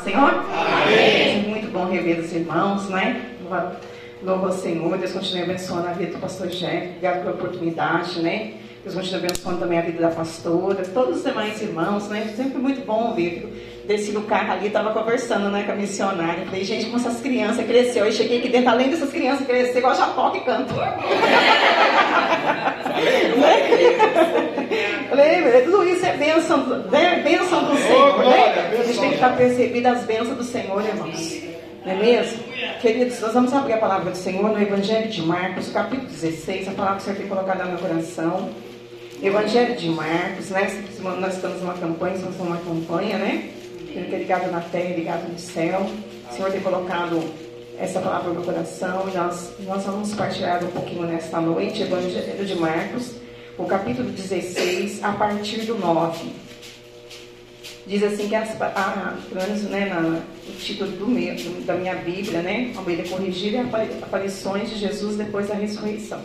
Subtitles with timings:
[0.00, 0.30] Senhor?
[0.30, 1.48] Amém.
[1.48, 3.26] Muito bom rever os irmãos, né?
[4.22, 6.88] Louva ao Senhor, Deus continue abençoando a vida do pastor Jeff.
[6.88, 8.54] Obrigado pela oportunidade, né?
[8.82, 12.32] Deus continue abençoando também a vida da pastora, todos os demais irmãos, né?
[12.34, 13.69] Sempre muito bom ouvir.
[13.90, 16.44] Desci no carro ali, estava conversando né, com a missionária.
[16.44, 18.06] Falei, gente, como essas crianças cresceram.
[18.06, 20.86] Eu cheguei aqui dentro, além dessas crianças crescer, igual Japó que cantor.
[25.08, 26.58] Falei, tudo isso é bênção,
[26.88, 27.20] né?
[27.24, 28.70] bênção do Senhor, né?
[28.78, 31.42] A gente tem que estar percebido as bênçãos do Senhor, irmãos.
[31.84, 32.44] Não é mesmo?
[32.80, 36.70] Queridos, nós vamos abrir a palavra do Senhor no Evangelho de Marcos, capítulo 16, a
[36.70, 38.50] palavra que o Senhor tem colocado no meu coração.
[39.20, 40.70] Evangelho de Marcos, né?
[41.18, 43.50] Nós estamos numa campanha, estamos numa campanha, né?
[43.94, 45.86] Ele é ligado na terra, ligado no céu.
[46.30, 47.22] O Senhor tem colocado
[47.78, 52.44] essa palavra no meu coração e nós, nós vamos partilhar um pouquinho nesta noite, Evangelho
[52.44, 53.14] de Marcos,
[53.56, 56.30] o capítulo 16, a partir do 9.
[57.86, 61.34] Diz assim que, as, a, pelo menos né, na, o título do meu,
[61.64, 62.72] da minha Bíblia, né?
[62.84, 66.20] Bíblia corrigida é aparições de Jesus depois da ressurreição.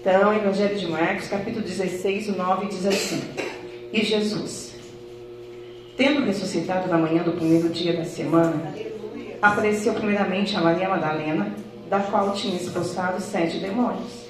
[0.00, 3.22] Então, Evangelho de Marcos, capítulo 16, o 9 diz assim:
[3.92, 4.71] E Jesus,
[5.96, 8.74] tendo ressuscitado na manhã do primeiro dia da semana,
[9.40, 11.54] apareceu primeiramente a Maria Madalena,
[11.88, 14.26] da qual tinha expulsado sete demônios.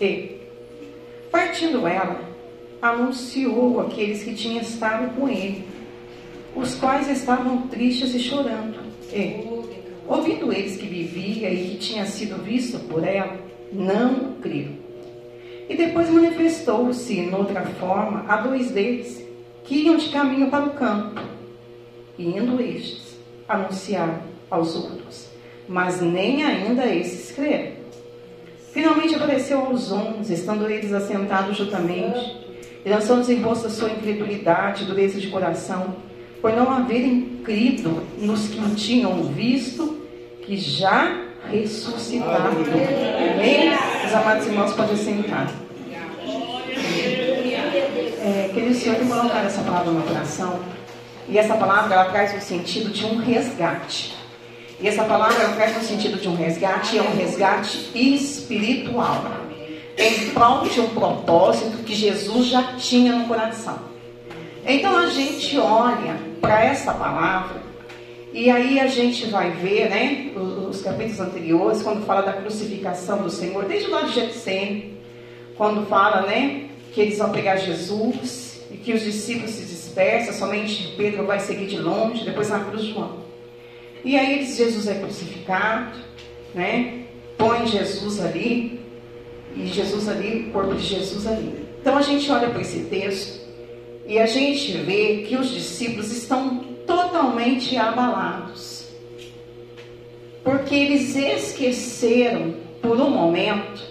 [0.00, 0.40] E,
[1.30, 2.20] partindo ela,
[2.80, 5.64] anunciou aqueles que tinham estado com ele,
[6.54, 8.78] os quais estavam tristes e chorando.
[9.12, 9.44] E,
[10.06, 13.38] ouvindo eles que vivia e que tinha sido visto por ela,
[13.72, 14.80] não criou.
[15.68, 19.19] E depois manifestou-se, noutra forma, a dois deles,
[19.70, 21.20] que iam de caminho para o campo.
[22.18, 23.16] E indo estes,
[23.48, 24.18] anunciaram
[24.50, 25.28] aos outros,
[25.68, 27.74] mas nem ainda esses creram.
[28.72, 32.36] Finalmente apareceu aos onze, estando eles assentados juntamente,
[32.84, 35.94] e lançando em rosto a sua incredulidade, dureza de coração,
[36.42, 40.00] por não haverem crido nos que o tinham visto,
[40.42, 42.56] que já ressuscitado.
[42.58, 43.70] Amém?
[44.04, 45.69] Os amados irmãos podem sentar.
[48.58, 50.60] O Senhor colocar essa palavra no coração.
[51.28, 54.16] E essa palavra ela traz o sentido de um resgate.
[54.80, 59.22] E essa palavra traz no sentido de um resgate, é um resgate espiritual.
[59.96, 63.78] Em prol de um propósito que Jesus já tinha no coração.
[64.66, 67.60] Então a gente olha para essa palavra
[68.32, 70.30] e aí a gente vai ver, né,
[70.68, 74.96] os capítulos anteriores, quando fala da crucificação do Senhor, desde lá de Getsêmen,
[75.56, 80.94] quando fala, né, que eles vão pegar Jesus e que os discípulos se dispersam, somente
[80.96, 83.20] Pedro vai seguir de longe, depois na cruz João.
[84.04, 85.98] E aí Jesus é crucificado,
[86.54, 87.04] né?
[87.36, 88.80] Põe Jesus ali,
[89.56, 91.66] e Jesus ali, o corpo de Jesus ali.
[91.80, 93.40] Então a gente olha para esse texto
[94.06, 98.88] e a gente vê que os discípulos estão totalmente abalados.
[100.44, 103.82] Porque eles esqueceram por um momento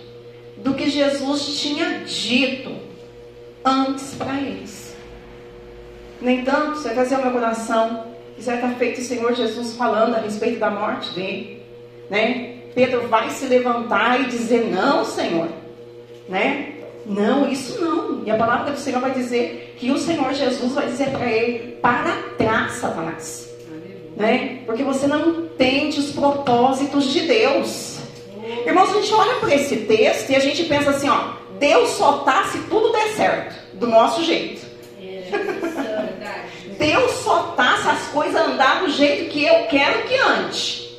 [0.57, 2.88] do que Jesus tinha dito
[3.63, 4.95] antes para eles.
[6.21, 8.05] No entanto, vai fazer o meu coração
[8.35, 11.63] que já está feito o Senhor Jesus falando a respeito da morte dele,
[12.09, 12.55] né?
[12.75, 15.49] Pedro vai se levantar e dizer: Não, Senhor,
[16.27, 16.75] né?
[17.05, 18.23] Não, isso não.
[18.25, 21.77] E a palavra do Senhor vai dizer que o Senhor Jesus vai dizer para ele:
[21.81, 23.49] Para trás, Satanás,
[24.15, 24.59] né?
[24.65, 27.99] Porque você não entende os propósitos de Deus.
[28.65, 32.19] Irmãos, a gente olha para esse texto e a gente pensa assim: ó, Deus só
[32.19, 34.65] tá se tudo der certo, do nosso jeito.
[36.77, 40.89] Deus só tá se as coisas andar do jeito que eu quero que ande.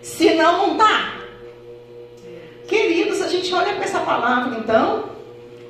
[0.00, 1.14] Senão não tá.
[2.68, 5.10] Queridos, a gente olha para essa palavra então,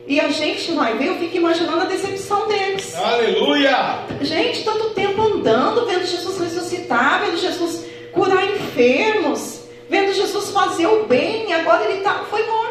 [0.06, 2.94] e a gente vai ver, eu fico imaginando a decepção deles.
[2.97, 4.00] Aleluia!
[4.20, 11.04] Gente, tanto tempo andando, vendo Jesus ressuscitar, vendo Jesus curar enfermos, vendo Jesus fazer o
[11.04, 12.69] bem, e agora ele tá, foi morto.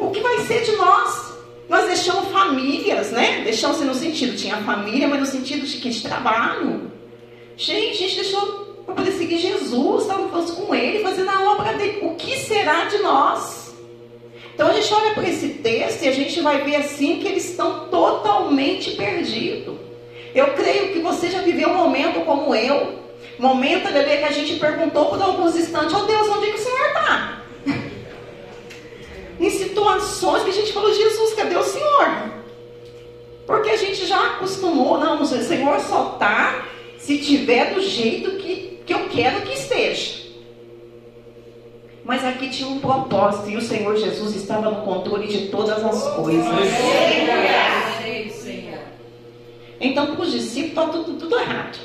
[0.00, 1.34] O que vai ser de nós?
[1.68, 3.42] Nós deixamos famílias, né?
[3.44, 6.90] Deixamos no sentido, tinha família, mas no sentido de que de trabalho.
[7.56, 12.00] Gente, a gente deixou para poder seguir Jesus, estávamos com Ele, fazendo a obra dele.
[12.02, 13.74] O que será de nós?
[14.54, 17.48] Então a gente olha para esse texto e a gente vai ver assim que eles
[17.48, 19.76] estão totalmente perdidos.
[20.34, 22.98] Eu creio que você já viveu um momento como eu.
[23.38, 26.62] Momento, bebê, que a gente perguntou por alguns instantes, oh Deus, onde é que o
[26.62, 27.42] Senhor está?
[29.40, 32.30] Em situações que a gente falou, Jesus, cadê o Senhor?
[33.46, 36.66] Porque a gente já acostumou, não, o Senhor só está
[36.98, 40.20] se tiver do jeito que, que eu quero que esteja.
[42.04, 46.14] Mas aqui tinha um propósito e o Senhor Jesus estava no controle de todas as
[46.14, 46.44] coisas.
[49.80, 51.78] Então, para os discípulos, está tudo, tudo errado.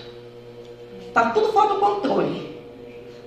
[1.07, 2.59] Está tudo fora do controle.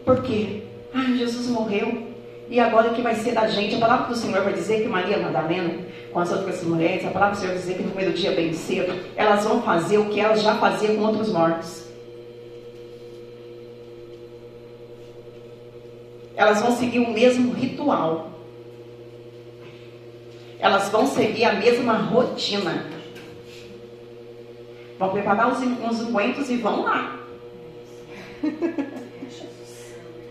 [0.04, 0.62] Por quê?
[0.92, 2.07] Ai, Jesus morreu.
[2.50, 3.74] E agora o que vai ser da gente?
[3.74, 7.34] A palavra do Senhor vai dizer que Maria Madalena, com as outras mulheres, a palavra
[7.34, 10.18] do Senhor vai dizer que no primeiro dia, bem cedo, elas vão fazer o que
[10.18, 11.86] elas já faziam com outros mortos.
[16.34, 18.30] Elas vão seguir o mesmo ritual.
[20.58, 22.86] Elas vão seguir a mesma rotina.
[24.98, 27.18] Vão preparar os, os e vão lá.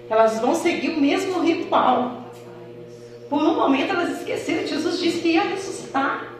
[0.10, 2.24] Elas vão seguir o mesmo ritual.
[3.30, 6.34] Por um momento elas esqueceram que Jesus disse que ia ressuscitar.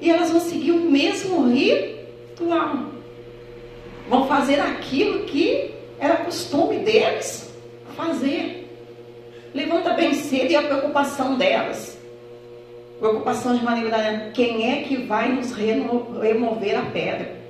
[0.00, 2.90] E elas vão seguir o mesmo ritual.
[4.08, 7.50] Vão fazer aquilo que era costume deles
[7.96, 8.68] fazer.
[9.54, 11.96] Levanta bem cedo e a preocupação delas.
[12.98, 17.43] Preocupação de Maria quem é que vai nos remover a pedra?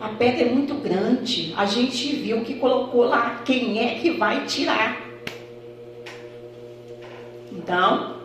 [0.00, 1.52] A pedra é muito grande.
[1.56, 3.42] A gente viu que colocou lá.
[3.44, 4.98] Quem é que vai tirar?
[7.52, 8.16] Então,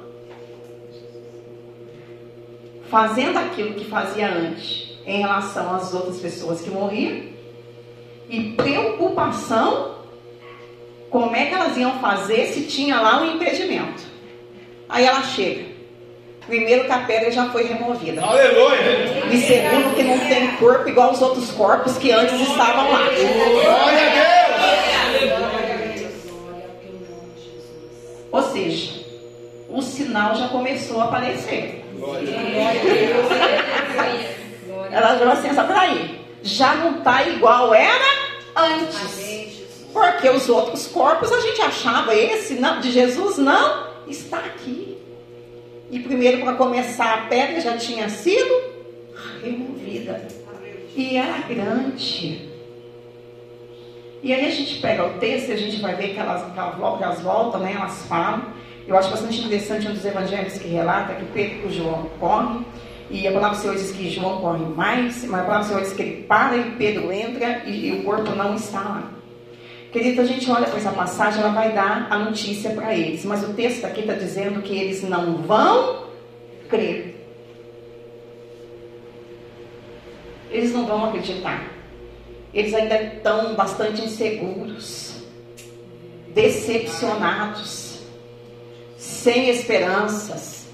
[2.90, 7.36] fazendo aquilo que fazia antes em relação às outras pessoas que morriam,
[8.30, 9.96] e preocupação,
[11.10, 14.04] como é que elas iam fazer se tinha lá um impedimento?
[14.88, 15.75] Aí ela chega.
[16.48, 18.22] Primeiro que a pedra já foi removida.
[18.22, 19.26] Aleluia!
[19.32, 23.00] E segundo que não tem corpo igual os outros corpos que antes estavam lá.
[23.00, 24.36] Glória a Deus!
[28.32, 28.92] Ou seja,
[29.70, 31.84] o sinal já começou a aparecer.
[34.92, 36.22] Ela já assim, sabe aí?
[36.44, 38.06] Já não está igual era
[38.56, 39.46] antes.
[39.92, 44.95] Porque os outros corpos a gente achava esse não, de Jesus não está aqui.
[45.96, 48.54] E primeiro, para começar, a pedra já tinha sido
[49.42, 50.28] removida.
[50.94, 52.50] E era grande.
[54.22, 57.04] E aí a gente pega o texto e a gente vai ver que elas, que
[57.04, 57.76] elas voltam, né?
[57.78, 58.44] elas falam.
[58.86, 62.66] Eu acho bastante interessante um dos evangelhos que relata que Pedro e João correm.
[63.10, 65.82] E a palavra do Senhor diz que João corre mais, mas a palavra do Senhor
[65.82, 69.12] diz que ele para e Pedro entra e, e o corpo não está lá.
[69.96, 73.24] Querido, a gente olha para essa passagem, ela vai dar a notícia para eles.
[73.24, 76.08] Mas o texto aqui está dizendo que eles não vão
[76.68, 77.16] crer.
[80.52, 81.72] Eles não vão acreditar.
[82.54, 85.24] Eles ainda estão bastante inseguros,
[86.34, 88.02] decepcionados,
[88.98, 90.68] sem esperanças.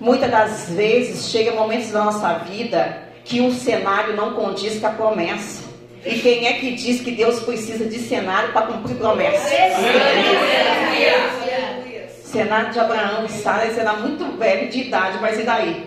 [0.00, 4.90] Muitas das vezes chega momentos da nossa vida que o cenário não condiz com a
[4.90, 5.69] promessa.
[6.04, 9.52] E quem é que diz que Deus precisa de cenário para cumprir promessas?
[12.24, 15.84] Cenário de Abraão e Sara, era muito velho de idade, mas e daí?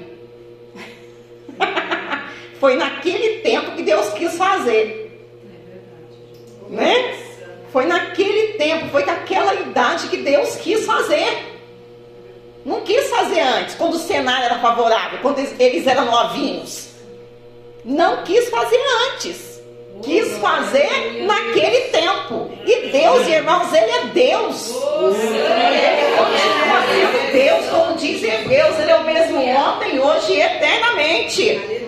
[2.60, 5.00] Foi naquele tempo que Deus quis fazer.
[6.69, 7.15] Né?
[7.71, 11.60] Foi naquele tempo, foi naquela idade que Deus quis fazer.
[12.63, 16.89] Não quis fazer antes, quando o cenário era favorável, quando eles eram novinhos.
[17.83, 18.80] Não quis fazer
[19.12, 19.52] antes
[20.01, 22.51] quis fazer naquele tempo.
[22.65, 24.71] E Deus, irmãos, Ele é Deus.
[24.71, 31.83] Ele continua sendo Deus, como diz Hebreus, Ele é o mesmo ontem, hoje e eternamente.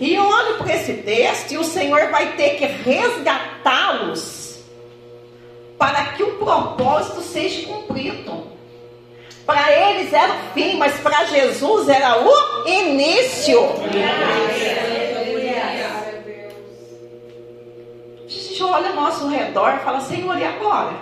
[0.00, 4.42] E eu olho para esse texto e o Senhor vai ter que resgatá-los
[5.78, 8.50] para que o propósito seja cumprido.
[9.44, 13.60] Para eles era o fim, mas para Jesus era o início.
[19.52, 20.94] Redor fala, Senhor, e agora?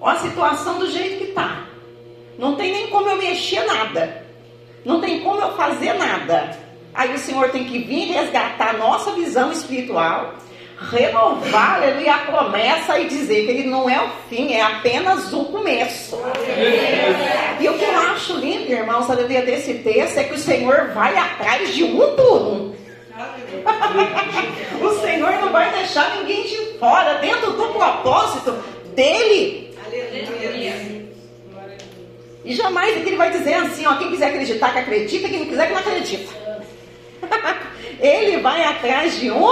[0.00, 1.64] Olha a situação do jeito que está.
[2.36, 4.26] Não tem nem como eu mexer nada.
[4.84, 6.56] Não tem como eu fazer nada.
[6.92, 10.34] Aí o Senhor tem que vir resgatar a nossa visão espiritual
[10.92, 15.46] renovar aleluia, a promessa e dizer que ele não é o fim, é apenas o
[15.46, 16.16] começo.
[17.60, 21.16] E o que eu acho lindo, irmãos, aleluia, desse texto é que o Senhor vai
[21.16, 22.74] atrás de um por um.
[24.80, 28.52] o Senhor não vai deixar ninguém de fora, dentro do propósito
[28.94, 29.74] dele.
[32.44, 35.66] E jamais ele vai dizer assim, ó, quem quiser acreditar que acredita, quem não quiser
[35.66, 36.32] que não acredita.
[38.00, 39.46] ele vai atrás de um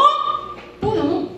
[0.80, 1.36] por um.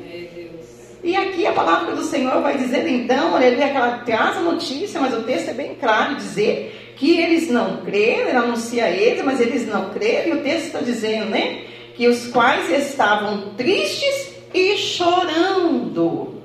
[1.02, 5.00] E aqui a palavra do Senhor vai dizer então, aleluia, que ela traz a notícia,
[5.00, 9.24] mas o texto é bem claro dizer que eles não creram, ele anuncia a eles,
[9.24, 11.62] mas eles não creram, e o texto está dizendo, né?
[11.96, 16.42] Que os quais estavam tristes e chorando.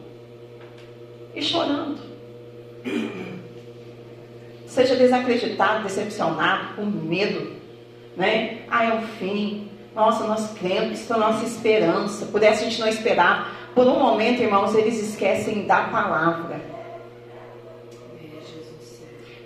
[1.35, 1.99] E chorando.
[4.67, 7.51] seja desacreditado, decepcionado, com medo,
[8.17, 8.61] né?
[8.69, 9.69] Ah, é o fim.
[9.95, 12.25] Nossa, nós cremos, isso é a nossa esperança.
[12.25, 13.69] Pudesse a gente não esperar.
[13.75, 16.73] Por um momento, irmãos, eles esquecem da palavra.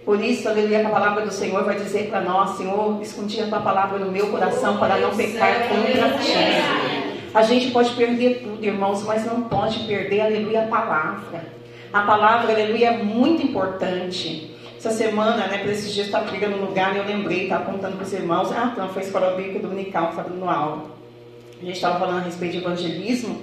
[0.06, 3.48] Por isso, aleluia, que a palavra do Senhor vai dizer para nós, Senhor, escondi a
[3.48, 6.97] tua palavra no meu coração para não pecar contra ti.
[7.38, 11.46] A gente pode perder tudo, irmãos, mas não pode perder, aleluia, a palavra.
[11.94, 14.58] A palavra, aleluia, é muito importante.
[14.76, 17.96] Essa semana, né, por esses dias, estava pregando no lugar e eu lembrei, estava contando
[17.96, 20.86] para os irmãos, ah, então foi a escola bíblica dominical, estava dando aula.
[21.62, 23.40] A gente estava falando a respeito de evangelismo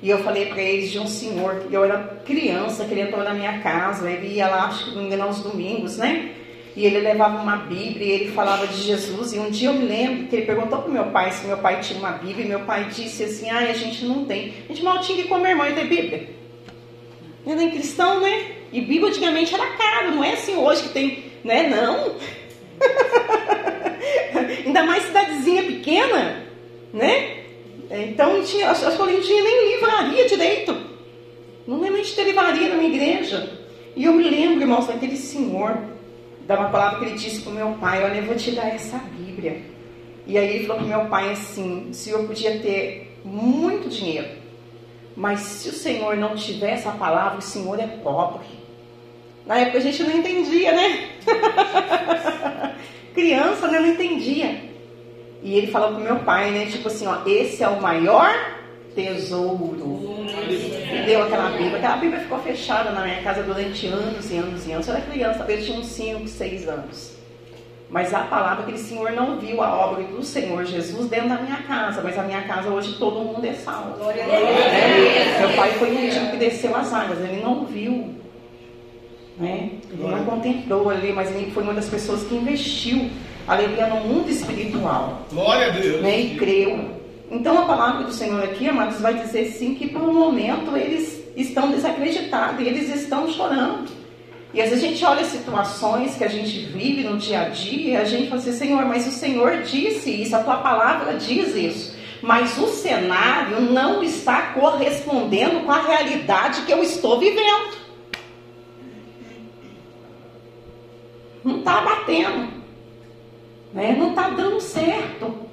[0.00, 3.34] e eu falei para eles de um senhor, eu era criança, que ele entrou na
[3.34, 6.30] minha casa, ele ia lá, acho que não engano, aos domingos, né?
[6.76, 9.32] E ele levava uma Bíblia e ele falava de Jesus.
[9.32, 11.80] E um dia eu me lembro que ele perguntou para meu pai se meu pai
[11.80, 12.44] tinha uma Bíblia.
[12.44, 14.54] E meu pai disse assim: Ah, a gente não tem.
[14.64, 16.28] A gente mal tinha que comer, irmão, e ter Bíblia.
[17.46, 18.52] Ele é cristão, né?
[18.72, 21.68] E Bíblia antigamente era caro, não é assim hoje que tem, né?
[21.68, 22.16] Não.
[24.66, 26.44] Ainda mais cidadezinha pequena,
[26.92, 27.44] né?
[27.90, 30.76] Então, tinha, acho que eu não tinha nem livraria direito.
[31.66, 33.58] Não lembro de ter livraria na minha igreja.
[33.94, 35.78] E eu me lembro, irmãos, daquele senhor,
[36.46, 38.68] da uma palavra que ele disse para o meu pai: Olha, eu vou te dar
[38.68, 39.62] essa Bíblia.
[40.26, 44.28] E aí ele falou para o meu pai assim: o senhor podia ter muito dinheiro,
[45.16, 48.46] mas se o senhor não tiver essa palavra, o senhor é pobre.
[49.46, 51.10] Na época a gente não entendia, né?
[53.14, 54.62] Criança né, não entendia.
[55.42, 56.66] E ele falou pro meu pai, né?
[56.66, 58.34] Tipo assim, ó, esse é o maior
[58.94, 60.24] tesouro.
[61.04, 61.76] Deu aquela Bíblia.
[61.76, 64.88] Aquela Bíblia ficou fechada na minha casa durante anos e anos e anos.
[64.88, 67.14] Eu era criança, talvez tinha uns 5, 6 anos.
[67.90, 71.58] Mas a palavra, aquele senhor não viu a obra do Senhor Jesus dentro da minha
[71.58, 72.00] casa.
[72.02, 73.98] Mas a minha casa hoje todo mundo é salvo.
[73.98, 74.42] Glória a Deus.
[74.42, 78.14] É, meu pai foi um tipo que desceu as águas, ele não viu.
[79.38, 79.70] Né?
[79.90, 83.10] Ele não contemplou ali, mas ele foi uma das pessoas que investiu
[83.46, 85.22] aleluia, no mundo espiritual.
[85.30, 86.02] Glória a Deus.
[86.02, 86.93] Né, e creu.
[87.34, 91.20] Então a palavra do Senhor aqui, amados, vai dizer sim que por um momento eles
[91.36, 93.90] estão desacreditados e eles estão chorando.
[94.52, 98.02] E às vezes a gente olha situações que a gente vive no dia a dia
[98.02, 101.96] a gente fala assim, Senhor, mas o Senhor disse isso, a tua palavra diz isso.
[102.22, 107.74] Mas o cenário não está correspondendo com a realidade que eu estou vivendo.
[111.42, 112.62] Não está batendo.
[113.72, 113.96] Né?
[113.98, 115.43] Não está dando certo.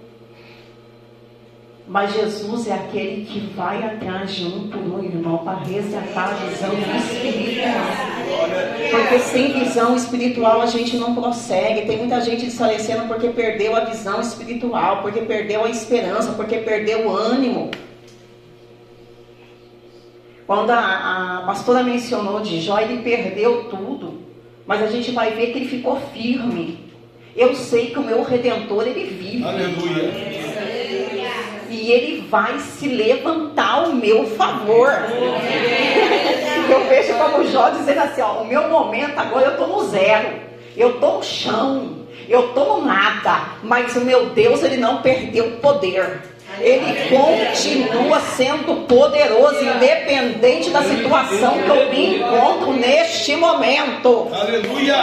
[1.92, 6.34] Mas Jesus é aquele que vai atrás de um por um, irmão, para resgatar a
[6.36, 7.86] visão espiritual.
[8.92, 11.86] Porque sem visão espiritual a gente não prossegue.
[11.86, 17.08] Tem muita gente desfalecendo porque perdeu a visão espiritual, porque perdeu a esperança, porque perdeu
[17.08, 17.72] o ânimo.
[20.48, 24.22] Quando a, a pastora mencionou de Jó, ele perdeu tudo.
[24.66, 26.90] Mas a gente vai ver que ele ficou firme.
[27.36, 29.44] Eu sei que o meu redentor ele vive.
[29.44, 30.51] Aleluia.
[31.92, 34.92] Ele vai se levantar ao meu favor.
[36.70, 40.30] Eu vejo como Jó dizendo assim: ó, o meu momento agora eu estou no zero,
[40.78, 41.98] eu estou no chão,
[42.30, 46.22] eu estou no nada, mas o meu Deus ele não perdeu o poder.
[46.60, 54.28] Ele continua sendo poderoso, independente da situação que eu me encontro neste momento.
[54.32, 54.96] Aleluia.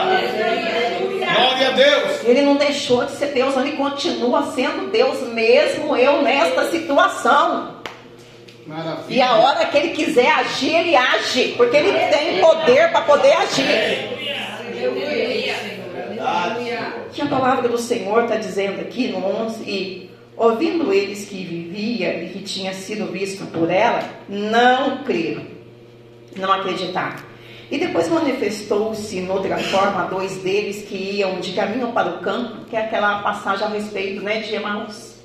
[1.34, 2.24] Glória a Deus.
[2.24, 7.78] Ele não deixou de ser Deus, ele continua sendo Deus, mesmo eu nesta situação.
[8.66, 9.16] Maravilha.
[9.16, 13.32] E a hora que ele quiser agir, ele age, porque ele tem poder para poder
[13.32, 14.18] agir.
[17.12, 22.22] Que a palavra do Senhor está dizendo aqui no 11: E ouvindo eles que vivia
[22.22, 25.46] e que tinha sido visto por ela, não creram,
[26.36, 27.27] não acreditaram.
[27.70, 32.76] E depois manifestou-se, noutra forma, dois deles que iam de caminho para o campo, que
[32.76, 35.16] é aquela passagem a respeito né, de Emaús.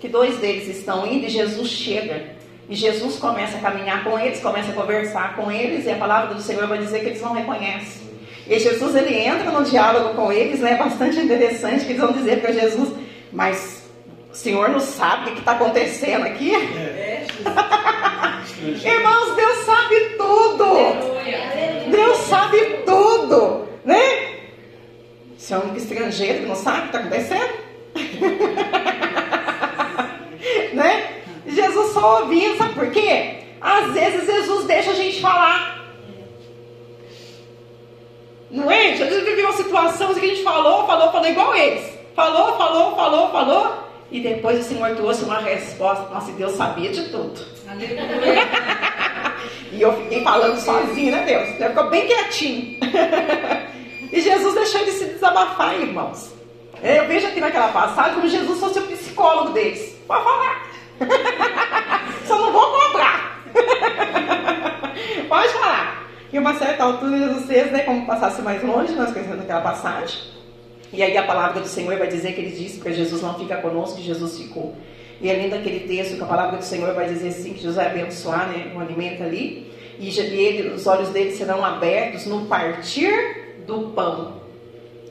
[0.00, 2.38] Que dois deles estão indo e Jesus chega.
[2.68, 6.34] E Jesus começa a caminhar com eles, começa a conversar com eles, e a palavra
[6.34, 8.08] do Senhor vai dizer que eles não reconhecem.
[8.46, 10.76] E Jesus ele entra no diálogo com eles, né?
[10.76, 12.94] Bastante interessante, que eles vão dizer para Jesus,
[13.32, 13.84] mas
[14.32, 16.54] o Senhor não sabe o que está acontecendo aqui?
[16.54, 17.26] É.
[18.62, 21.59] Irmãos, Deus sabe tudo.
[21.90, 24.40] Deus sabe tudo, né?
[25.36, 27.54] Você é um estrangeiro que não sabe o que está acontecendo?
[30.74, 31.22] né?
[31.46, 33.38] Jesus só ouvindo, sabe por quê?
[33.60, 35.80] Às vezes Jesus deixa a gente falar.
[38.50, 38.92] Não é?
[38.92, 41.88] Vezes viveu uma situação que a gente falou, falou, falou igual eles.
[42.14, 43.90] Falou, falou, falou, falou.
[44.10, 46.12] E depois o Senhor trouxe uma resposta.
[46.12, 47.40] Nossa, Deus sabia de tudo.
[49.72, 51.68] E eu fiquei falando sozinha, né, Deus?
[51.68, 52.78] Ficou bem quietinho.
[54.12, 56.32] E Jesus deixou ele se desabafar, irmãos.
[56.82, 59.96] Eu vejo aqui naquela passagem como Jesus fosse o psicólogo deles.
[60.04, 60.66] Pode falar.
[62.26, 63.40] Só não vou cobrar.
[65.28, 66.08] Pode falar.
[66.32, 70.20] E uma certa altura, Jesus fez, né, como passasse mais longe, nós conhecemos aquela passagem.
[70.92, 73.58] E aí a palavra do Senhor vai dizer que ele disse para Jesus não fica
[73.58, 74.74] conosco, que Jesus ficou.
[75.20, 77.86] E além daquele texto que a palavra do Senhor vai dizer assim, que Jesus vai
[77.86, 83.90] abençoar né, o alimento ali, e ele, os olhos dele serão abertos no partir do
[83.90, 84.40] pão,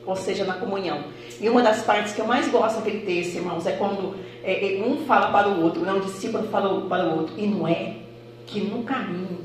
[0.04, 1.04] ou seja, na comunhão.
[1.40, 4.84] E uma das partes que eu mais gosto daquele texto, irmãos, é quando é, é
[4.84, 7.94] um fala para o outro, não, um discípulo fala para o outro, e não é
[8.46, 9.38] que no caminho,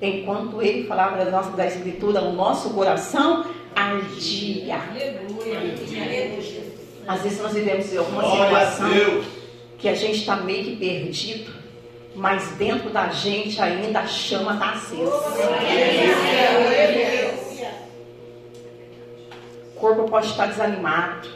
[0.00, 3.44] enquanto ele falava da nossa da escritura, o nosso coração
[3.74, 4.78] ardia.
[7.06, 9.24] Às vezes nós vivemos alguma situação
[9.84, 11.52] que a gente está meio que perdido,
[12.14, 15.12] mas dentro da gente ainda a chama está acesa.
[19.76, 21.28] O corpo pode estar desanimado,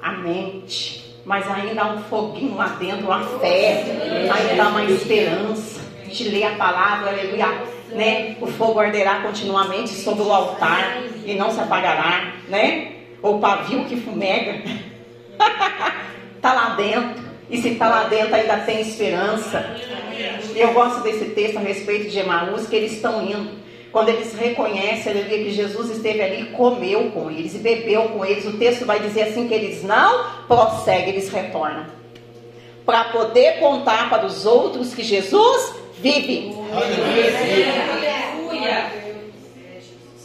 [0.00, 3.84] a mente, mas ainda há um foguinho lá dentro, uma fé,
[4.32, 7.48] ainda há uma esperança de ler a palavra, aleluia,
[7.90, 8.34] né?
[8.40, 12.92] O fogo arderá continuamente sobre o altar e não se apagará, né?
[13.22, 14.62] O pavio que fumega
[16.34, 17.25] está lá dentro.
[17.48, 19.76] E se está lá dentro ainda tem esperança.
[20.54, 23.66] Eu gosto desse texto a respeito de Emaús, que eles estão indo.
[23.92, 28.24] Quando eles reconhecem, aleluia, que Jesus esteve ali e comeu com eles e bebeu com
[28.24, 31.86] eles, o texto vai dizer assim que eles não prosseguem, eles retornam.
[32.84, 36.52] Para poder contar para os outros que Jesus vive.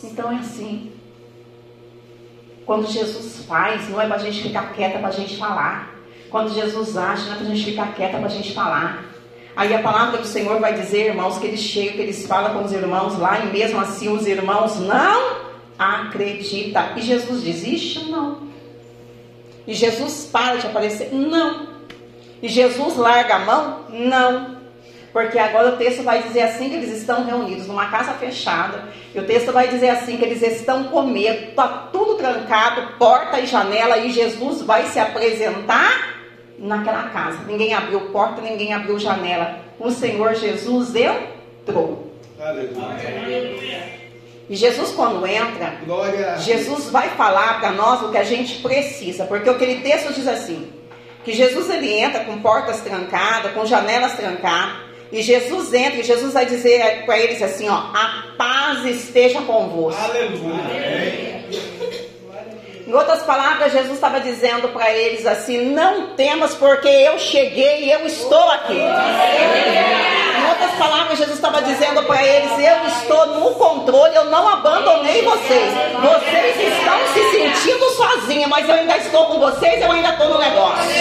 [0.03, 0.91] Então é assim.
[2.65, 5.90] Quando Jesus faz, não é para a gente ficar quieta, é para a gente falar.
[6.31, 9.03] Quando Jesus age, não é para a gente ficar quieta, para a gente falar.
[9.53, 12.63] Aí a palavra do Senhor vai dizer, irmãos, que eles chegam, que eles falam com
[12.63, 16.95] os irmãos lá, e mesmo assim os irmãos não acreditam.
[16.95, 18.09] E Jesus desiste?
[18.09, 18.47] Não.
[19.67, 21.13] E Jesus para de aparecer?
[21.13, 21.67] Não.
[22.41, 23.85] E Jesus larga a mão?
[23.89, 24.61] Não.
[25.11, 28.85] Porque agora o texto vai dizer assim que eles estão reunidos numa casa fechada.
[29.13, 33.37] E o texto vai dizer assim que eles estão com medo, está tudo trancado, porta
[33.41, 36.20] e janela, e Jesus vai se apresentar
[36.61, 37.39] naquela casa.
[37.47, 39.59] Ninguém abriu porta, ninguém abriu janela.
[39.79, 42.11] O Senhor Jesus entrou.
[42.39, 44.01] Aleluia.
[44.49, 49.25] E Jesus, quando entra, Glória Jesus vai falar para nós o que a gente precisa.
[49.25, 50.71] Porque aquele texto diz assim:
[51.23, 54.91] que Jesus ele entra com portas trancadas, com janelas trancadas.
[55.11, 60.01] E Jesus entra e Jesus vai dizer para eles assim: ó, a paz esteja convosco.
[60.01, 61.30] Aleluia.
[62.91, 67.91] Em outras palavras, Jesus estava dizendo para eles assim: não temas, porque eu cheguei e
[67.93, 68.73] eu estou aqui.
[68.73, 75.21] Em outras palavras, Jesus estava dizendo para eles: eu estou no controle, eu não abandonei
[75.21, 75.73] vocês.
[76.01, 80.37] Vocês estão se sentindo sozinhos, mas eu ainda estou com vocês, eu ainda estou no
[80.37, 80.91] negócio.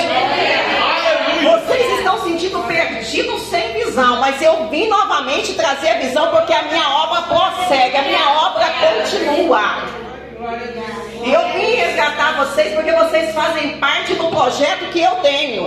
[1.42, 6.62] Vocês estão sentindo perdidos sem visão, mas eu vim novamente trazer a visão porque a
[6.62, 10.09] minha obra prossegue, a minha obra continua.
[10.40, 15.66] Eu vim resgatar vocês porque vocês fazem parte do projeto que eu tenho.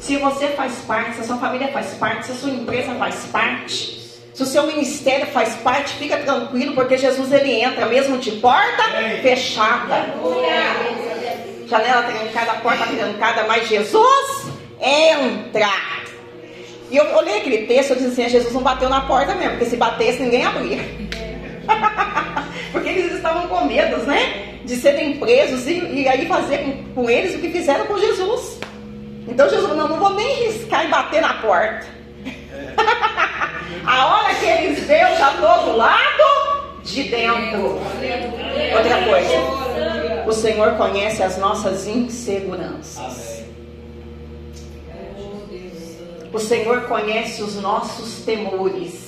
[0.00, 3.14] Se você faz parte, se a sua família faz parte, se a sua empresa faz
[3.26, 4.00] parte,
[4.34, 8.82] se o seu ministério faz parte, fica tranquilo, porque Jesus ele entra mesmo de porta
[9.22, 10.12] fechada
[11.66, 14.46] janela trancada, porta trancada, mas Jesus
[14.80, 15.68] entra.
[16.90, 19.66] E eu olhei aquele texto e disse assim: Jesus não bateu na porta mesmo, porque
[19.66, 20.78] se batesse ninguém abria.
[22.72, 24.58] porque eles estavam com medo, né?
[24.64, 28.58] De serem presos e, e aí fazer com, com, eles o que fizeram com Jesus.
[29.28, 31.86] Então Jesus não, não vou nem riscar e bater na porta.
[33.86, 36.44] a hora que eles veem, eu já estou do lado
[36.84, 37.80] de dentro.
[38.76, 40.26] Outra coisa.
[40.26, 43.44] O Senhor conhece as nossas inseguranças.
[46.32, 49.03] O Senhor conhece os nossos temores.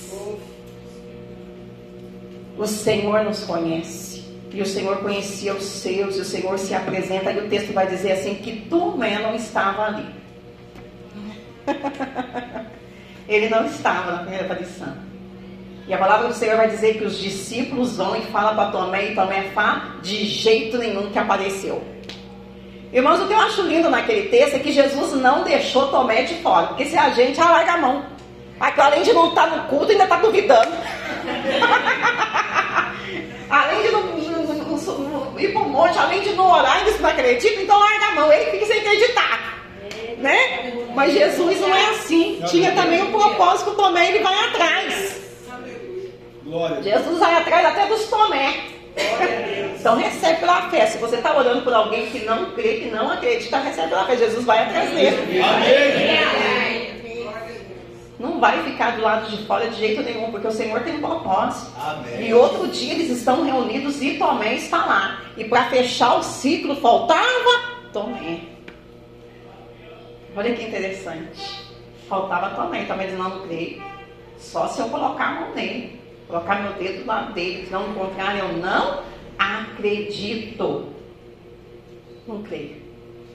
[2.59, 4.25] O Senhor nos conhece.
[4.53, 7.87] E o Senhor conhecia os seus, e o Senhor se apresenta, e o texto vai
[7.87, 10.07] dizer assim: que Tomé não estava ali.
[13.29, 14.95] Ele não estava na primeira aparição.
[15.87, 19.13] E a palavra do Senhor vai dizer que os discípulos vão e falam para Tomé,
[19.13, 21.85] e Tomé fala de jeito nenhum que apareceu.
[22.93, 26.35] Irmãos, o que eu acho lindo naquele texto é que Jesus não deixou Tomé de
[26.37, 28.07] fora, porque se a gente alarga a mão,
[28.61, 30.73] aqui, além de não estar tá no culto, ainda está duvidando.
[33.51, 34.43] além de não, não,
[34.99, 38.15] não, ir para o monte, além de não orar, ainda não acredita, então larga a
[38.15, 39.57] mão, ele fica sem acreditar.
[40.19, 40.73] Né?
[40.95, 42.41] Mas Jesus não é assim.
[42.49, 45.21] Tinha também um propósito, Tomé ele vai atrás.
[46.43, 46.83] Glória.
[46.83, 48.55] Jesus vai atrás até dos Tomé.
[49.79, 50.87] Então recebe pela fé.
[50.87, 54.17] Se você está orando por alguém que não crê, que não acredita, recebe pela fé.
[54.17, 55.43] Jesus vai atrás dele.
[55.43, 56.86] Amém.
[58.19, 61.01] Não vai ficar do lado de fora de jeito nenhum, porque o Senhor tem um
[61.01, 61.71] propósito.
[61.79, 62.29] Amém.
[62.29, 65.23] E outro dia eles estão reunidos e Tomé está lá.
[65.37, 68.41] E para fechar o ciclo faltava Tomé.
[70.35, 71.67] Olha que interessante.
[72.09, 72.85] Faltava Tomé.
[72.85, 73.83] Tomé diz, não, não creio.
[74.39, 76.01] Só se eu colocar a mão nele.
[76.27, 77.69] Colocar meu dedo do lado dele.
[77.71, 79.03] Não, no contrário, eu não
[79.39, 80.87] acredito.
[82.27, 82.83] Não creio.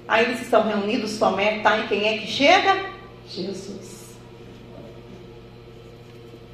[0.08, 2.84] Aí eles estão reunidos, Tomé está e quem é que chega?
[3.28, 4.00] Jesus.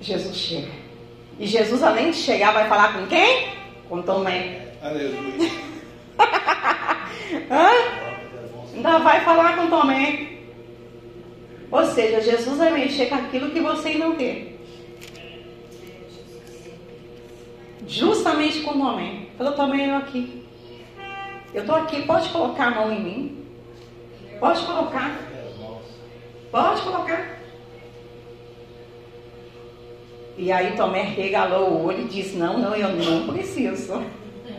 [0.01, 0.71] Jesus chega.
[1.39, 3.49] E Jesus, além de chegar, vai falar com quem?
[3.87, 4.73] Com Tomé.
[4.81, 5.51] Aleluia.
[7.49, 7.69] Hã?
[8.73, 10.27] Ainda vai falar com Tomé.
[11.71, 14.55] Ou seja, Jesus vai mexer com aquilo que você não quer.
[17.87, 19.27] Justamente com Tomé.
[19.37, 20.43] Falou, Tomé, eu aqui.
[21.53, 23.45] Eu estou aqui, pode colocar a mão em mim?
[24.39, 25.17] Pode colocar.
[26.51, 27.36] Pode colocar.
[30.37, 34.03] E aí Tomé regalou o olho e disse: Não, não, eu não preciso.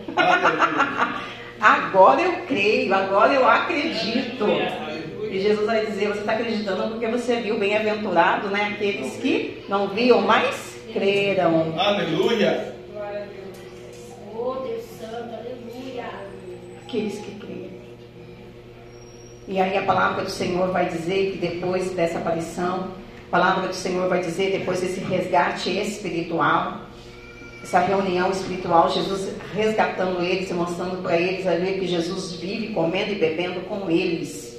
[1.61, 4.45] Agora eu creio, agora eu acredito.
[5.29, 8.75] E Jesus vai dizer: Você está acreditando porque você viu, bem-aventurado, né?
[8.75, 11.75] Aqueles que não viam, mas creram.
[11.77, 12.75] Aleluia.
[12.93, 14.15] Glória a Deus.
[14.35, 16.05] Oh, Deus Santo, aleluia.
[16.83, 17.79] Aqueles que creram.
[19.49, 22.89] E aí a palavra do Senhor vai dizer que depois dessa aparição,
[23.29, 26.81] a palavra do Senhor vai dizer, depois desse resgate espiritual,
[27.63, 33.13] essa reunião espiritual, Jesus resgatando eles e mostrando para eles ali que Jesus vive comendo
[33.13, 34.59] e bebendo com eles,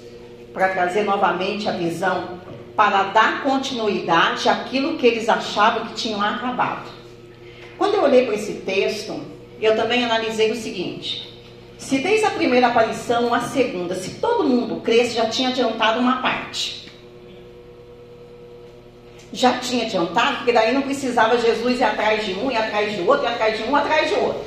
[0.53, 2.39] para trazer novamente a visão,
[2.75, 6.91] para dar continuidade àquilo que eles achavam que tinham acabado.
[7.75, 9.19] Quando eu olhei para esse texto,
[9.59, 11.41] eu também analisei o seguinte:
[11.75, 16.21] se desde a primeira aparição a segunda, se todo mundo cresce, já tinha adiantado uma
[16.21, 16.88] parte
[19.31, 23.01] já tinha adiantado, porque daí não precisava Jesus ir atrás de um, ir atrás de
[23.01, 24.41] outro, ir atrás de um, atrás de outro.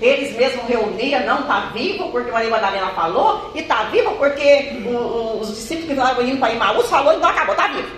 [0.00, 4.96] Eles mesmos reuniam, não está vivo, porque Maria Madalena falou, e está vivo porque o,
[4.96, 7.90] o, os discípulos que estavam indo para Imaús falou, então acabou, está vivo.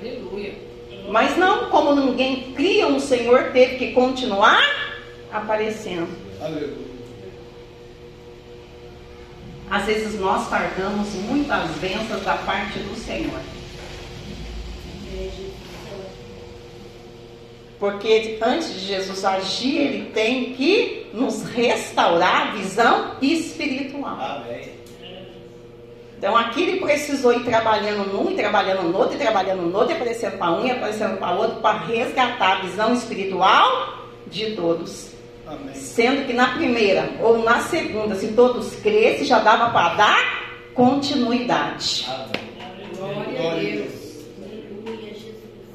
[0.00, 0.54] Aleluia.
[1.08, 4.60] Mas não, como ninguém cria um Senhor, teve que continuar
[5.30, 6.08] aparecendo.
[6.40, 6.86] Aleluia.
[9.70, 13.40] Às vezes nós tardamos muitas bênçãos da parte do Senhor.
[17.78, 24.18] Porque antes de Jesus agir, ele tem que nos restaurar a visão espiritual.
[24.18, 24.76] Amém.
[26.18, 29.92] Então aqui ele precisou ir trabalhando num, e trabalhando no outro, e trabalhando no outro,
[29.92, 35.10] e aparecendo para um, e aparecendo para outro, para resgatar a visão espiritual de todos.
[35.46, 35.74] Amém.
[35.74, 42.06] Sendo que na primeira ou na segunda, se todos crescem, já dava para dar continuidade.
[42.96, 44.05] Glória a Deus.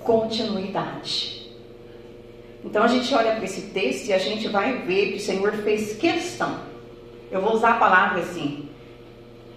[0.03, 1.41] Continuidade.
[2.63, 5.51] Então a gente olha para esse texto e a gente vai ver que o Senhor
[5.53, 6.59] fez questão.
[7.31, 8.69] Eu vou usar a palavra assim,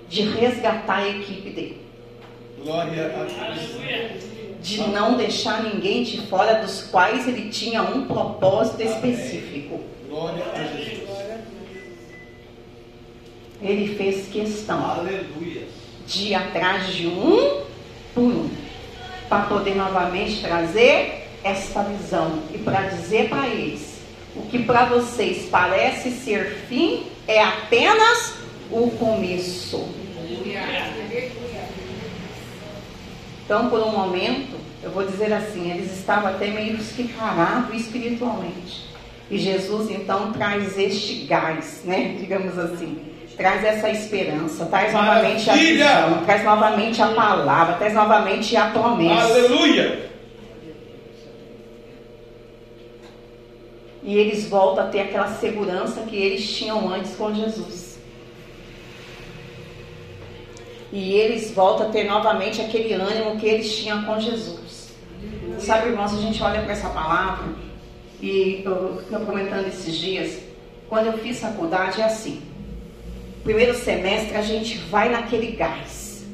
[0.08, 1.80] de resgatar a equipe dele.
[2.62, 4.24] Glória a Deus.
[4.62, 9.80] De não deixar ninguém de fora dos quais ele tinha um propósito específico.
[10.08, 11.04] Glória a Jesus.
[13.60, 15.66] Ele fez questão Aleluia.
[16.06, 17.62] de ir atrás de um
[18.14, 18.50] por um,
[19.34, 23.98] para poder novamente trazer esta visão e para dizer para eles:
[24.36, 28.34] o que para vocês parece ser fim é apenas
[28.70, 29.88] o começo.
[33.44, 38.84] Então, por um momento, eu vou dizer assim: eles estavam até meio que parados espiritualmente.
[39.28, 42.16] E Jesus então traz este gás, né?
[42.20, 43.13] Digamos assim.
[43.36, 45.86] Traz essa esperança, traz novamente a Maravilha!
[45.86, 49.24] visão, traz novamente a palavra, traz novamente a promessa.
[49.24, 50.10] Aleluia.
[54.04, 57.98] E eles voltam a ter aquela segurança que eles tinham antes com Jesus.
[60.92, 64.92] E eles voltam a ter novamente aquele ânimo que eles tinham com Jesus.
[65.58, 67.46] Sabe, irmãos, a gente olha para essa palavra
[68.20, 70.38] e eu estou comentando esses dias.
[70.88, 72.40] Quando eu fiz faculdade é assim.
[73.44, 76.24] Primeiro semestre a gente vai naquele gás.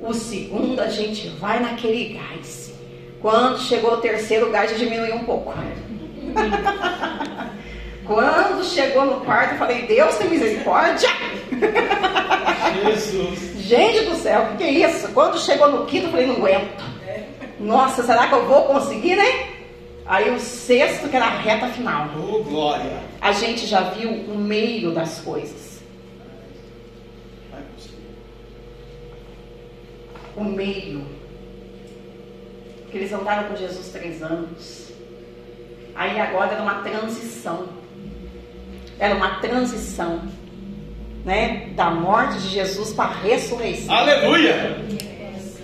[0.00, 2.72] O segundo a gente vai naquele gás.
[3.20, 5.52] Quando chegou o terceiro, o gás já diminuiu um pouco.
[8.06, 11.08] Quando chegou no quarto, eu falei, Deus tem misericórdia.
[12.84, 13.54] Jesus.
[13.60, 15.08] Gente do céu, o que, que é isso?
[15.12, 16.84] Quando chegou no quinto, eu falei, não aguento.
[17.58, 19.48] Nossa, será que eu vou conseguir, né?
[20.04, 22.10] Aí o sexto, que era a reta final.
[22.14, 23.00] Oh, glória.
[23.22, 25.80] A gente já viu o meio das coisas.
[27.50, 28.04] Vai conseguir.
[30.36, 31.04] O meio.
[32.90, 34.92] Que eles andaram com Jesus três anos.
[35.94, 37.68] Aí agora era uma transição.
[38.98, 40.22] Era uma transição.
[41.24, 41.70] Né?
[41.74, 43.94] Da morte de Jesus para a ressurreição.
[43.94, 44.76] Aleluia.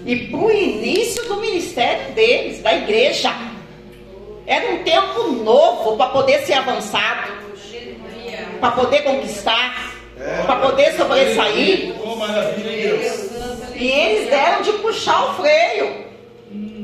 [0.06, 3.30] E para o início do ministério deles, da igreja.
[4.46, 7.33] Era um tempo novo para poder ser avançado,
[8.59, 9.94] para poder conquistar,
[10.46, 11.94] para poder sobressair.
[13.74, 16.11] E eles deram de puxar o freio.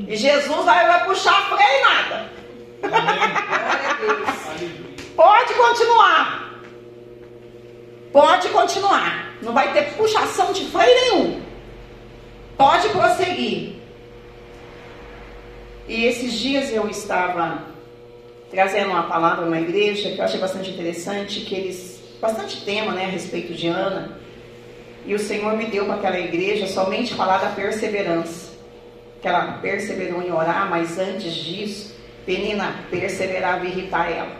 [0.09, 2.31] E Jesus vai, vai puxar freio nada.
[5.14, 6.62] Pode continuar.
[8.12, 9.35] Pode continuar.
[9.42, 11.42] Não vai ter puxação de freio nenhum.
[12.57, 13.75] Pode prosseguir.
[15.88, 17.64] E esses dias eu estava
[18.51, 23.05] trazendo uma palavra na igreja que eu achei bastante interessante, que eles bastante tema, né,
[23.05, 24.18] a respeito de Ana.
[25.05, 28.52] E o Senhor me deu para aquela igreja somente falar da perseverança.
[29.22, 34.37] Que ela perseverou em orar, mas antes disso, Penina perseverava em irritar ela.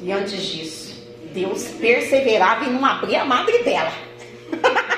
[0.00, 1.02] E antes disso,
[1.32, 3.92] Deus perseverava em não abrir a madre dela.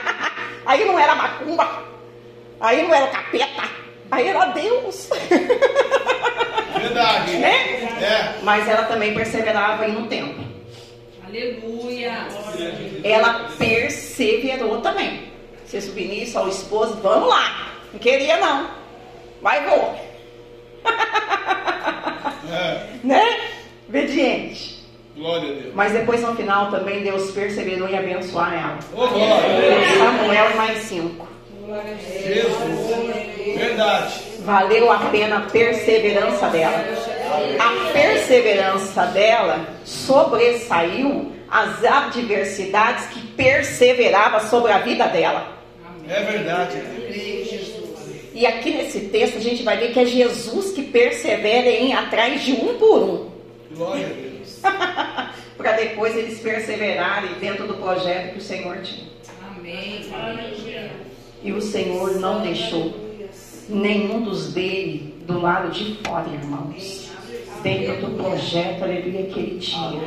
[0.67, 1.85] Aí não era macumba,
[2.59, 3.65] aí não era capeta,
[4.11, 5.11] aí era Deus.
[6.79, 7.37] Verdade.
[7.37, 7.55] Né?
[8.03, 8.35] É.
[8.43, 10.44] Mas ela também perseverava em um tempo.
[11.35, 12.29] Aleluia.
[13.03, 15.25] Ela perseverou também.
[15.67, 17.73] Você subir nisso, ao esposo, vamos lá.
[17.93, 18.71] Não queria não.
[19.43, 19.99] Vai, vou.
[22.53, 22.87] É.
[23.03, 23.41] Né?
[23.89, 24.85] Obediente.
[25.17, 25.75] Glória a Deus.
[25.75, 28.79] Mas depois no final também Deus perseverou em abençoar ela.
[28.95, 29.09] Oh.
[29.99, 31.27] Samuel e mais cinco.
[32.25, 33.57] Jesus.
[33.57, 34.23] Verdade.
[34.41, 36.85] Valeu a pena a perseverança dela.
[37.59, 45.59] A perseverança dela sobressaiu as adversidades que perseverava sobre a vida dela.
[46.09, 46.83] É verdade.
[48.35, 51.93] E aqui nesse texto a gente vai ver que é Jesus que persevera em ir
[51.93, 53.31] atrás de um por um.
[53.77, 54.61] Glória a Deus.
[55.57, 59.07] Para depois eles perseverarem dentro do projeto que o Senhor tinha.
[59.57, 60.05] Amém.
[61.43, 62.93] E o Senhor não deixou
[63.69, 67.04] nenhum dos dele do lado de fora, irmãos.
[67.65, 70.01] Dentro do projeto, aleluia, que ele tinha.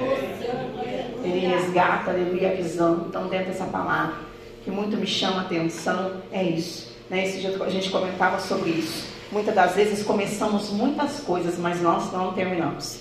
[1.23, 3.07] Ele resgata, aleluia, a visão.
[3.09, 4.15] Então, dentro dessa palavra,
[4.63, 6.95] que muito me chama a atenção, é isso.
[7.09, 7.25] Né?
[7.25, 9.07] Esse dia a gente comentava sobre isso.
[9.31, 12.99] Muitas das vezes começamos muitas coisas, mas nós não terminamos.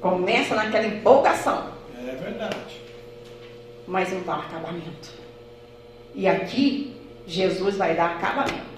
[0.00, 2.80] Começa naquela empolgação, É verdade.
[3.86, 5.10] mas não dá acabamento.
[6.14, 8.77] E aqui, Jesus vai dar acabamento.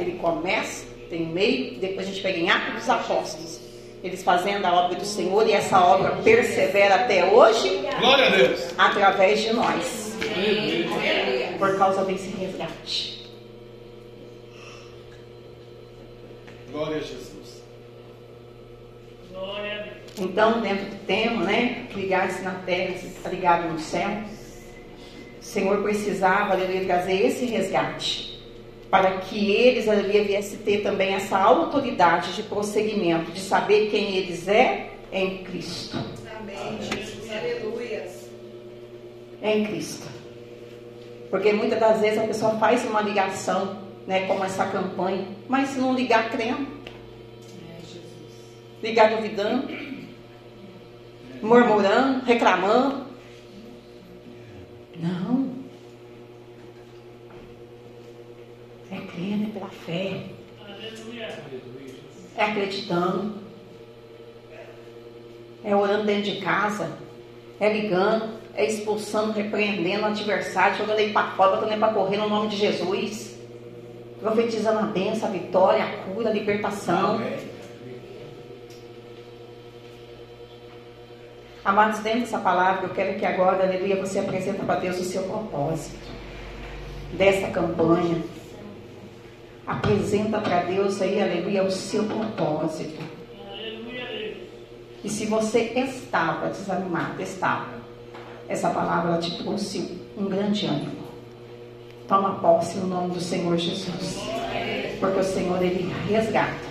[0.00, 3.60] Ele começa, tem meio, depois a gente pega em Atos dos Apóstolos.
[4.02, 8.74] Eles fazendo a obra do Senhor e essa obra persevera até hoje Glória a Deus.
[8.78, 10.16] através de nós.
[11.58, 13.28] Por causa desse resgate.
[16.72, 17.62] Glória a Jesus.
[20.18, 21.86] Então, dentro do tema, né?
[21.94, 24.08] Ligar-se na terra, se está ligado no céu.
[25.40, 28.39] O Senhor precisava, aleluia, trazer esse resgate.
[28.90, 34.48] Para que eles, aleluia, viessem ter também essa autoridade de prosseguimento, de saber quem eles
[34.48, 35.96] é em Cristo.
[36.38, 37.30] Amém, Jesus.
[37.30, 38.08] Aleluia.
[39.42, 40.08] Em Cristo.
[41.30, 45.78] Porque muitas das vezes a pessoa faz uma ligação, né, como essa campanha, mas se
[45.78, 46.66] não ligar crendo,
[48.82, 49.68] ligar duvidando,
[51.40, 53.06] murmurando, reclamando.
[54.96, 55.49] Não.
[58.90, 60.22] É crendo, é pela fé.
[62.36, 63.34] É acreditando.
[65.64, 66.90] É orando dentro de casa.
[67.58, 68.40] É ligando.
[68.54, 72.48] É expulsando, repreendendo o adversário, jogando ele para fora, botando ele para correr no nome
[72.48, 73.38] de Jesus.
[74.20, 77.16] Profetizando a bênção, a vitória, a cura, a libertação.
[77.16, 77.50] Amém.
[81.64, 85.22] Amados, dentro dessa palavra, eu quero que agora, aleluia, você apresenta para Deus o seu
[85.24, 85.96] propósito
[87.12, 88.22] dessa campanha.
[89.70, 93.00] Apresenta para Deus aí, aleluia, o seu propósito.
[95.04, 97.68] E se você estava desanimado, estava,
[98.48, 101.04] essa palavra te trouxe um grande ânimo.
[102.08, 104.18] Toma posse no nome do Senhor Jesus.
[104.98, 106.68] Porque o Senhor, Ele resgata.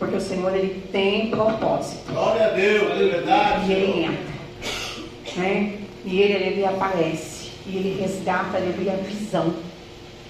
[0.00, 2.10] Porque o Senhor, Ele tem propósito.
[2.12, 2.90] Glória a Deus.
[2.90, 3.70] É verdade.
[3.70, 5.36] E ele entra.
[5.36, 5.78] Né?
[6.04, 7.52] E ele, ele aparece.
[7.68, 9.69] E ele resgata, ele a visão.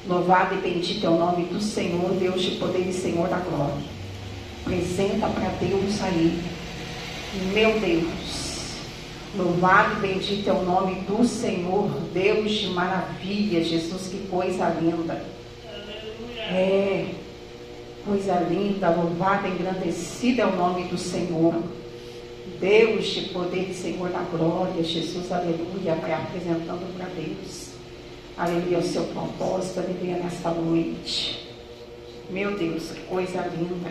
[0.08, 3.82] Louvado e bendito é o nome do Senhor, Deus de poder e Senhor da glória.
[4.64, 6.42] Apresenta para Deus aí,
[7.52, 8.50] meu Deus.
[9.36, 15.22] Louvado e bendito é o nome do Senhor, Deus de maravilha, Jesus, que coisa linda.
[16.48, 17.14] É,
[18.04, 21.54] coisa linda, louvado e engrandecido é o nome do Senhor.
[22.58, 27.69] Deus de poder e Senhor da glória, Jesus, aleluia, vai apresentando para Deus.
[28.40, 31.46] Aleluia, o seu propósito, aleluia, nesta noite.
[32.30, 33.90] Meu Deus, que coisa linda.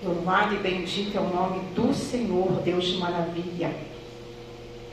[0.00, 3.74] Louvado e bendito é o nome do Senhor, Deus de maravilha.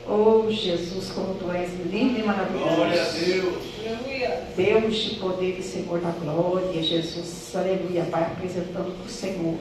[0.09, 2.75] Oh, Jesus, como tu és lindo e maravilhoso.
[2.75, 3.63] Glória a Deus.
[4.57, 9.59] Deus de poder e Senhor da glória, Jesus, aleluia, vai apresentando para o Senhor.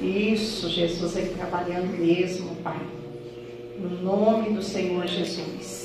[0.00, 0.32] Amém.
[0.32, 2.80] Isso, Jesus, vem trabalhando mesmo, Pai.
[3.78, 5.83] No nome do Senhor Jesus.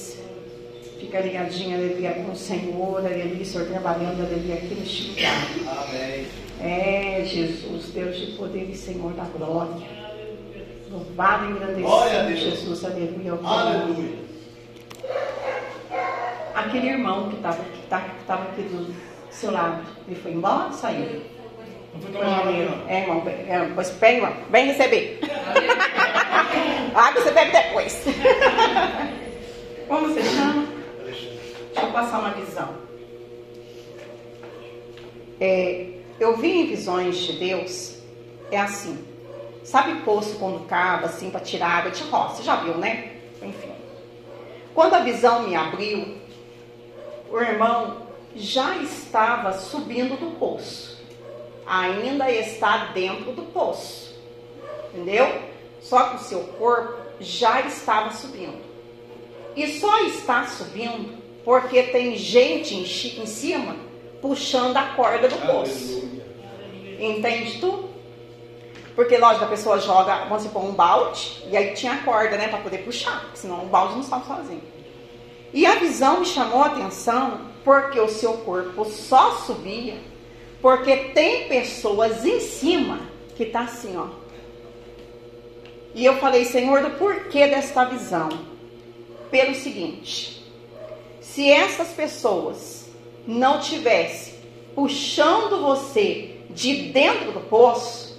[1.00, 5.48] Fica ligadinha, aleluia, com o Senhor, aleluia, Senhor, trabalhando, aleluia, aqui neste lugar.
[5.88, 6.28] Amém.
[6.62, 9.88] É, Jesus, Deus de poder e Senhor da glória.
[10.92, 12.36] Louvado e engrandecido.
[12.36, 13.40] Jesus, aleluia.
[13.44, 14.20] Aleluia.
[16.54, 18.94] Aquele irmão que estava que tá, que tava aqui do
[19.32, 21.22] seu lado, ele foi embora saiu?
[21.94, 22.72] Não foi tomar água, maneiro.
[22.72, 22.90] não.
[22.90, 25.20] É, irmão, é, pois pega, irmão, vem receber.
[26.94, 28.04] Água você bebe depois.
[29.88, 30.79] Como você chama?
[31.82, 32.70] Eu passar uma visão.
[35.40, 35.88] É,
[36.20, 37.98] eu vi em visões de Deus,
[38.52, 39.06] é assim.
[39.64, 42.44] Sabe poço quando cava, assim, para tirar água de roça?
[42.44, 43.14] Já viu, né?
[43.42, 43.72] Enfim.
[44.74, 46.18] Quando a visão me abriu,
[47.32, 51.00] o irmão já estava subindo do poço.
[51.66, 54.20] Ainda está dentro do poço.
[54.94, 55.42] Entendeu?
[55.82, 58.60] Só que o seu corpo já estava subindo.
[59.56, 61.19] E só está subindo
[61.50, 62.86] porque tem gente em,
[63.26, 63.76] cima
[64.22, 66.08] puxando a corda do poço.
[67.00, 67.90] Entende tu?
[68.96, 72.50] Porque, lógico, a pessoa joga, vamos supor, um balde, e aí tinha a corda, né,
[72.50, 74.62] para poder puxar, senão o balde não estava sozinho.
[75.52, 79.98] E a visão me chamou a atenção porque o seu corpo só subia,
[80.62, 83.00] porque tem pessoas em cima
[83.36, 84.06] que tá assim, ó.
[85.96, 88.30] E eu falei, Senhor, do porquê desta visão?
[89.32, 90.39] Pelo seguinte:
[91.34, 92.86] se essas pessoas
[93.28, 94.34] não tivessem
[94.74, 98.18] puxando você de dentro do poço,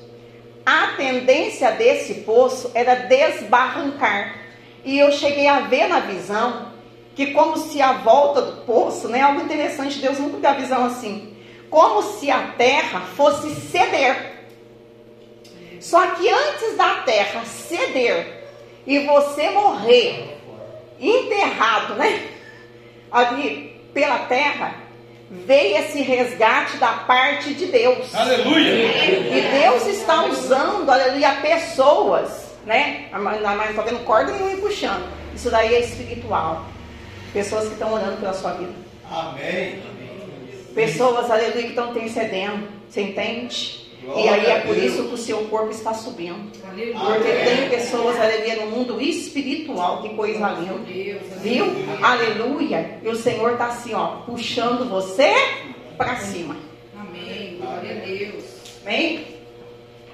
[0.64, 4.36] a tendência desse poço era desbarrancar.
[4.84, 6.70] E eu cheguei a ver na visão
[7.16, 11.36] que como se a volta do poço, né, algo interessante, Deus nunca dá visão assim,
[11.68, 14.44] como se a terra fosse ceder.
[15.80, 18.44] Só que antes da terra ceder
[18.86, 20.38] e você morrer
[21.00, 22.39] enterrado, né?
[23.10, 24.74] Ali pela terra,
[25.30, 28.14] veio esse resgate da parte de Deus.
[28.14, 28.68] Aleluia.
[28.68, 33.08] E Deus está usando, aleluia, pessoas, né?
[33.12, 35.08] Mas não está vendo corda me puxando.
[35.34, 36.66] Isso daí é espiritual.
[37.32, 38.72] Pessoas que estão orando pela sua vida.
[39.10, 39.82] Amém.
[40.74, 42.68] Pessoas, aleluia, que estão intercedendo.
[42.88, 43.89] Você entende?
[44.02, 46.50] E aí é por isso que o seu corpo está subindo.
[46.52, 51.20] Porque tem pessoas, aleluia, no mundo espiritual, que coisa linda.
[51.42, 51.66] Viu?
[52.02, 52.98] Aleluia.
[53.02, 55.32] E o Senhor está assim, ó, puxando você
[55.98, 56.56] para cima.
[56.98, 57.58] Amém.
[57.60, 58.44] Glória a Deus.
[58.82, 59.26] Amém?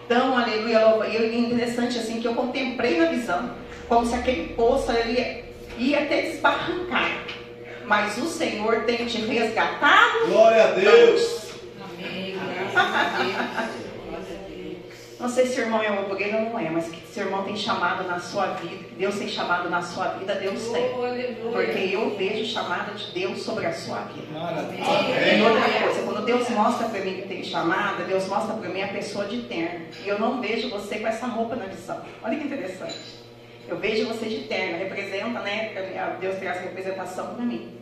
[0.05, 0.81] Então, aleluia.
[1.09, 3.51] E é interessante assim que eu contemplei na visão,
[3.89, 5.45] como se aquele poço aleluia,
[5.79, 7.25] ia até desbarrancar.
[7.87, 10.27] Mas o Senhor tem te resgatado.
[10.27, 11.53] Glória a Deus.
[11.81, 12.35] Amém.
[12.35, 12.35] Graças a Deus.
[12.35, 12.66] Glória a Deus.
[15.19, 17.43] Não sei se o irmão é obreiro ou não é, mas que se o irmão
[17.43, 20.91] tem chamado na sua vida, que Deus tem chamado na sua vida, Deus tem.
[21.51, 24.39] Porque eu vejo chamada de Deus sobre a sua vida.
[25.35, 28.83] E outra coisa, quando Deus mostra para mim que tem chamada, Deus mostra para mim
[28.83, 29.87] a pessoa de terno.
[30.05, 31.99] E eu não vejo você com essa roupa na visão.
[32.23, 33.25] Olha que interessante.
[33.67, 35.73] Eu vejo você de terno, representa, né?
[36.21, 37.76] Deus traz representação para mim.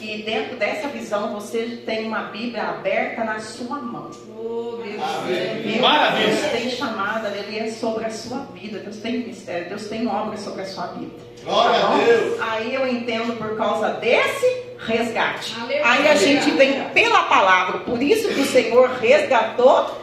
[0.00, 4.10] E dentro dessa visão você tem uma Bíblia aberta na sua mão.
[4.36, 5.80] Oh, Deus.
[5.80, 6.26] Maravilha.
[6.28, 8.78] Deus tem chamada, aleluia, sobre a sua vida.
[8.78, 11.10] Deus tem mistério, Deus tem obra sobre a sua vida.
[11.44, 11.98] Glória a bom?
[12.04, 12.40] Deus.
[12.40, 15.56] Aí eu entendo por causa desse resgate.
[15.60, 15.86] Aleluia.
[15.86, 17.78] Aí a gente vem pela palavra.
[17.80, 19.98] Por isso que o Senhor resgatou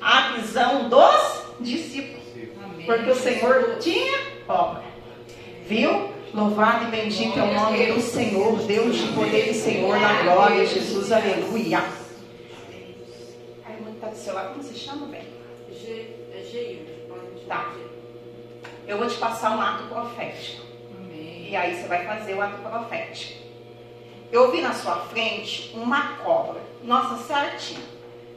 [0.00, 2.22] a visão dos discípulos.
[2.64, 2.86] Amém.
[2.86, 4.82] Porque o Senhor tinha obra.
[5.66, 6.11] Viu?
[6.34, 10.64] Louvado e bendito é o nome do Senhor, Deus de poder e Senhor na glória,
[10.64, 11.84] Jesus, aleluia.
[13.66, 15.22] Aí, irmã que tá do seu lado, como se chama, bem?
[15.70, 16.82] G- é
[17.46, 17.70] Tá.
[18.86, 20.62] Eu vou te passar um ato profético.
[20.96, 21.48] Amém.
[21.50, 23.42] E aí você vai fazer o ato profético.
[24.30, 26.62] eu vi na sua frente uma cobra.
[26.82, 27.82] Nossa, certinho.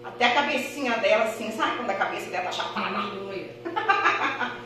[0.03, 2.97] Até a cabecinha dela, assim, sabe quando a cabeça dela tá chapada?
[2.97, 3.55] Aleluia.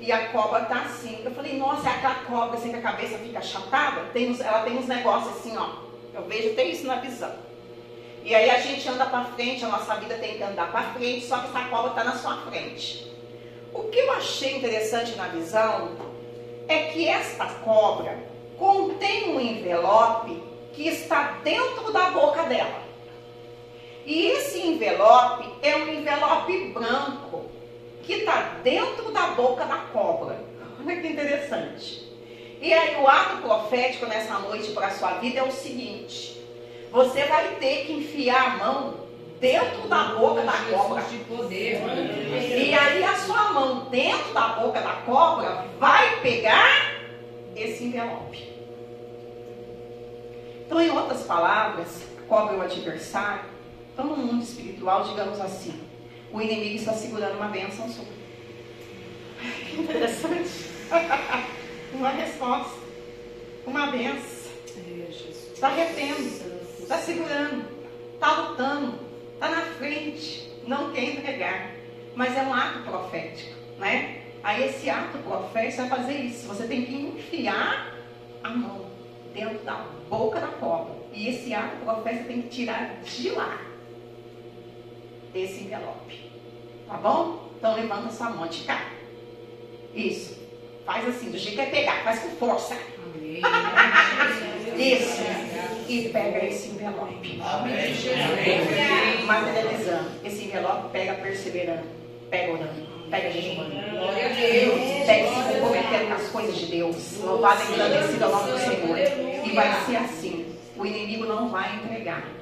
[0.00, 1.20] E a cobra tá assim.
[1.24, 4.00] Eu falei, nossa, é aquela cobra assim que a cabeça fica achatada?
[4.12, 5.68] Tem uns- ela tem uns negócios assim, ó.
[6.14, 7.32] Eu vejo até isso na visão.
[8.24, 11.26] E aí a gente anda para frente, a nossa vida tem que andar para frente,
[11.26, 13.10] só que essa cobra tá na sua frente.
[13.72, 15.96] O que eu achei interessante na visão
[16.68, 18.18] é que esta cobra
[18.58, 20.42] contém um envelope
[20.72, 22.80] que está dentro da boca dela.
[24.04, 27.44] E esse envelope é um envelope branco
[28.10, 30.36] que está dentro da boca da cobra.
[30.80, 32.10] Olha que interessante.
[32.60, 36.44] E aí o ato profético nessa noite para a sua vida é o seguinte:
[36.90, 38.94] você vai ter que enfiar a mão
[39.38, 41.02] dentro da boca da cobra.
[41.02, 41.80] De poder.
[42.58, 46.94] E aí a sua mão dentro da boca da cobra vai pegar
[47.54, 48.50] esse envelope.
[50.66, 53.44] Então, em outras palavras, cobra é o adversário.
[53.92, 55.89] Então, no mundo espiritual, digamos assim,
[56.32, 58.04] o inimigo está segurando uma bênção sua.
[59.68, 60.70] Que Interessante.
[61.92, 62.78] Uma resposta.
[63.66, 64.52] Uma benção.
[64.76, 65.10] É.
[65.10, 66.22] Está retendo.
[66.78, 67.64] Está segurando.
[68.14, 68.98] Está lutando.
[69.34, 70.48] Está na frente.
[70.66, 71.72] Não quer entregar.
[72.14, 73.58] Mas é um ato profético.
[73.78, 74.22] Né?
[74.42, 76.46] Aí esse ato profético vai fazer isso.
[76.46, 77.94] Você tem que enfiar
[78.42, 78.86] a mão
[79.34, 80.94] dentro da boca da cobra.
[81.12, 83.69] E esse ato profético tem que tirar de lá
[85.34, 86.30] esse envelope.
[86.88, 87.50] Tá bom?
[87.56, 88.84] Então levanta sua mão de cá.
[89.94, 90.38] Isso.
[90.84, 92.76] Faz assim, do jeito que é pegar, faz com força.
[93.14, 93.40] Amém.
[94.76, 95.22] Isso.
[95.88, 97.40] E pega esse envelope.
[97.42, 99.24] Amém.
[99.24, 100.10] Materializando.
[100.24, 101.86] Esse envelope pega perseverando.
[102.30, 102.90] Pega orando.
[103.10, 103.70] Pega jejuando.
[103.70, 105.06] Glória a Deus.
[105.06, 107.18] Pega se comprometendo com as coisas de Deus.
[107.18, 108.98] Louvado e agradecido ao nome do Senhor.
[109.44, 110.46] E vai ser assim.
[110.76, 112.39] O inimigo não vai entregar.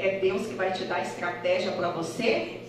[0.00, 2.60] É Deus que vai te dar estratégia para você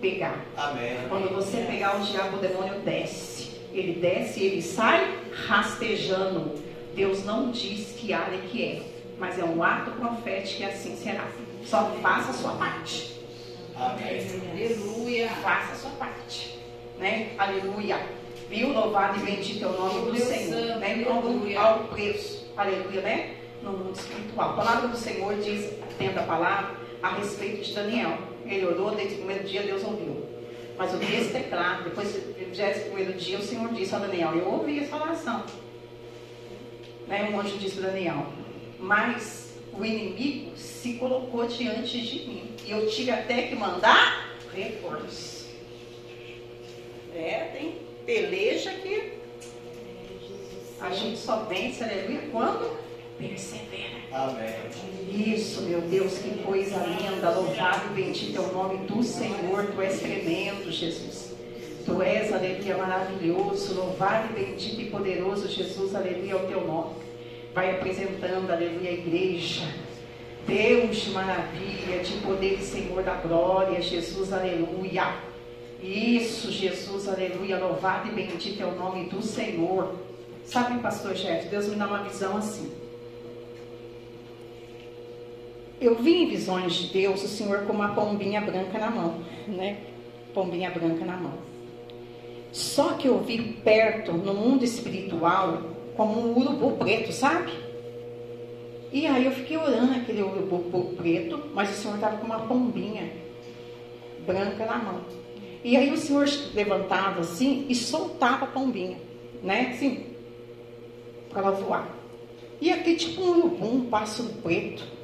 [0.00, 0.44] pegar.
[0.56, 0.96] Amém.
[1.08, 3.50] Quando você pegar o diabo, o demônio desce.
[3.72, 6.52] Ele desce e ele sai rastejando.
[6.94, 8.82] Deus não diz que área que é,
[9.18, 11.26] mas é um ato profético e assim será.
[11.64, 13.20] Só faça a sua parte.
[13.76, 14.20] Amém.
[14.52, 15.28] Aleluia.
[15.42, 16.58] Faça a sua parte.
[16.98, 17.30] Né?
[17.38, 17.98] Aleluia.
[18.50, 18.72] Viu?
[18.72, 20.66] Louvado e bendito é o nome do Senhor.
[20.66, 21.06] santo, Né?
[21.08, 21.60] aleluia.
[21.60, 22.50] Ao, ao preço.
[22.56, 23.34] Aleluia, né?
[23.62, 24.50] No mundo espiritual.
[24.50, 28.18] A palavra do Senhor diz, tendo a palavra, a respeito de Daniel.
[28.46, 30.26] Ele orou, desde o primeiro dia Deus ouviu.
[30.76, 34.50] Mas o texto é claro, depois do 21 dia o Senhor disse a Daniel, eu
[34.50, 35.44] ouvi essa oração.
[37.06, 37.30] Né?
[37.30, 38.26] Um anjo disse para Daniel,
[38.78, 42.54] mas o inimigo se colocou diante de mim.
[42.64, 45.50] E eu tive até que mandar reforço.
[47.14, 49.12] É, tem peleja que
[50.80, 52.78] a gente só vence, aleluia, quando
[53.20, 54.00] persevera.
[54.12, 55.34] Amém.
[55.34, 57.30] Isso, meu Deus, que coisa linda.
[57.30, 59.66] Louvado e bendito é o nome do Senhor.
[59.74, 61.34] Tu és tremendo, Jesus.
[61.84, 63.74] Tu és, aleluia, maravilhoso.
[63.74, 66.94] Louvado e bendito e poderoso, Jesus, aleluia, é o teu nome.
[67.54, 69.66] Vai apresentando, aleluia, a igreja.
[70.46, 75.14] Deus de maravilha, de poder e Senhor da glória, Jesus, aleluia.
[75.82, 77.58] Isso, Jesus, aleluia.
[77.58, 79.94] Louvado e bendito é o nome do Senhor.
[80.44, 82.79] Sabe, pastor Jeff, Deus me dá uma visão assim.
[85.80, 89.14] Eu vi em visões de Deus o Senhor com uma pombinha branca na mão,
[89.48, 89.78] né?
[90.34, 91.32] Pombinha branca na mão.
[92.52, 95.62] Só que eu vi perto, no mundo espiritual,
[95.96, 97.50] como um urubu preto, sabe?
[98.92, 103.10] E aí eu fiquei orando aquele urubu preto, mas o Senhor estava com uma pombinha
[104.26, 105.00] branca na mão.
[105.64, 108.98] E aí o Senhor levantava assim e soltava a pombinha,
[109.42, 109.70] né?
[109.70, 110.04] Assim,
[111.30, 111.88] para ela voar.
[112.60, 114.99] E aqui tipo um urubu, um pássaro preto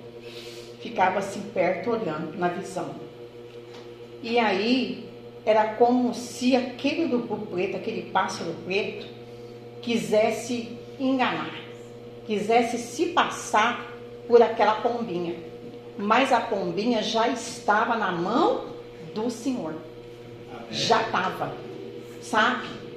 [0.89, 2.95] ficava assim perto olhando na visão.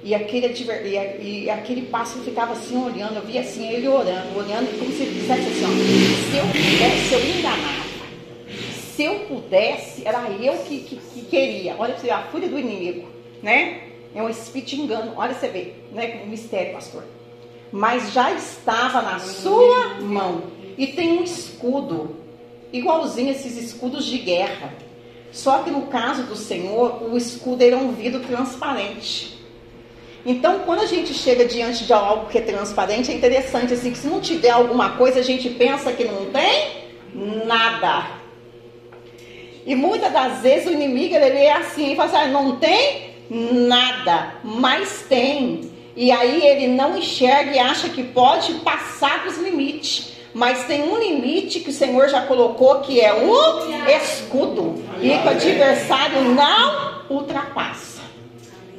[0.03, 0.81] E aquele a?
[0.85, 4.91] E e, a- aquele pássaro ficava assim olhando, eu via assim ele orando, olhando como
[4.91, 7.89] se ele dissesse assim, ó, se eu pudesse, eu enganava.
[8.95, 11.75] Se eu pudesse, era eu que, que, que queria.
[11.77, 13.07] Olha você a fúria do inimigo,
[13.41, 13.81] né?
[14.15, 15.13] É um espírito engano.
[15.15, 16.07] Olha você vê, né?
[16.07, 17.03] Como mistério, pastor.
[17.71, 20.43] Mas já estava na sua mão.
[20.77, 22.15] E tem um escudo,
[22.73, 24.73] igualzinho esses escudos de guerra.
[25.31, 29.38] Só que no caso do Senhor, o escudo era um vidro transparente.
[30.25, 33.97] Então, quando a gente chega diante de algo que é transparente, é interessante assim que
[33.97, 36.89] se não tiver alguma coisa, a gente pensa que não tem
[37.45, 38.19] nada.
[39.65, 43.09] E muitas das vezes o inimigo ele é assim, ele fala assim, ah, não tem
[43.29, 45.71] nada, mas tem.
[45.95, 50.13] E aí ele não enxerga e acha que pode passar dos limites.
[50.33, 54.83] Mas tem um limite que o Senhor já colocou que é o escudo.
[55.01, 58.01] E que o adversário não ultrapassa.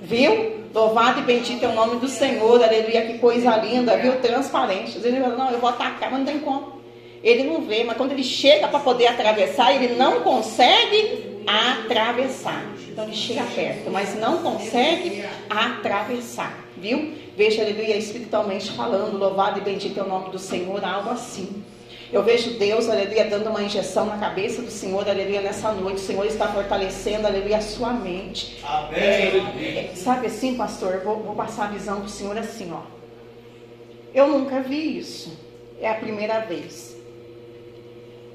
[0.01, 0.60] Viu?
[0.73, 4.21] Louvado e bendito é o nome do Senhor, aleluia, que coisa linda, viu?
[4.21, 4.99] Transparente.
[5.03, 6.81] Ele fala, não, eu vou atacar, mas não tem como.
[7.23, 12.65] Ele não vê, mas quando ele chega para poder atravessar, ele não consegue atravessar.
[12.89, 17.15] Então ele chega perto, mas não consegue atravessar, viu?
[17.37, 21.65] Veja, aleluia, espiritualmente falando, louvado e bendito é o nome do Senhor, algo assim.
[22.13, 25.99] Eu vejo Deus, aleluia, dando uma injeção na cabeça do Senhor, aleluia, nessa noite.
[25.99, 28.59] O Senhor está fortalecendo, aleluia, a sua mente.
[28.65, 28.99] Amém.
[29.01, 31.03] É, sabe assim, pastor?
[31.05, 32.81] Vou, vou passar a visão do Senhor assim, ó.
[34.13, 35.39] Eu nunca vi isso.
[35.81, 36.97] É a primeira vez.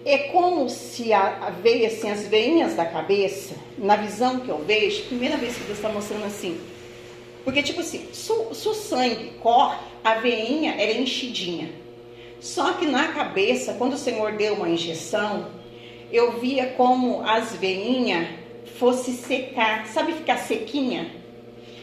[0.06, 4.60] É como se a, a veia, assim, as veinhas da cabeça, na visão que eu
[4.60, 6.58] vejo, primeira vez que Deus está mostrando assim.
[7.44, 11.84] Porque, tipo assim, se, o sangue corre, a veinha era enchidinha.
[12.46, 15.48] Só que na cabeça, quando o Senhor deu uma injeção,
[16.12, 18.28] eu via como as veinhas
[18.78, 21.10] fosse secar, sabe ficar sequinha?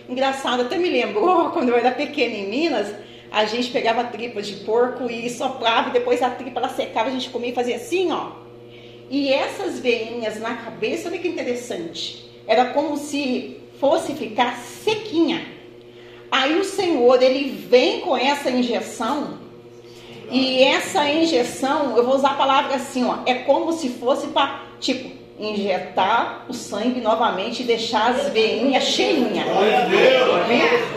[0.08, 2.94] Engraçado, até me lembrou quando eu era pequena em Minas,
[3.32, 7.12] a gente pegava tripas de porco e soprava e depois a tripa ela secava, a
[7.12, 8.30] gente comia e fazia assim, ó.
[9.10, 12.24] E essas veinhas na cabeça, olha que interessante.
[12.46, 15.44] Era como se fosse ficar sequinha.
[16.30, 19.41] Aí o Senhor, ele vem com essa injeção
[20.32, 24.62] e essa injeção, eu vou usar a palavra assim, ó, é como se fosse para,
[24.80, 29.46] tipo, injetar o sangue novamente e deixar as veinhas cheinhas.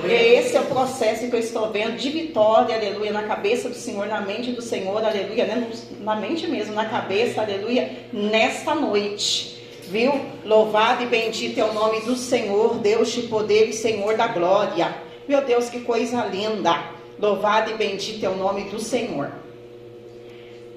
[0.09, 4.07] Esse é o processo que eu estou vendo de vitória, aleluia, na cabeça do Senhor,
[4.07, 5.67] na mente do Senhor, aleluia, né?
[5.99, 9.53] na mente mesmo, na cabeça, aleluia, nesta noite.
[9.89, 10.13] Viu?
[10.45, 14.95] Louvado e bendito é o nome do Senhor, Deus de poder e Senhor da glória.
[15.27, 16.94] Meu Deus, que coisa linda.
[17.17, 19.31] Louvado e bendito é o nome do Senhor.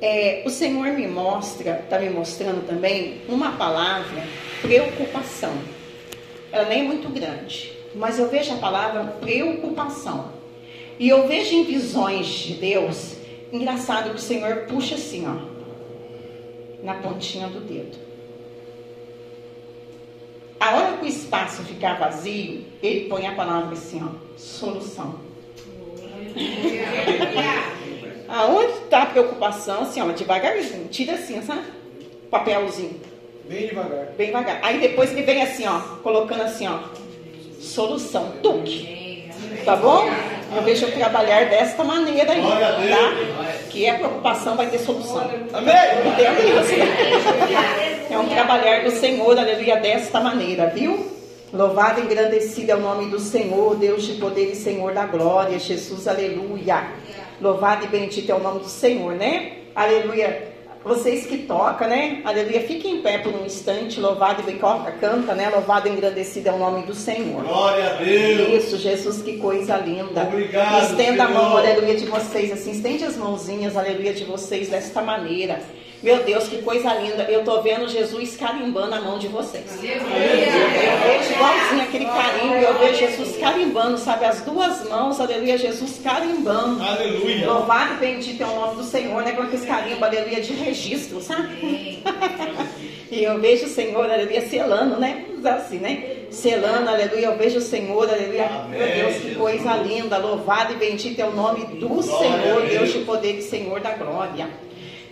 [0.01, 4.23] É, o Senhor me mostra, está me mostrando também, uma palavra
[4.63, 5.53] preocupação.
[6.53, 10.33] Ela nem é muito grande, mas eu vejo a palavra preocupação.
[10.99, 13.17] E eu vejo em visões de Deus,
[13.53, 17.99] engraçado que o Senhor puxa assim, ó, na pontinha do dedo.
[20.61, 25.28] A hora que o espaço ficar vazio, ele põe a palavra assim, ó, solução.
[28.29, 29.83] Aonde está a preocupação?
[29.83, 30.89] Assim, ó, devagarzinho.
[30.89, 31.63] Tira assim, sabe?
[32.31, 33.01] Papelzinho.
[33.49, 34.07] Bem devagar.
[34.17, 34.59] Bem devagar.
[34.63, 36.79] Aí depois ele vem assim, ó, colocando assim, ó.
[37.59, 38.35] Solução.
[38.43, 39.31] Tuque.
[39.65, 40.09] Tá bom?
[40.55, 43.69] Eu vejo eu trabalhar desta maneira aí, tá?
[43.71, 45.31] Que é preocupação, vai ter solução.
[45.53, 45.75] Amém?
[46.61, 46.75] Isso?
[48.13, 51.18] É um trabalhar do Senhor, aleluia, desta maneira, viu?
[51.53, 55.59] Louvado e engrandecido é o nome do Senhor, Deus de poder e Senhor da glória,
[55.59, 56.89] Jesus, aleluia.
[57.41, 59.53] Louvado e bendito é o nome do Senhor, né?
[59.75, 60.49] Aleluia.
[60.85, 62.21] Vocês que tocam, né?
[62.25, 62.61] Aleluia.
[62.63, 63.99] Fiquem em pé por um instante.
[63.99, 65.49] Louvado e bem canta, né?
[65.49, 67.43] Louvado e engrandecido é o nome do Senhor.
[67.43, 68.65] Glória a Deus.
[68.65, 70.23] Isso, Jesus, que coisa linda.
[70.23, 70.83] Obrigado.
[70.83, 71.31] Estenda Senhor.
[71.31, 72.73] a mão, aleluia, de vocês, assim.
[72.73, 75.61] Estende as mãozinhas, aleluia, de vocês desta maneira.
[76.03, 77.25] Meu Deus, que coisa linda.
[77.25, 79.65] Eu tô vendo Jesus carimbando a mão de vocês.
[79.83, 82.55] Eu vejo igualzinho aquele carimbo.
[82.55, 84.25] Eu vejo Jesus carimbando, sabe?
[84.25, 86.81] As duas mãos, aleluia, Jesus carimbando.
[86.83, 87.47] Aleluia.
[87.47, 89.33] Louvado e bendito é o nome do Senhor, né?
[89.33, 92.01] Com aqueles carimbo, aleluia, de registro, sabe?
[93.11, 95.25] e eu vejo o Senhor, aleluia, selando, né?
[95.45, 96.27] Assim, né?
[96.31, 97.27] Selando, aleluia.
[97.27, 98.47] Eu vejo o Senhor, aleluia.
[98.47, 99.37] Amém, Meu Deus, que Jesus.
[99.37, 100.17] coisa linda.
[100.19, 102.71] Louvado e bendito é o nome do Glória Senhor, Deus.
[102.71, 104.49] Deus de poder e Senhor da glória.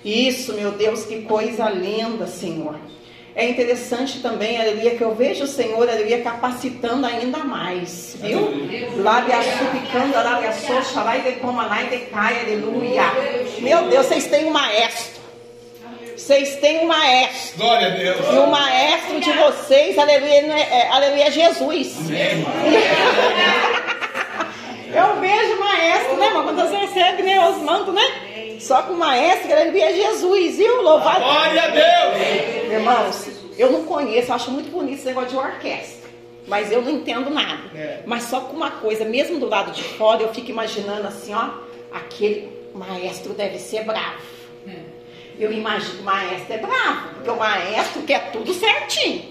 [0.07, 2.79] Isso, meu Deus, que coisa linda, Senhor.
[3.35, 8.41] É interessante também, aleluia, que eu vejo o Senhor, aleluia, capacitando ainda mais, viu?
[8.97, 13.03] Lábia supicando, lábia soxa, lá e de coma, lá e de cai, aleluia.
[13.59, 15.17] Meu Deus, vocês têm um maestro.
[16.17, 17.59] Vocês têm um maestro.
[17.59, 18.19] Glória a Deus.
[18.33, 21.95] E o maestro de vocês, aleluia, é, é- aleluia, é Jesus.
[24.97, 26.45] Eu vejo o maestro, né, irmão?
[26.45, 28.57] Quando você recebe né, os mantos, né?
[28.61, 30.83] Só que o maestro, aleluia, é Jesus, viu?
[30.83, 31.21] Louvado.
[31.21, 32.73] Glória a Deus.
[32.73, 33.29] Irmãos,
[33.59, 36.11] eu não conheço, eu acho muito bonito esse negócio de orquestra.
[36.47, 37.63] Mas eu não entendo nada.
[37.75, 38.03] É.
[38.07, 41.51] Mas só com uma coisa, mesmo do lado de fora, eu fico imaginando assim, ó,
[41.93, 44.21] aquele maestro deve ser bravo.
[45.39, 49.23] Eu imagino que o maestro é bravo, porque o maestro quer tudo certinho.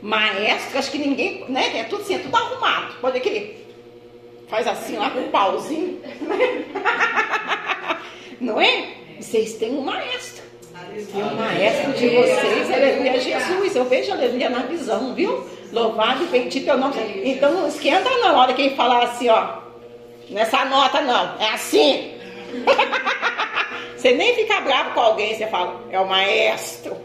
[0.00, 1.78] Maestro, acho que ninguém, né?
[1.78, 2.94] É tudo assim, é tudo arrumado.
[3.02, 3.59] Pode crer.
[4.50, 6.00] Faz assim lá com um pauzinho.
[8.40, 8.88] Não é?
[9.20, 10.42] Vocês têm um maestro.
[11.14, 13.76] E o maestro de vocês, aleluia, é Jesus.
[13.76, 15.46] Eu vejo aleluia na visão, viu?
[15.72, 16.96] Louvado e bendito é o nome.
[17.24, 19.60] Então não esquenta não, hora que ele falar assim, ó.
[20.30, 22.14] Nessa nota não, é assim.
[24.00, 26.96] Você nem fica bravo com alguém, você fala, é o maestro.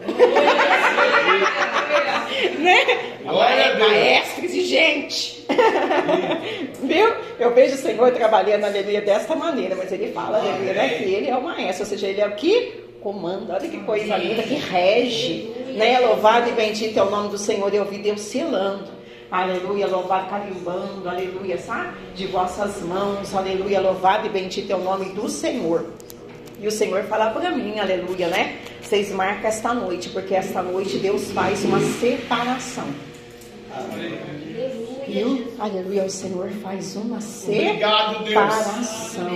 [2.58, 2.84] né?
[3.22, 3.78] Deus.
[3.78, 5.46] Maestro exigente.
[6.82, 7.14] Viu?
[7.38, 11.28] Eu vejo o Senhor trabalhando, aleluia, desta maneira, mas ele fala, aleluia, né, que ele
[11.28, 14.54] é o maestro, ou seja, ele é o que comanda, olha que coisa linda, que
[14.54, 16.00] rege, né?
[16.00, 18.96] Louvado e bendito é o nome do Senhor, eu vi Deus selando.
[19.30, 21.92] Aleluia, louvado, carimbando, aleluia, sabe?
[22.14, 25.84] De vossas mãos, aleluia, louvado e bendito é o nome do Senhor.
[26.60, 28.58] E o Senhor fala para mim, aleluia, né?
[28.80, 32.86] Vocês marcam esta noite, porque esta noite Deus faz uma separação.
[35.06, 35.52] Viu?
[35.58, 39.30] Aleluia, o Senhor faz uma Obrigado, separação.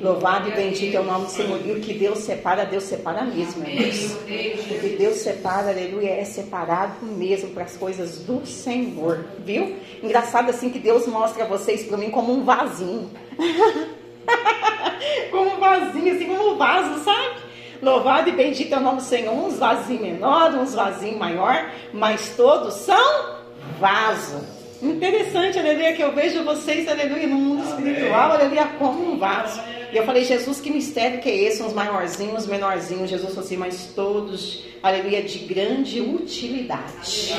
[0.00, 1.60] Louvado e bendito é o nome do Senhor.
[1.66, 4.12] E o que Deus separa, Deus separa mesmo, irmãos.
[4.14, 9.76] O que Deus separa, aleluia, é separado mesmo para as coisas do Senhor, viu?
[10.02, 13.10] Engraçado assim que Deus mostra vocês para mim como um vasinho.
[15.30, 17.40] como um vasinho, assim como um vaso, sabe?
[17.82, 19.32] Louvado e bendito é o nome do Senhor.
[19.32, 23.36] Uns vasinhos menor, uns vasinhos maior, mas todos são
[23.78, 24.44] vaso.
[24.82, 29.60] Interessante, aleluia, que eu vejo vocês, aleluia, no mundo espiritual, aleluia, como um vaso.
[29.92, 31.62] E eu falei, Jesus, que mistério que é esse?
[31.62, 33.10] Uns maiorzinhos, uns menorzinhos.
[33.10, 37.34] Jesus falou assim, mas todos, aleluia, de grande utilidade.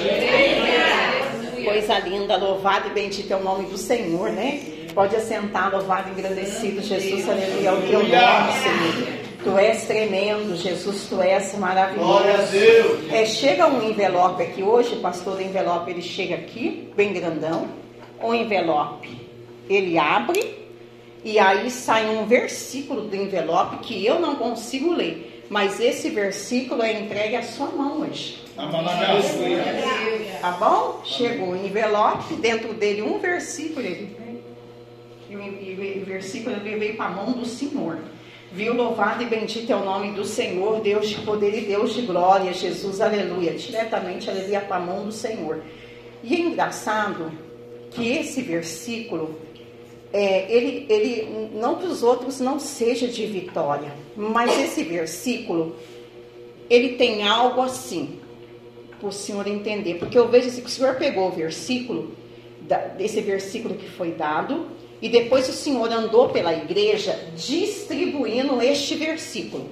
[1.64, 4.60] Coisa linda, louvado e bendito é o nome do Senhor, né?
[4.94, 9.22] Pode assentar, louvado e engrandecido, Jesus, aleluia, é o teu nome, Senhor.
[9.44, 12.08] Tu és tremendo, Jesus, tu és maravilhoso.
[12.08, 13.12] Glória a Deus.
[13.12, 17.68] É, chega um envelope aqui hoje, pastor do envelope, ele chega aqui, bem grandão.
[18.22, 19.10] O envelope,
[19.68, 20.62] ele abre
[21.24, 25.46] e aí sai um versículo do envelope que eu não consigo ler.
[25.50, 28.42] Mas esse versículo é entregue à sua mão hoje.
[30.40, 31.02] Tá bom?
[31.04, 33.86] Chegou o envelope, dentro dele um versículo.
[33.86, 34.16] Ele,
[35.62, 38.00] e versículo ele veio para a mão do Senhor.
[38.54, 42.02] Viu, louvado e bendito é o nome do Senhor, Deus de poder e Deus de
[42.02, 43.54] glória, Jesus, aleluia.
[43.54, 45.64] Diretamente, aleluia, para a mão do Senhor.
[46.22, 47.32] E é engraçado
[47.92, 49.40] que esse versículo,
[50.12, 55.76] é, ele, ele, não que os outros não seja de vitória, mas esse versículo,
[56.70, 58.20] ele tem algo assim,
[59.00, 59.96] para o senhor entender.
[59.96, 62.12] Porque eu vejo assim, que o senhor pegou o versículo,
[62.98, 64.68] desse versículo que foi dado,
[65.02, 69.70] e depois o senhor andou pela igreja distribuindo este versículo.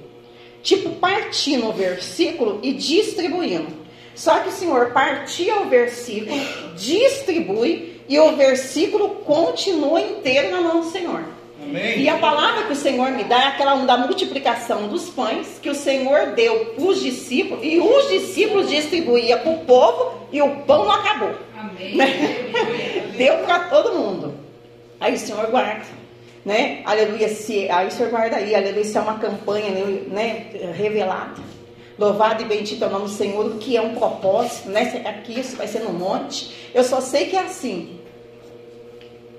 [0.62, 3.80] Tipo, partindo o versículo e distribuindo.
[4.14, 6.38] Só que o senhor partia o versículo,
[6.76, 11.24] distribui, e o versículo continua inteiro na mão do senhor.
[11.62, 12.00] Amém.
[12.00, 15.70] E a palavra que o Senhor me dá é aquela da multiplicação dos pães que
[15.70, 20.56] o Senhor deu para os discípulos e os discípulos distribuíam para o povo e o
[20.62, 21.32] pão não acabou.
[21.56, 21.96] Amém.
[23.16, 24.34] Deu para todo mundo.
[25.00, 25.86] Aí o Senhor guarda,
[26.44, 26.82] né?
[26.84, 27.28] Aleluia.
[27.28, 28.82] Se, aí o Senhor guarda aí, aleluia.
[28.82, 29.70] Isso é uma campanha
[30.08, 30.46] né,
[30.76, 31.42] revelada.
[31.98, 35.02] Louvado e bendito é o nome do Senhor, o que é um propósito, né?
[35.06, 36.70] Aqui isso vai ser no monte.
[36.74, 38.00] Eu só sei que é assim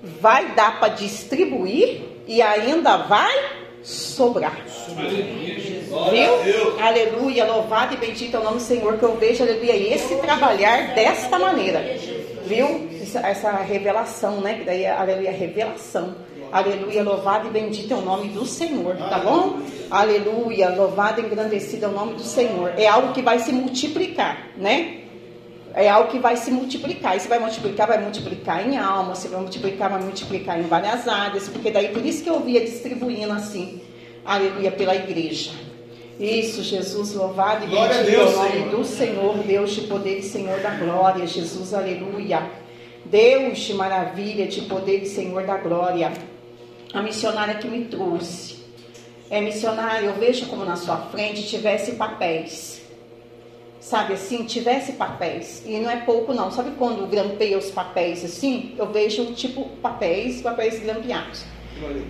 [0.04, 3.34] vai dar para distribuir e ainda vai
[3.84, 4.58] sobrar.
[6.10, 6.80] Viu?
[6.80, 10.94] Aleluia, louvado e bendito é o nome do Senhor que eu vejo, aleluia, esse trabalhar
[10.94, 11.80] desta maneira.
[12.52, 12.90] Viu?
[13.24, 14.56] Essa, revelação, né?
[14.56, 16.16] Que daí, aleluia, revelação.
[16.52, 19.62] Aleluia, louvado e bendito é o nome do Senhor, tá bom?
[19.90, 22.74] Aleluia, louvado e engrandecido é o nome do Senhor.
[22.78, 24.98] É algo que vai se multiplicar, né?
[25.74, 27.16] é algo que vai se multiplicar.
[27.16, 31.08] E se vai multiplicar, vai multiplicar em alma, se vai multiplicar, vai multiplicar em várias
[31.08, 33.82] áreas, porque daí por isso que eu via distribuindo assim,
[34.26, 35.52] aleluia, pela igreja.
[36.20, 40.60] Isso, Jesus, louvado e bendito é o nome do Senhor, Deus de poder e Senhor
[40.60, 42.50] da glória, Jesus, aleluia.
[43.06, 46.12] Deus de maravilha, de poder e Senhor da glória.
[46.94, 48.62] A missionária que me trouxe.
[49.30, 52.82] É missionária, eu vejo como na sua frente tivesse papéis
[53.82, 58.76] sabe assim, tivesse papéis, e não é pouco não, sabe quando grampeia os papéis assim?
[58.78, 61.44] Eu vejo tipo papéis, papéis grampeados.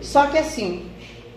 [0.02, 0.91] Só que assim,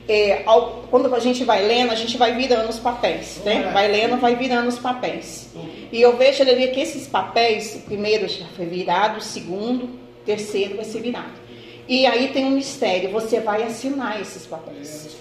[0.09, 3.71] é, ao- quando a gente vai lendo, a gente vai virando os papéis, né?
[3.73, 5.49] Vai lendo, vai virando os papéis.
[5.93, 10.25] E eu vejo, aleluia, que esses papéis, o primeiro já foi virado, o segundo, o
[10.27, 11.45] terceiro vai ser virado.
[11.89, 15.17] E aí tem um mistério, você vai assinar esses papéis.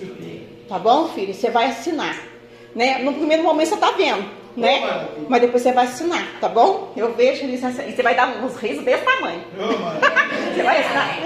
[0.68, 1.34] Tá bom, filho?
[1.34, 2.18] Você vai assinar.
[2.74, 3.00] Né?
[3.00, 4.26] No primeiro momento você tá vendo,
[4.58, 4.80] né?
[5.30, 6.92] Mas depois você vai assinar, tá bom?
[6.98, 9.42] Eu vejo isso, e você vai dar uns risos desse tamanho.
[10.56, 11.20] Você vai assinar.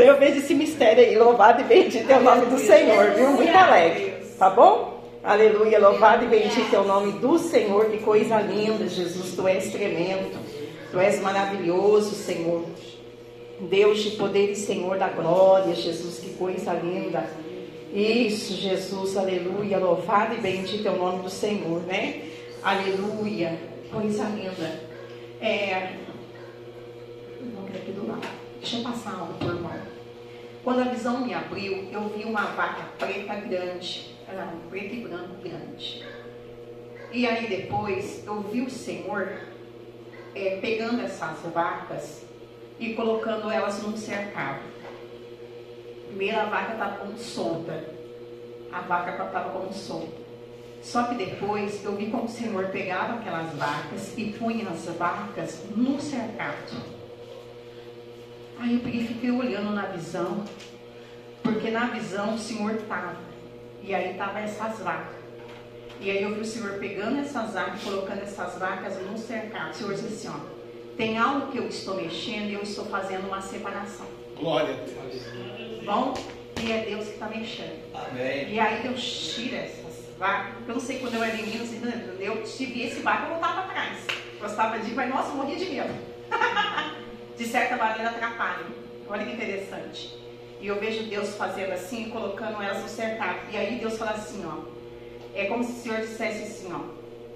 [0.00, 3.32] Então eu vejo esse mistério aí, louvado e bendito é o nome do Senhor, viu?
[3.32, 4.98] Muito alegre, tá bom?
[5.22, 9.70] Aleluia, louvado e bendito é o nome do Senhor, que coisa linda, Jesus, tu és
[9.70, 10.38] tremendo,
[10.90, 12.64] tu és maravilhoso, Senhor.
[13.60, 17.28] Deus de poder e Senhor da glória, Jesus, que coisa linda.
[17.92, 22.22] Isso, Jesus, aleluia, louvado e bendito é o nome do Senhor, né?
[22.62, 23.60] Aleluia,
[23.92, 24.80] coisa linda.
[25.42, 25.90] É,
[27.74, 28.26] aqui do lado.
[28.60, 29.59] Deixa eu passar algo por.
[30.62, 34.14] Quando a visão me abriu, eu vi uma vaca preta grande.
[34.28, 36.04] Era um preto e branco grande.
[37.12, 39.40] E aí depois eu vi o Senhor
[40.34, 42.24] é, pegando essas vacas
[42.78, 44.60] e colocando elas num cercado.
[46.08, 47.84] Primeiro a vaca estava como solta.
[48.70, 50.20] A vaca estava como solta.
[50.82, 55.64] Só que depois eu vi como o Senhor pegava aquelas vacas e punha as vacas
[55.74, 56.99] no cercado.
[58.60, 60.44] Aí eu peguei, fiquei olhando na visão,
[61.42, 63.16] porque na visão o Senhor estava.
[63.82, 65.16] E aí estavam essas vacas.
[65.98, 69.70] E aí eu vi o Senhor pegando essas vacas, colocando essas vacas no cercado.
[69.70, 73.28] O Senhor disse assim, ó, tem algo que eu estou mexendo e eu estou fazendo
[73.28, 74.06] uma separação.
[74.36, 75.82] Glória a Deus.
[75.82, 76.12] Bom,
[76.62, 77.80] e é Deus que está mexendo.
[77.94, 78.52] Amém.
[78.52, 79.02] E aí Deus
[79.34, 80.52] tira essas vacas.
[80.68, 81.80] Eu não sei quando eu era menino, assim,
[82.18, 83.98] eu tive esse vaca, eu voltava para trás.
[84.38, 85.94] Gostava de, mas nossa, morria de medo.
[87.40, 88.66] de certa maneira atrapalham.
[89.08, 90.14] Olha que interessante.
[90.60, 93.38] E eu vejo Deus fazendo assim, colocando elas no cercado.
[93.50, 94.58] E aí Deus fala assim, ó.
[95.34, 96.80] É como se o Senhor dissesse assim, ó.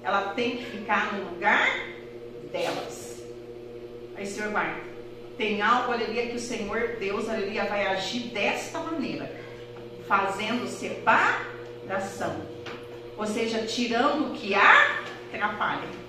[0.06, 1.66] Ela tem que ficar no lugar
[2.52, 3.24] delas.
[4.14, 4.78] Aí o Senhor vai.
[5.38, 9.34] Tem algo, aleluia, que o Senhor Deus, aleluia, vai agir desta maneira.
[10.06, 12.36] Fazendo separação.
[13.16, 16.03] Ou seja, tirando o que atrapalha.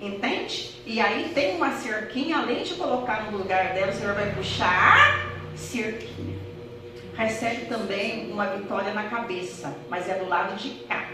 [0.00, 0.80] Entende?
[0.86, 5.28] E aí tem uma cerquinha, além de colocar no lugar dela, o Senhor vai puxar
[5.56, 6.38] cerquinha.
[7.14, 11.08] Recebe também uma vitória na cabeça, mas é do lado de cá.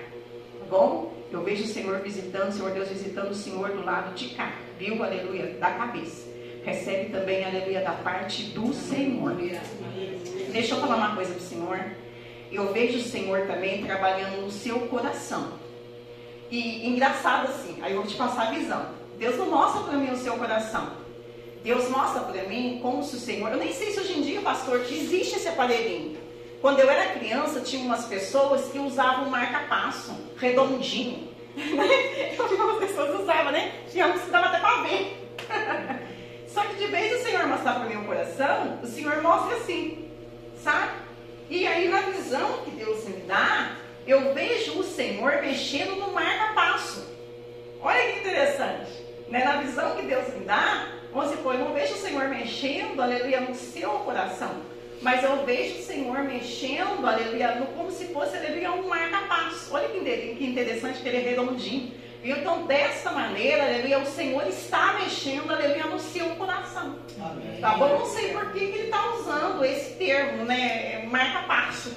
[0.59, 1.15] Tá bom?
[1.33, 4.53] Eu vejo o Senhor visitando, o Senhor Deus visitando o Senhor do lado de cá.
[4.79, 5.03] Viu?
[5.03, 6.29] Aleluia, da cabeça.
[6.63, 9.35] Recebe também, aleluia, da parte do Senhor.
[10.53, 11.85] Deixa eu falar uma coisa para o Senhor.
[12.53, 15.55] Eu vejo o Senhor também trabalhando no seu coração.
[16.55, 18.87] E engraçado assim, aí eu vou te passar a visão.
[19.19, 20.89] Deus não mostra para mim o seu coração.
[21.65, 23.51] Deus mostra para mim como se o Senhor.
[23.51, 26.17] Eu nem sei se hoje em dia, pastor, existe esse aparelhinho.
[26.61, 31.29] Quando eu era criança, tinha umas pessoas que usavam marca-passo, redondinho.
[32.39, 33.73] Eu vi umas pessoas usavam, né?
[33.91, 35.35] Tinha uns que dava até para ver.
[36.47, 40.09] Só que de vez o Senhor mostrar para mim o coração, o Senhor mostra assim,
[40.63, 40.93] sabe?
[41.51, 43.77] E aí na visão que Deus me dá,
[44.07, 47.07] eu vejo o Senhor mexendo no marca-passo.
[47.81, 49.05] Olha que interessante.
[49.29, 49.45] Né?
[49.45, 53.01] Na visão que Deus me dá, como se for, eu não vejo o Senhor mexendo,
[53.01, 54.51] aleluia, no seu coração.
[55.01, 59.75] Mas eu vejo o Senhor mexendo, aleluia, no, como se fosse, aleluia, um marca-passo.
[59.75, 61.93] Olha que interessante que ele é redondinho.
[62.23, 66.99] Então, dessa maneira, aleluia, o Senhor está mexendo, aleluia, no seu coração.
[67.21, 67.61] Amém.
[67.61, 67.99] Tá bom?
[67.99, 71.07] Não sei por que, que ele está usando esse termo, né?
[71.11, 71.95] Marca-passo.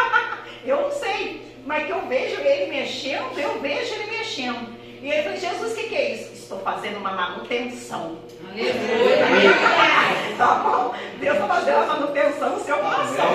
[0.64, 4.68] eu não sei mas que eu vejo ele mexendo, eu vejo ele mexendo.
[5.02, 6.32] E ele falou, Jesus, o que, que é isso?
[6.32, 8.16] Estou fazendo uma manutenção.
[8.50, 9.52] Aleluia.
[10.38, 10.94] tá bom?
[11.20, 13.32] Deus está fazendo a manutenção no seu coração.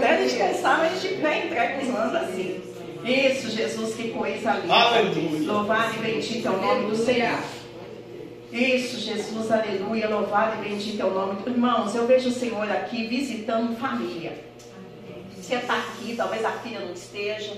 [0.00, 0.08] né?
[0.08, 2.62] A gente pensar, mas a gente vem entrega os mãos assim.
[3.04, 4.74] Isso, Jesus, que coisa linda.
[4.74, 5.52] Aleluia.
[5.52, 7.38] Louvado e bendito é o nome do Senhor.
[8.52, 10.08] Isso, Jesus, aleluia.
[10.08, 14.53] Louvado e bendito é o nome do Irmãos, eu vejo o Senhor aqui visitando família.
[15.44, 17.52] Você está aqui, talvez a filha não esteja,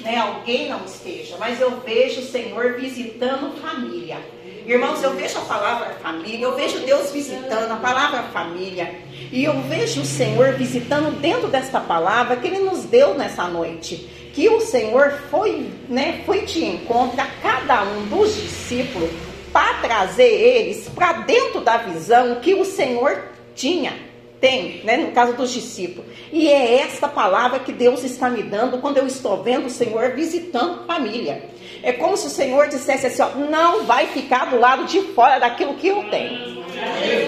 [0.00, 0.16] né?
[0.16, 4.16] alguém não esteja, mas eu vejo o Senhor visitando família.
[4.64, 8.90] Irmãos, eu vejo a palavra família, eu vejo Deus visitando a palavra família,
[9.30, 13.96] e eu vejo o Senhor visitando dentro desta palavra que Ele nos deu nessa noite.
[14.32, 19.10] Que o Senhor foi, né, foi de encontro a cada um dos discípulos
[19.52, 23.24] para trazer eles para dentro da visão que o Senhor
[23.54, 24.15] tinha
[24.46, 26.08] tem, né, no caso dos discípulos.
[26.32, 30.12] E é esta palavra que Deus está me dando quando eu estou vendo o Senhor
[30.12, 31.50] visitando família.
[31.82, 35.40] É como se o Senhor dissesse assim: ó, não vai ficar do lado de fora
[35.40, 36.64] daquilo que eu tenho.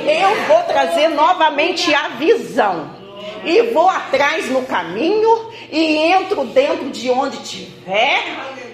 [0.07, 2.97] Eu vou trazer novamente a visão.
[3.45, 8.23] E vou atrás no caminho e entro dentro de onde tiver,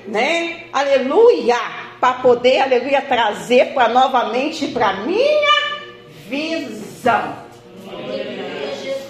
[0.07, 0.65] né?
[0.73, 1.57] Aleluia!
[1.99, 5.81] Para poder, aleluia, trazer para novamente para minha
[6.29, 7.44] visão.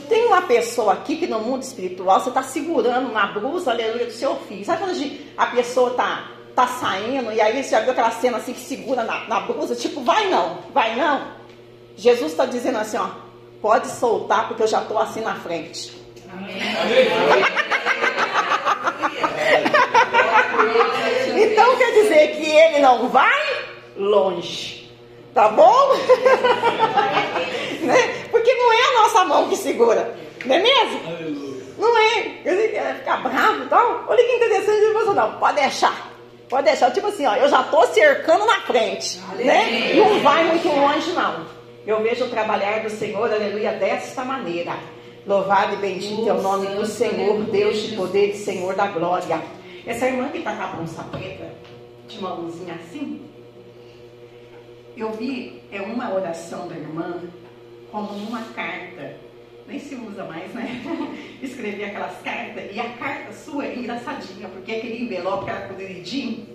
[0.08, 4.12] Tem uma pessoa aqui que no mundo espiritual você está segurando na blusa, aleluia, do
[4.12, 4.64] seu filho.
[4.64, 8.52] Sabe quando a pessoa está tá saindo e aí você já viu aquela cena assim
[8.52, 11.32] que segura na, na blusa, tipo, vai não, vai não.
[11.96, 13.08] Jesus está dizendo assim, ó,
[13.60, 15.92] pode soltar, porque eu já estou assim na frente.
[21.36, 23.64] Então quer dizer que ele não vai
[23.96, 24.83] longe.
[25.34, 25.94] Tá bom?
[27.82, 27.96] né?
[28.30, 30.16] Porque não é a nossa mão que segura.
[30.44, 31.00] Não é mesmo?
[31.76, 32.22] Não é.
[32.42, 34.04] Quer dizer, ela fica bravo e tal.
[34.06, 34.78] Olha que interessante.
[34.78, 36.12] Ele falou, não, pode deixar.
[36.48, 36.92] Pode deixar.
[36.92, 39.20] Tipo assim, ó, eu já tô cercando na frente.
[39.36, 39.94] Né?
[39.94, 41.44] Não vai muito longe, não.
[41.84, 44.72] Eu vejo o trabalhar do Senhor, aleluia, desta maneira.
[45.26, 49.42] Louvado e bendito é o nome do Senhor, Deus de poder e Senhor da glória.
[49.84, 51.50] Essa irmã que está com a bolsa preta,
[52.06, 53.20] de uma luzinha assim,
[55.00, 57.20] eu vi, é uma oração da irmã,
[57.90, 59.16] como uma carta.
[59.66, 60.82] Nem se usa mais, né?
[61.42, 62.64] Escrever aquelas cartas.
[62.72, 66.46] E a carta sua é engraçadinha, porque aquele envelope que era coloridinho,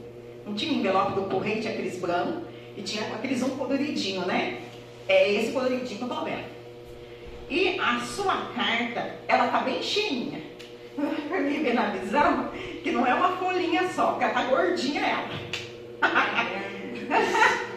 [0.46, 2.44] não tinha envelope do correio, tinha aqueles brancos,
[2.78, 4.62] e tinha aqueles um coloridinho, né?
[5.08, 6.46] É esse coloridinho que eu tô vendo.
[7.50, 10.40] E a sua carta, ela tá bem cheinha.
[11.28, 12.52] Para mim ver na visão,
[12.84, 15.30] que não é uma folhinha só, porque ela tá gordinha ela.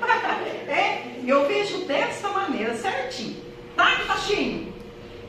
[1.27, 3.37] é, eu vejo dessa maneira, certinho.
[3.77, 4.73] Tá que cheinho.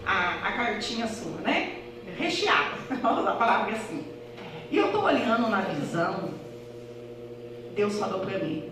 [0.05, 1.77] A, a cartinha sua, né?
[2.17, 2.75] Recheada.
[3.01, 4.05] Vamos usar a palavra assim.
[4.69, 6.33] E eu tô olhando na visão,
[7.75, 8.71] Deus falou para mim,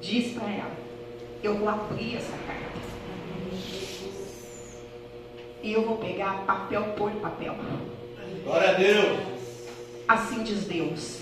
[0.00, 0.70] diz para ela,
[1.42, 2.74] eu vou abrir essa carta.
[5.62, 7.56] E eu vou pegar papel por papel.
[8.44, 9.18] Glória a Deus.
[10.06, 11.20] Assim diz Deus: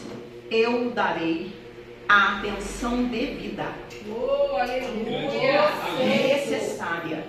[0.50, 1.52] Eu darei
[2.08, 3.66] a atenção devida,
[4.08, 5.70] Oh, aleluia.
[5.98, 7.24] necessária,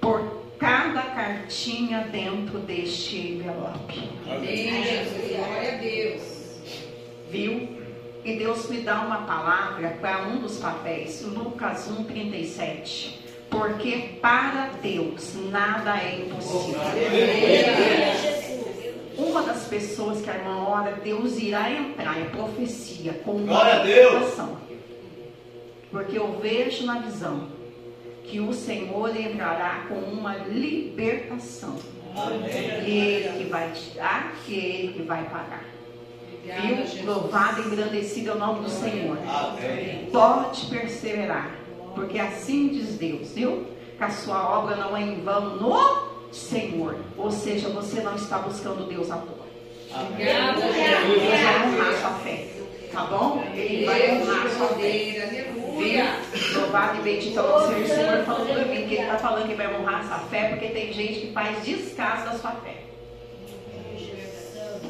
[0.00, 4.10] por cada cartinha dentro deste envelope.
[4.30, 5.36] Amém, Jesus.
[5.36, 6.22] Glória a Deus.
[7.30, 7.76] Viu?
[8.24, 13.24] E Deus me dá uma palavra para um dos papéis, Lucas 1,37.
[13.48, 16.80] Porque para Deus nada é impossível.
[19.16, 23.78] Uma das pessoas que a irmã ora, Deus irá entrar, é profecia, com Glória a
[23.82, 24.12] Deus.
[24.12, 24.56] libertação.
[25.90, 27.48] Porque eu vejo na visão
[28.24, 31.76] que o Senhor entrará com uma libertação.
[32.86, 35.64] E Ele que vai tirar, que Ele que vai pagar.
[36.34, 36.76] Obrigada, Viu?
[36.86, 37.04] Jesus.
[37.04, 39.18] Louvado e engrandecido é o nome do Senhor.
[39.26, 40.08] Amém.
[40.12, 41.50] Pode perseverar,
[41.94, 43.66] porque assim diz Deus, viu?
[43.96, 46.05] Que a sua obra não é em vão no
[46.36, 46.96] Senhor.
[47.16, 49.46] Ou seja, você não está buscando Deus à toa.
[50.10, 51.74] Obrigada, Deus vai Jesus.
[51.74, 52.48] honrar a sua fé.
[52.92, 53.44] Tá bom?
[53.54, 54.88] Ele vai honrar a sua fé.
[55.78, 56.60] Viu?
[56.60, 57.82] Louvado e bendito é o Senhor.
[57.82, 60.68] O Senhor falou para mim que Ele está falando que vai honrar essa fé, porque
[60.68, 62.82] tem gente que faz descaso da sua fé.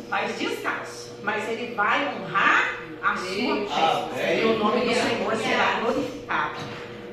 [0.08, 1.10] Faz descaso.
[1.22, 4.34] Mas Ele vai honrar a sua fé.
[4.34, 4.40] Amém.
[4.40, 6.60] E o nome do Senhor será glorificado.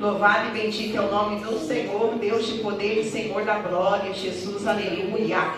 [0.04, 4.14] Louvado e bendito é o nome do Senhor, Deus de poder e Senhor da glória,
[4.14, 5.54] Jesus, aleluia.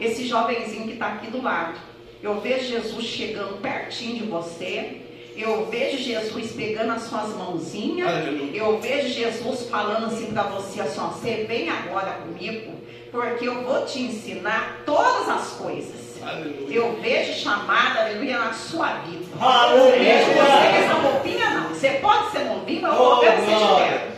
[0.00, 1.78] Esse jovenzinho que está aqui do lado,
[2.22, 5.02] eu vejo Jesus chegando pertinho de você.
[5.36, 8.08] Eu vejo Jesus pegando as suas mãozinhas.
[8.08, 8.62] Aleluia.
[8.62, 12.72] Eu vejo Jesus falando assim para você, assim, ó, você vem agora comigo,
[13.10, 16.01] porque eu vou te ensinar todas as coisas.
[16.26, 16.76] Aleluia.
[16.76, 19.24] Eu vejo chamada, aleluia, na sua vida.
[19.40, 19.94] Aleluia.
[19.94, 21.68] Eu vejo você com essa roupinha, não.
[21.70, 23.84] Você pode ser novinho, mas eu vou Oh, ver você glória.
[23.86, 24.12] tiver.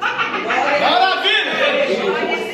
[0.00, 1.54] Maravilha.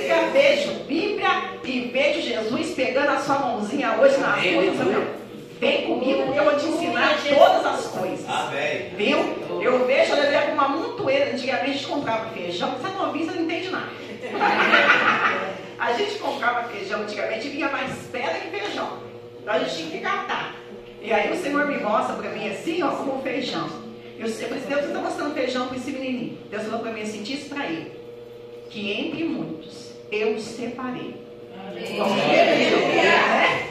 [0.09, 1.31] Eu vejo Bíblia
[1.65, 4.55] e vejo Jesus pegando a sua mãozinha hoje nas Amém.
[4.55, 5.21] coisas, meu.
[5.61, 8.27] Vem comigo que eu vou te ensinar todas as coisas.
[8.29, 8.91] Amém.
[8.97, 9.19] Viu?
[9.63, 11.33] Eu vejo aleluia com uma montoeira.
[11.33, 12.71] Antigamente a gente comprava feijão.
[12.73, 13.87] Você é novinho, você não entende nada.
[15.91, 18.99] A gente comprava feijão antigamente e vinha mais pedra que feijão.
[19.41, 20.55] Então a gente tinha que catar.
[21.03, 23.69] E aí o Senhor me mostra pra mim assim, ó, como feijão.
[24.19, 26.39] Eu, falei, Deus, está mostrando feijão para esse menininho.
[26.51, 27.93] Deus falou pra mim assim, diz pra ele,
[28.69, 31.15] que entre muitos eu separei.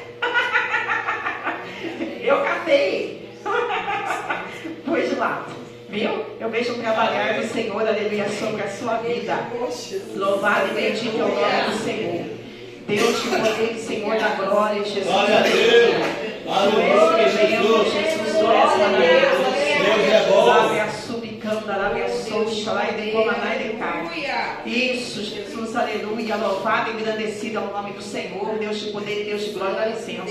[2.22, 3.30] Eu catei.
[4.86, 5.52] Pois de lado.
[5.90, 6.26] Viu?
[6.40, 9.48] Eu vejo o trabalhar do Senhor, aleluia, sobre a sua vida.
[10.16, 12.26] Louvado e bendito é o nome do Senhor.
[12.88, 15.06] Deus te poder, Senhor da glória, Jesus.
[15.06, 15.96] Glória a Deus.
[16.48, 17.94] Aleluia, Jesus.
[17.94, 19.50] Jesus, tu és maravilhoso.
[19.84, 20.46] Deus é bom.
[24.66, 29.44] Isso, Jesus, aleluia, louvado e engrandecido é o nome do Senhor, Deus de poder, Deus
[29.44, 30.24] de glória, dá licença.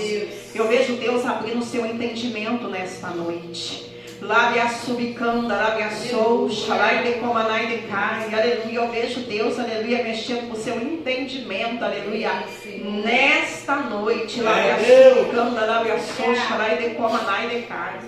[0.55, 3.89] Eu vejo Deus abrindo o seu entendimento nesta noite.
[4.21, 8.79] Lábia subicanda, lábia sou, xalai de comanai de cai, aleluia.
[8.79, 12.43] Eu vejo Deus, aleluia, mexendo com o seu entendimento, aleluia.
[13.05, 15.19] Nesta noite, lábia Deus.
[15.19, 17.99] subicanda, lábia sou, xalai de comanai de cai.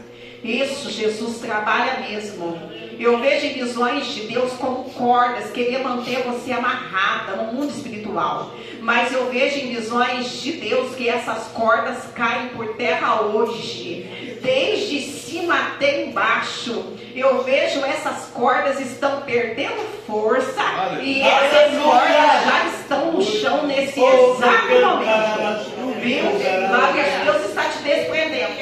[0.43, 2.59] Isso, Jesus trabalha mesmo.
[2.99, 8.51] Eu vejo visões de Deus como cordas, querer manter você amarrada no mundo espiritual.
[8.81, 15.01] Mas eu vejo em visões de Deus que essas cordas caem por terra hoje, desde
[15.01, 16.83] cima até embaixo.
[17.15, 19.77] Eu vejo essas cordas estão perdendo
[20.07, 20.63] força
[21.01, 21.83] e essas Aleluia.
[21.83, 25.99] cordas já estão no chão nesse Oh, exato momento.
[25.99, 26.23] Viu?
[26.67, 28.53] Glória Deus está te desprendendo.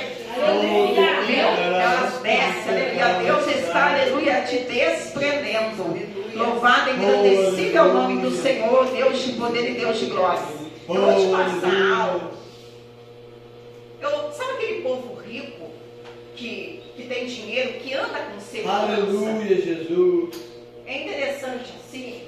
[1.28, 1.48] Viu?
[1.76, 3.34] Elas descem, aleluia.
[3.34, 6.19] Deus está, aleluia, te desprendendo.
[6.40, 10.42] Louvado e engrandecido é o nome do Senhor, Deus de poder e Deus de glória.
[10.88, 12.32] Eu vou te passar algo.
[14.00, 15.70] Eu, sabe aquele povo rico
[16.38, 18.84] que, que tem dinheiro, que anda com segurança?
[18.84, 20.36] Aleluia, Jesus.
[20.86, 22.22] É interessante assim,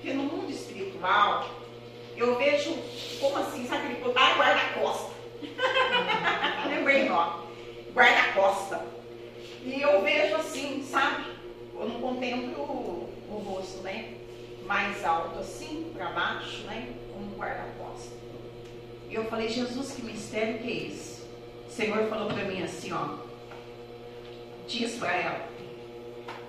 [0.00, 1.50] que no mundo espiritual,
[2.16, 2.74] eu vejo
[3.20, 4.14] como assim, sabe aquele povo?
[4.16, 5.10] Ah, guarda-costa.
[6.70, 7.40] Lembrei, ó.
[7.92, 8.82] Guarda-costa.
[9.62, 11.24] E eu vejo assim, sabe?
[11.78, 14.14] Eu não contemplo o, rosto, né?
[14.66, 16.94] Mais alto assim, para baixo, né?
[17.12, 18.16] Como um guarda-costa.
[19.10, 21.22] E eu falei, Jesus, que mistério que é esse?
[21.66, 23.16] O Senhor falou para mim assim, ó.
[24.66, 25.48] Diz para ela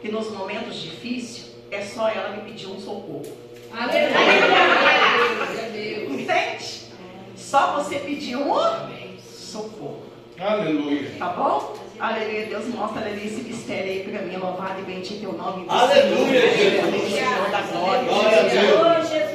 [0.02, 3.26] que nos momentos difíceis é só ela me pedir um socorro.
[3.72, 4.14] Aleluia.
[5.38, 6.20] Glória a Deus.
[6.20, 6.82] Entende?
[7.38, 8.54] Só você pedir um
[9.22, 10.04] socorro.
[10.40, 11.12] Aleluia.
[11.18, 11.89] Tá bom?
[12.00, 12.46] Aleluia.
[12.46, 14.38] Deus mostra aleluia, esse mistério aí para mim.
[14.38, 16.92] Louvado e bendito é o nome do Aleluia, Senhor.
[16.92, 17.14] Jesus.
[17.14, 18.40] Senhor da glória.
[18.40, 19.30] A Deus.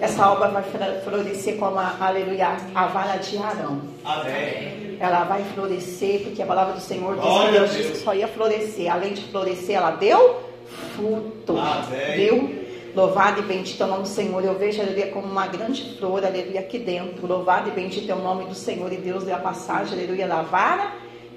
[0.00, 3.80] Essa obra vai flo- florescer como a, aleluia, a vara de Arão.
[4.04, 4.96] Amém.
[4.98, 7.76] Ela vai florescer, porque a palavra do Senhor diz que Deus Deus.
[7.76, 8.90] disse que só ia florescer.
[8.92, 10.40] Além de florescer, ela deu
[10.96, 11.56] fruto.
[11.58, 12.16] Amém.
[12.16, 12.62] Viu?
[12.94, 14.44] Louvado e bendito é o nome do Senhor.
[14.44, 17.26] Eu vejo, aleluia, como uma grande flor, aleluia, aqui dentro.
[17.26, 18.92] Louvado e bendito é o nome do Senhor.
[18.92, 20.90] E Deus deu a passagem, aleluia, da vara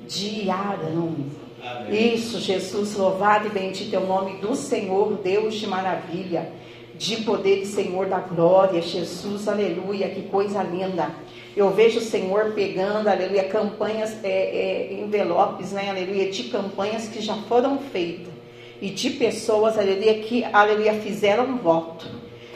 [0.07, 1.15] de Arão.
[1.63, 2.13] Amém.
[2.13, 6.51] Isso, Jesus, louvado e bendito é o nome do Senhor, Deus de maravilha,
[6.95, 11.09] de poder e Senhor da glória, Jesus, aleluia, que coisa linda.
[11.55, 17.21] Eu vejo o Senhor pegando, aleluia, campanhas, é, é, envelopes, né, aleluia, de campanhas que
[17.21, 18.35] já foram feitas
[18.81, 22.05] e de pessoas, aleluia, que, aleluia, fizeram voto.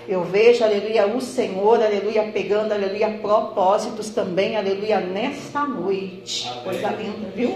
[0.09, 6.49] Eu vejo, aleluia, o Senhor, aleluia, pegando, aleluia, propósitos também, aleluia, nesta noite.
[6.49, 6.63] Amém.
[6.63, 7.55] Coisa linda, viu?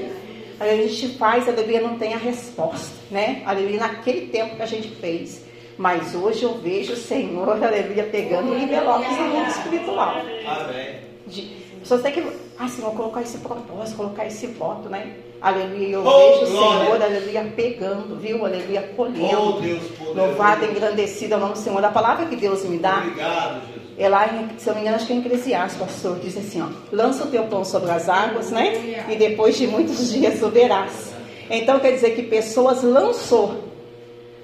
[0.59, 3.41] A gente faz, aleluia, não tem a resposta, né?
[3.43, 5.43] Aleluia, naquele tempo que a gente fez.
[5.79, 10.15] Mas hoje eu vejo o Senhor, aleluia, pegando envelopes no mundo espiritual.
[10.45, 10.99] Amém.
[11.25, 11.41] De,
[11.79, 12.23] pessoas têm que,
[12.59, 15.11] ah, Senhor, colocar esse propósito, colocar esse voto, né?
[15.43, 16.79] Aleluia, eu Oh, vejo o glória.
[16.85, 18.45] Senhor, aleluia, pegando, viu?
[18.45, 19.57] Aleluia, colhendo.
[19.57, 20.13] Oh, Deus poderoso.
[20.15, 21.83] Louvado e engrandecido é o nome do Senhor.
[21.83, 23.81] A palavra que Deus me dá Obrigado, Jesus.
[23.97, 26.37] é lá, em, se eu não me engano, acho que é em Eclesiastes, pastor, diz
[26.37, 29.03] assim, ó, lança o teu pão sobre as águas, né?
[29.09, 31.13] E depois de muitos dias o verás.
[31.49, 33.65] Então quer dizer que pessoas lançou,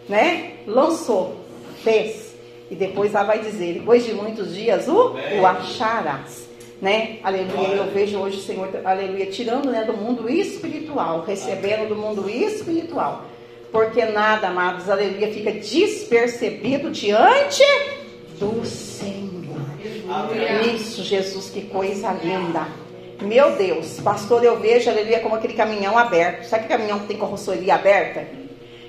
[0.10, 0.52] né?
[0.68, 1.34] Lançou,
[1.82, 2.36] fez.
[2.70, 6.49] E depois lá vai dizer, depois de muitos dias o, o acharás.
[6.82, 7.20] Né?
[7.24, 12.30] Aleluia, eu vejo hoje o Senhor, aleluia, tirando né, do mundo espiritual, recebendo do mundo
[12.30, 13.26] espiritual.
[13.70, 17.64] Porque nada, amados, aleluia, fica despercebido diante
[18.40, 19.20] do Senhor.
[20.74, 22.68] Isso, Jesus, que coisa linda.
[23.22, 26.46] Meu Deus, pastor, eu vejo, aleluia, como aquele caminhão aberto.
[26.46, 28.26] Sabe que caminhão que tem carroceria aberta?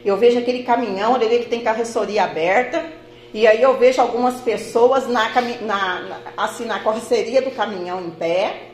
[0.05, 3.00] Eu vejo aquele caminhão, aleluia, que tem carroceria aberta.
[3.33, 5.29] E aí eu vejo algumas pessoas na,
[5.63, 8.71] na, na- assim, na carroceria do caminhão em pé.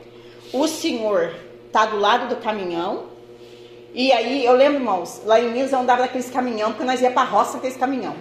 [0.53, 1.35] O senhor
[1.71, 3.05] tá do lado do caminhão.
[3.93, 7.11] E aí, eu lembro, irmãos, lá em Minas eu andava naqueles caminhão, porque nós ia
[7.11, 8.15] pra roça com aqueles caminhão.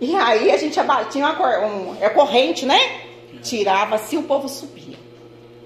[0.00, 0.78] E aí a gente
[1.10, 2.78] tinha uma um, é corrente, né?
[3.42, 4.96] Tirava assim, o povo subia.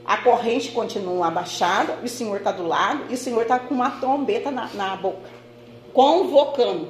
[0.05, 3.91] A corrente continua abaixada, o senhor está do lado, e o senhor está com uma
[3.91, 5.29] trombeta na, na boca,
[5.93, 6.89] convocando.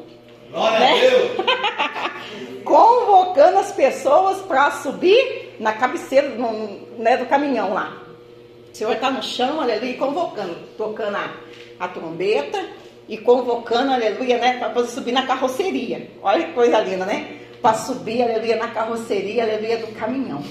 [0.51, 0.93] Glória Né?
[0.93, 1.31] a Deus.
[2.65, 7.97] Convocando as pessoas para subir na cabeceira no- né, do caminhão lá.
[8.73, 11.31] O senhor está no chão, aleluia, e convocando, tocando a,
[11.79, 12.63] a trombeta
[13.09, 16.09] e convocando, aleluia, né, para subir na carroceria.
[16.23, 17.39] Olha que coisa linda, né?
[17.61, 20.43] Para subir, aleluia, na carroceria, aleluia, do caminhão.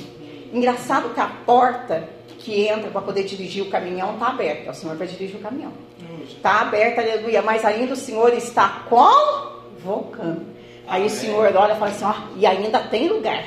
[0.53, 2.03] Engraçado que a porta
[2.39, 4.71] que entra para poder dirigir o caminhão está aberta.
[4.71, 5.71] O senhor vai dirigir o caminhão.
[6.23, 8.83] Está aberta, aleluia, mas ainda o senhor está
[9.83, 10.45] convocando.
[10.87, 13.43] Aí o senhor olha e fala assim, ó, e ainda tem lugar.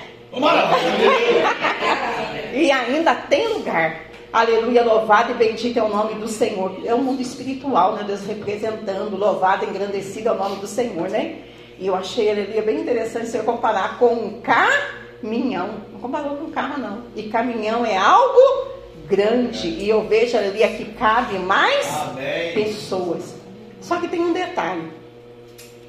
[2.54, 4.12] E ainda tem lugar.
[4.32, 6.80] Aleluia, louvado e bendito é o nome do Senhor.
[6.86, 8.04] É o mundo espiritual, né?
[8.06, 11.36] Deus representando, louvado, engrandecido é o nome do Senhor, né?
[11.78, 15.70] E eu achei, aleluia, bem interessante se eu comparar com um caminhão.
[15.92, 17.02] Não comparou com carro, não.
[17.14, 18.70] E caminhão é algo
[19.06, 19.68] grande.
[19.68, 22.54] E eu vejo, aleluia, que cabe mais Amém.
[22.54, 23.34] pessoas.
[23.82, 25.01] Só que tem um detalhe.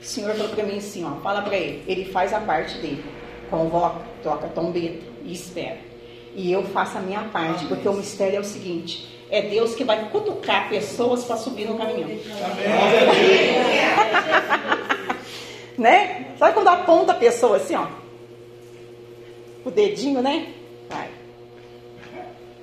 [0.03, 3.01] O Senhor falou para mim assim, ó, fala para ele, ele faz a parte dele.
[3.49, 5.77] Convoca, toca trombeta e espera.
[6.35, 9.85] E eu faço a minha parte, porque o mistério é o seguinte: é Deus que
[9.85, 12.09] vai cutucar pessoas para subir no caminhão.
[15.77, 16.33] né?
[16.37, 17.87] Sabe quando aponta a pessoa assim, ó?
[19.63, 20.53] O dedinho, né?
[20.89, 21.09] Vai.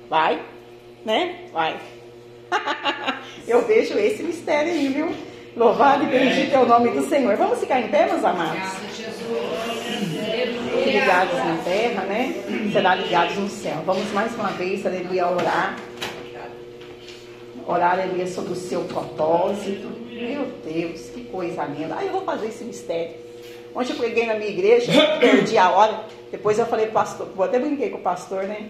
[0.07, 0.41] Vai.
[1.03, 1.45] Né?
[1.51, 1.79] Vai.
[3.47, 5.30] Eu vejo esse mistério aí, viu?
[5.55, 7.35] Louvado e bendito é o nome do Senhor.
[7.35, 8.71] Vamos ficar em pé, meus amados?
[10.85, 12.33] Ligados na terra, né?
[12.71, 13.75] Será ligados no céu.
[13.85, 15.77] Vamos mais uma vez, aleluia, orar.
[17.67, 19.89] Orar, aleluia, sobre o seu propósito.
[20.09, 21.97] Meu Deus, que coisa linda.
[21.99, 23.15] Ah, eu vou fazer esse mistério.
[23.75, 24.89] Ontem eu preguei na minha igreja,
[25.19, 26.05] perdi a hora.
[26.31, 28.69] Depois eu falei, pastor, vou até brinquei com o pastor, né?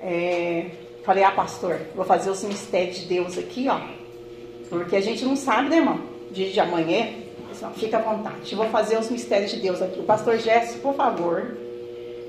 [0.00, 0.66] É,
[1.04, 3.80] falei, ah, pastor, vou fazer os mistérios de Deus aqui, ó.
[4.68, 6.11] Porque a gente não sabe, né, irmão?
[6.32, 7.12] Dia de amanhã,
[7.76, 8.54] fica à vontade.
[8.54, 10.00] Vou fazer os mistérios de Deus aqui.
[10.00, 11.56] O pastor Jéssica, por favor,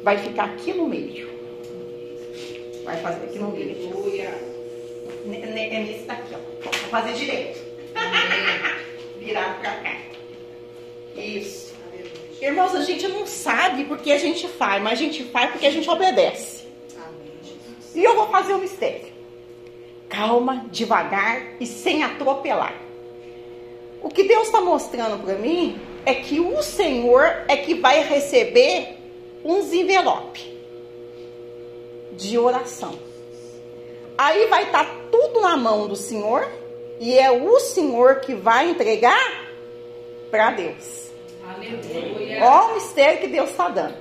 [0.04, 1.30] vai ficar aqui no meio.
[2.84, 4.34] Vai fazer aqui no meio.
[5.26, 6.70] É nesse daqui, ó.
[6.70, 7.60] Vou fazer direito.
[9.20, 9.96] Virar pra cá.
[11.16, 11.74] Isso.
[12.42, 15.72] Irmãos, a gente não sabe porque a gente faz, mas a gente faz porque a
[15.72, 16.68] gente obedece.
[17.96, 19.14] E eu vou fazer o mistério.
[20.10, 22.83] Calma, devagar e sem atropelar.
[24.04, 28.98] O que Deus está mostrando para mim é que o Senhor é que vai receber
[29.46, 30.46] uns envelopes
[32.12, 33.00] de oração.
[34.18, 36.46] Aí vai estar tá tudo na mão do Senhor
[37.00, 39.48] e é o Senhor que vai entregar
[40.30, 41.12] para Deus.
[41.48, 42.44] Aleluia.
[42.44, 43.96] Olha o mistério que Deus está dando.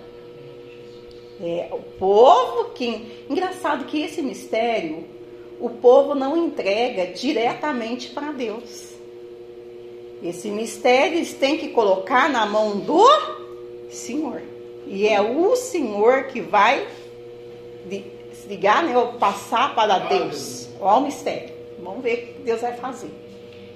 [1.40, 3.24] É, o povo que.
[3.28, 5.04] Engraçado que esse mistério,
[5.60, 8.91] o povo não entrega diretamente para Deus.
[10.22, 13.04] Esse mistério eles têm que colocar na mão do
[13.90, 14.40] Senhor.
[14.86, 16.86] E é o Senhor que vai
[18.46, 20.68] ligar, né, ou passar para Deus.
[20.80, 21.52] Olha o mistério.
[21.82, 23.10] Vamos ver o que Deus vai fazer.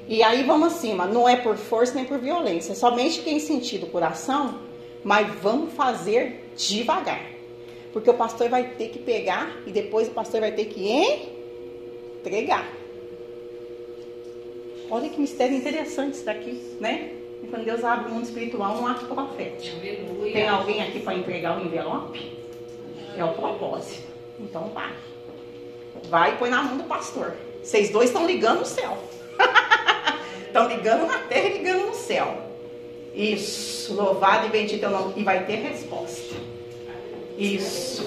[0.09, 3.79] E aí vamos acima, não é por força nem por violência, é somente quem sentir
[3.79, 4.61] do coração,
[5.03, 7.21] mas vamos fazer devagar.
[7.93, 10.89] Porque o pastor vai ter que pegar e depois o pastor vai ter que
[12.21, 12.71] entregar.
[14.91, 17.11] Olha que mistério interessante isso daqui, né?
[17.43, 19.77] E quando Deus abre o mundo espiritual, um ato profético.
[19.79, 20.33] Aleluia.
[20.33, 22.39] Tem alguém aqui para entregar o envelope?
[23.17, 24.07] É o propósito.
[24.39, 24.93] Então vai.
[26.09, 27.35] Vai e põe na mão do pastor.
[27.63, 28.97] Vocês dois estão ligando no céu.
[30.47, 32.39] Estão ligando na terra e ligando no céu.
[33.15, 33.93] Isso.
[33.95, 35.15] Louvado e bendito é o nome.
[35.17, 36.35] E vai ter resposta.
[37.37, 38.03] Isso.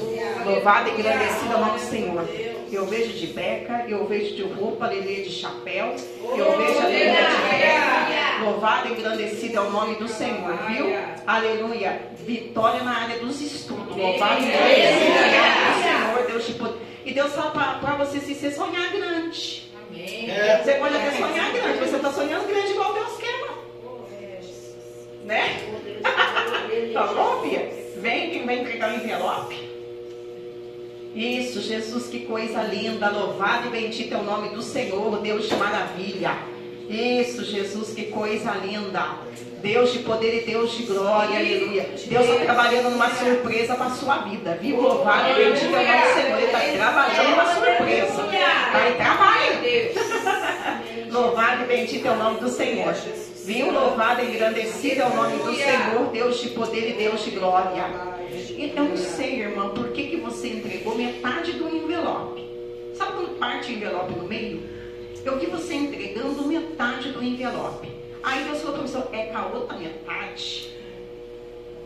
[0.45, 2.25] Louvado e engrandecido é o nome do Senhor.
[2.71, 5.95] Eu vejo de beca, eu vejo de roupa, aleluia, de chapéu.
[6.37, 8.43] Eu vejo aleluia de beca.
[8.45, 10.85] Louvado e engrandecido é o nome do Senhor, viu?
[11.25, 12.01] Aleluia.
[12.25, 13.95] Vitória na área dos estudos.
[13.95, 16.79] Louvado e engrandecido é o nome do Senhor, Deus te poder.
[17.05, 19.71] E Deus fala para você se você sonhar grande.
[19.89, 20.29] Amém.
[20.29, 20.61] É.
[20.63, 24.07] Você pode até sonhar grande, você está sonhando grande igual Deus quer, mano.
[25.23, 25.59] Né?
[26.93, 27.69] Tá bom, filha?
[27.97, 29.68] Vem, quem vai entregar o envelope.
[31.15, 33.09] Isso, Jesus, que coisa linda.
[33.09, 36.37] Louvado e bendito é o nome do Senhor, Deus de maravilha.
[36.89, 39.17] Isso, Jesus, que coisa linda.
[39.61, 41.89] Deus de poder e Deus de glória, aleluia.
[42.05, 44.81] Deus está trabalhando numa surpresa para a sua vida, viu?
[44.81, 46.37] Louvado e bendito é o nome do Senhor.
[46.37, 48.23] Ele está trabalhando numa surpresa.
[48.71, 49.39] Vai trabalhar.
[51.11, 52.93] Louvado e bendito é o nome do Senhor.
[53.45, 53.71] Viu?
[53.71, 57.85] Louvado e engrandecido é o nome do Senhor, Deus de poder e Deus de glória.
[58.31, 59.88] E Eu não sei, irmão, por
[61.09, 62.47] metade do envelope.
[62.95, 64.61] Sabe quando parte o envelope no meio?
[65.25, 67.89] Eu vi você entregando metade do envelope.
[68.21, 70.75] Aí Deus falou para mim, é com a outra metade.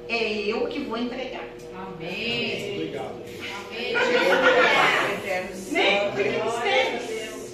[0.09, 1.47] É eu que vou entregar.
[1.75, 2.75] Amém.
[2.75, 3.15] Obrigado.
[3.71, 3.93] Amém.
[5.71, 6.11] Né?
[6.11, 6.33] Porque.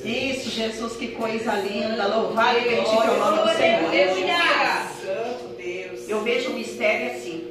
[0.03, 2.07] Isso, Jesus, que coisa linda.
[2.07, 3.93] Louvado e bendito é o nome do Senhor.
[6.07, 7.47] Eu vejo o mistério assim.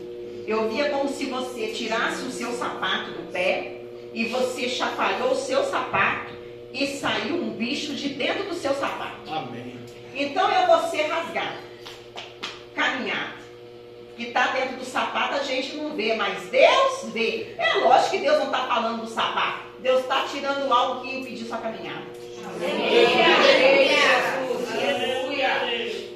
[0.47, 3.78] Eu via como se você tirasse o seu sapato do pé
[4.19, 6.35] e você chacoalhou o seu sapato
[6.73, 9.33] e saiu um bicho de dentro do seu sapato.
[9.33, 9.79] Amém.
[10.13, 11.57] Então é você rasgar,
[12.75, 13.37] caminhar.
[14.17, 17.55] Que está dentro do sapato a gente não vê, mas Deus vê.
[17.57, 19.61] É lógico que Deus não está falando do sapato.
[19.79, 22.03] Deus está tirando algo que impediu sua caminhada.
[24.83, 26.08] Aleluia.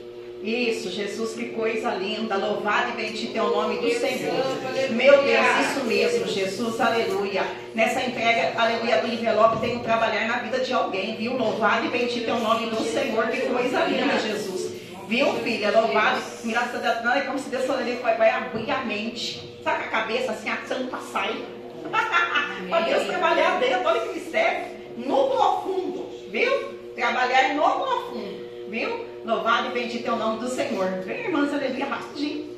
[0.43, 2.37] Isso, Jesus, que coisa linda.
[2.37, 4.45] Louvado e bendito é o nome do Senhor.
[4.91, 7.45] Meu Deus, isso mesmo, Jesus, aleluia.
[7.75, 11.37] Nessa entrega, aleluia, do envelope, tem que trabalhar na vida de alguém, viu?
[11.37, 13.29] Louvado e bendito é o nome do Senhor.
[13.29, 14.73] Que coisa linda, Jesus.
[15.07, 15.71] Viu, filha?
[15.71, 16.21] Louvado.
[16.45, 17.05] Graças a Deus.
[17.05, 19.61] Não, é como se Deus vai, vai abrir a mente.
[19.63, 21.41] Sabe a cabeça assim, a tampa sai.
[22.69, 23.87] Para Deus trabalhar dentro.
[23.87, 24.67] Olha que mistério.
[24.97, 26.11] No profundo.
[26.31, 26.51] Viu?
[26.97, 28.69] Trabalhar no profundo.
[28.69, 29.12] Viu?
[29.25, 30.89] Louvado e bendito é o nome do Senhor.
[31.05, 32.53] Vem, irmãs, aleluia, rapidinho.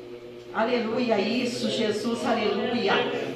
[0.53, 2.93] Aleluia, isso, Jesus, aleluia.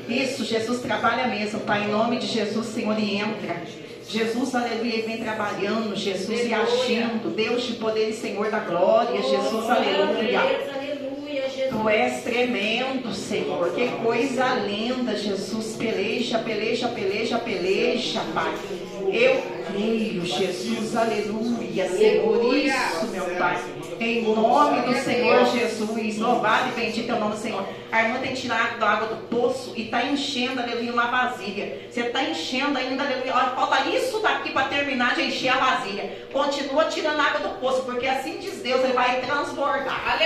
[0.07, 3.61] Isso, Jesus trabalha mesmo, Pai, em nome de Jesus, Senhor, e entra.
[4.07, 7.29] Jesus, aleluia, vem trabalhando, Jesus e agindo.
[7.35, 10.39] Deus de poder e Senhor da glória, Jesus, aleluia.
[10.39, 11.69] Aleluia, Jesus.
[11.69, 13.71] Tu és tremendo, Senhor.
[13.75, 15.75] Que coisa linda, Jesus.
[15.75, 18.55] Peleja, peleja, peleja, peleja, Pai.
[19.11, 19.41] Eu
[19.71, 22.55] creio, Jesus, aleluia, Senhor.
[22.55, 23.57] Isso, meu Pai.
[23.99, 26.17] Em nome do Senhor Jesus.
[26.17, 27.65] Louvado e bendito é o nome do Senhor.
[27.91, 31.87] A irmã tem tirado a água do poço e está enchendo, aleluia, uma vasilha.
[31.89, 33.33] Você está enchendo ainda, aleluia.
[33.35, 36.27] Olha, falta isso daqui para terminar de encher a vasilha.
[36.31, 40.17] Continua tirando a água do poço, porque assim diz Deus, ele vai transbordar.
[40.17, 40.19] Vai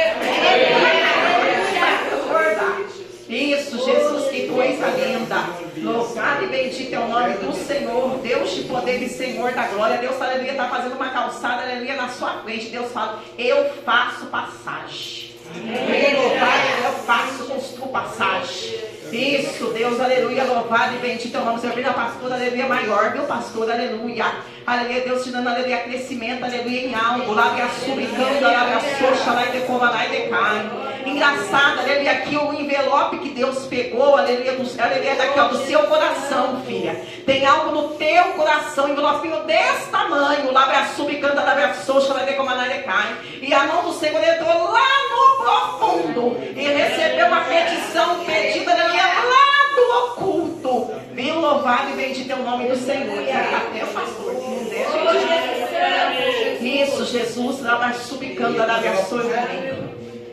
[2.10, 3.03] transbordar.
[3.30, 5.36] Isso, Jesus, que coisa linda.
[5.78, 9.98] Louvado e bendito é o nome do Senhor, Deus de poder e Senhor da glória.
[9.98, 12.66] Deus, aleluia, está fazendo uma calçada, aleluia, na sua frente.
[12.68, 15.34] Deus fala, eu faço passagem.
[15.54, 18.94] Vem louvar, eu faço, construo passagem.
[19.12, 21.76] Isso, Deus, aleluia, louvado e bendito é o nome do Senhor.
[21.76, 24.26] Vem a pastora, aleluia, maior, meu pastor, aleluia.
[24.66, 27.34] Aleluia, Deus te dando, aleluia, crescimento, aleluia, em algo.
[27.34, 30.72] Lá, a subicando, lá, a soxa, lá, e decoma, lá, e decai.
[31.06, 35.84] Engraçado, aleluia, aqui o envelope que Deus pegou, aleluia, do, aleluia, daqui, ó, do seu
[35.84, 36.96] coração, filha.
[37.26, 40.50] Tem algo no teu coração, envelopinho desse tamanho.
[40.54, 43.18] Lá, a subicando, lá, a soxa, lá, e decoma, lá, e decai.
[43.42, 49.04] E a mão do Senhor entrou lá no profundo e recebeu uma petição pedida, aleluia,
[49.04, 50.92] lá do oculto.
[51.14, 53.20] Viu, louvado e bendito é o nome do Senhor.
[53.20, 54.34] Até o pastor.
[56.62, 58.90] Isso, Jesus, lá vai subicando, lá vai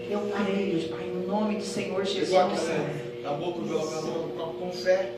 [0.09, 2.33] Eu creio, Pai, no nome do Senhor Jesus.
[3.23, 5.12] Na boca do jogador com com fé.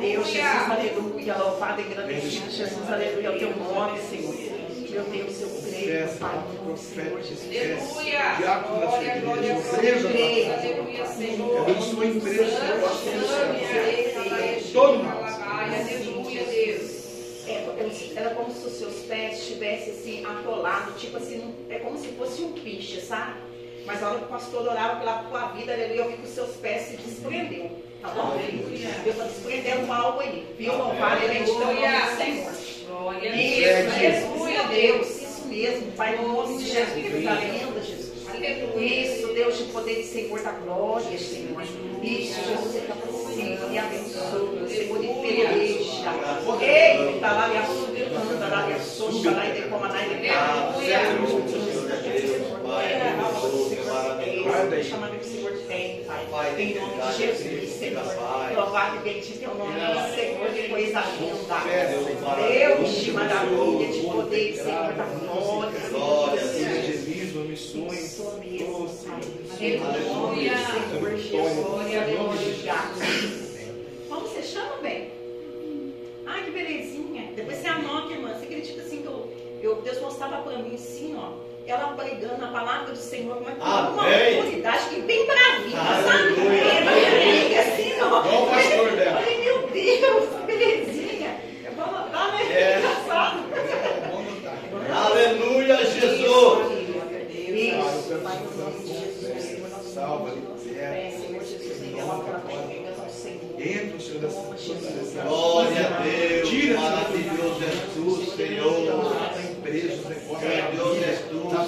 [0.00, 4.39] Deus, Jesus, aleluia, louvado e agradecido, Jesus, aleluia, é o teu nome, Senhor.
[4.90, 7.48] Deus, eu creio, Fé, Pai, no nome do Senhor Jesus.
[7.76, 11.00] profeta, diácono da sua igreja, empresa, papai.
[11.58, 12.60] Abençoa a empresa,
[13.02, 14.72] Senhor.
[14.72, 15.38] Todo nós.
[17.46, 17.60] É,
[18.16, 22.42] era como se os seus pés estivessem assim, atolados, tipo assim, é como se fosse
[22.42, 23.40] um piche, sabe?
[23.86, 26.34] Mas a hora que o pastor orava pela tua vida, aleluia, eu vi que os
[26.34, 27.89] seus pés se desprendeu.
[28.02, 28.36] Tá bom?
[29.04, 30.46] Deus está desprendendo aí.
[30.58, 30.76] Viu?
[30.76, 32.70] Louvado e bendito é do Senhor.
[33.22, 38.10] Isso, Jesus, meu Deus, isso mesmo, Pai, no nome de Jesus, lenda, Jesus.
[38.76, 41.62] Isso, Deus de poder e Senhor da glória, Senhor.
[42.02, 46.10] Isso, Jesus, é capacita e abençoa, Senhor, e peleja.
[46.60, 51.79] Eita, lá, e a subiranda, lá, e a soxa, lá, e decoma, lá, e.
[54.84, 56.26] Chamando que o Senhor tem, Pai.
[56.60, 58.04] Em nome de Jesus, Senhor.
[58.56, 61.54] Louvado e bendito é o nome do Senhor, que coisa linda.
[62.48, 65.80] Deus de maravilha, de poder, Senhor da glória.
[65.90, 67.46] Glória, evangelismo,
[69.08, 69.28] Pai.
[69.60, 70.52] Aleluia.
[70.90, 72.74] Senhor Jesus, aleluia.
[74.08, 75.10] Você chama, bem?
[76.26, 77.32] Ai, que belezinha.
[77.34, 78.34] Depois você anota, irmã.
[78.34, 79.28] Você acredita assim que eu,
[79.62, 81.49] eu- Deus mostrava pra mim assim, ó.
[81.70, 86.10] Ela pregando a palavra do Senhor, mas com uma autoridade que bem bravinha, sabe?
[86.10, 86.64] Aleluia.
[86.64, 88.18] Bem bravinha, assim, ó.
[88.18, 89.22] O pastor dela.
[89.24, 91.40] Ai, meu Deus, que belezinha.
[91.64, 92.42] Eu vou anotar, né?
[92.52, 92.78] É.
[92.78, 93.38] Engraçado.
[94.10, 94.58] Vamos notar.
[95.06, 96.80] Aleluia, Jesus.
[97.50, 98.10] Isso,
[98.86, 101.80] Jesus, Senhor, nosso Salva, Deus, Pai, Senhor Jesus,
[104.20, 105.22] dessa Jesus.
[105.22, 106.48] Glória a Deus.
[106.48, 107.60] Tira, Maravilhoso
[107.94, 108.74] tu, Senhor.
[109.62, 110.32] Preso, negócio.
[110.32, 110.89] Maravilhoso és tu,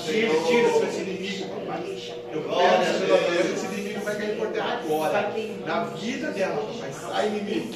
[0.00, 2.02] Tira, tira esse inimigo, papai.
[2.32, 5.32] Eu peço, esse inimigo vai cair por terra agora.
[5.66, 6.92] Na vida dela, papai.
[6.92, 7.74] Sai, inimigo.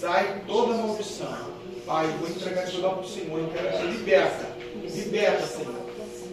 [0.00, 1.50] Sai toda maldição.
[1.86, 3.38] Pai, eu vou entregar isso lá para o Senhor.
[3.38, 4.46] Eu quero ser liberta.
[4.82, 5.90] Liberta, Senhor.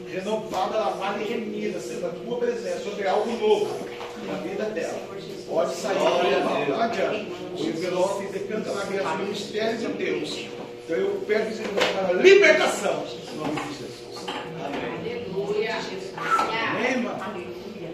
[0.09, 2.79] Renovada, lavada e remida, Senhor, da tua presença.
[2.79, 3.87] Sobre algo novo
[4.25, 4.99] na vida dela.
[5.47, 7.25] Pode sair, não, adianta.
[7.57, 10.37] O envelope decanta na graça do mistério de Deus.
[10.85, 13.03] Então eu peço, Senhor, para libertação.
[13.33, 14.06] Em nome de Jesus.
[14.27, 15.75] Aleluia.
[16.17, 17.17] Amém, irmã?
[17.21, 17.89] Aleluia.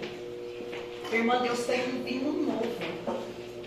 [1.11, 2.67] Irmã, Deus tem um vinho novo.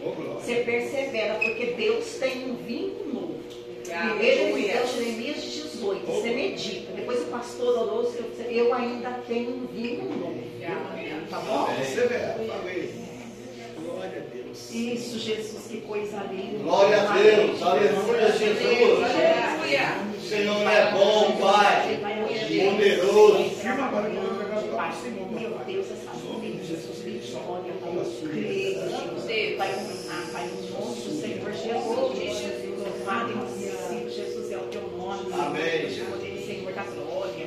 [0.05, 3.41] Oh, Você persevera, porque Deus tem um vinho novo.
[3.85, 6.07] Primeiro de Jeremias 18.
[6.07, 6.93] Você medita.
[6.93, 8.13] Depois o pastor orou.
[8.49, 10.43] Eu ainda tenho um vinho novo.
[11.31, 11.67] Tá bom?
[11.77, 12.37] Persevera.
[13.85, 14.71] Glória a Deus.
[14.73, 16.59] Isso, Jesus, que coisa linda.
[16.63, 17.63] Glória a Deus.
[17.63, 19.05] Aleluia, Jesus.
[19.05, 20.16] Aleluia.
[20.29, 23.39] Senhor é bom, Pai, poderoso.
[25.31, 26.13] Meu Deus, essa
[26.43, 27.93] misericórdia, Pai,
[29.57, 29.71] Pai,
[30.33, 32.17] Pai, no nome do Senhor Jesus.
[34.13, 35.33] Jesus é o teu nome.
[35.33, 35.91] Amém.
[36.45, 37.47] Senhor da glória.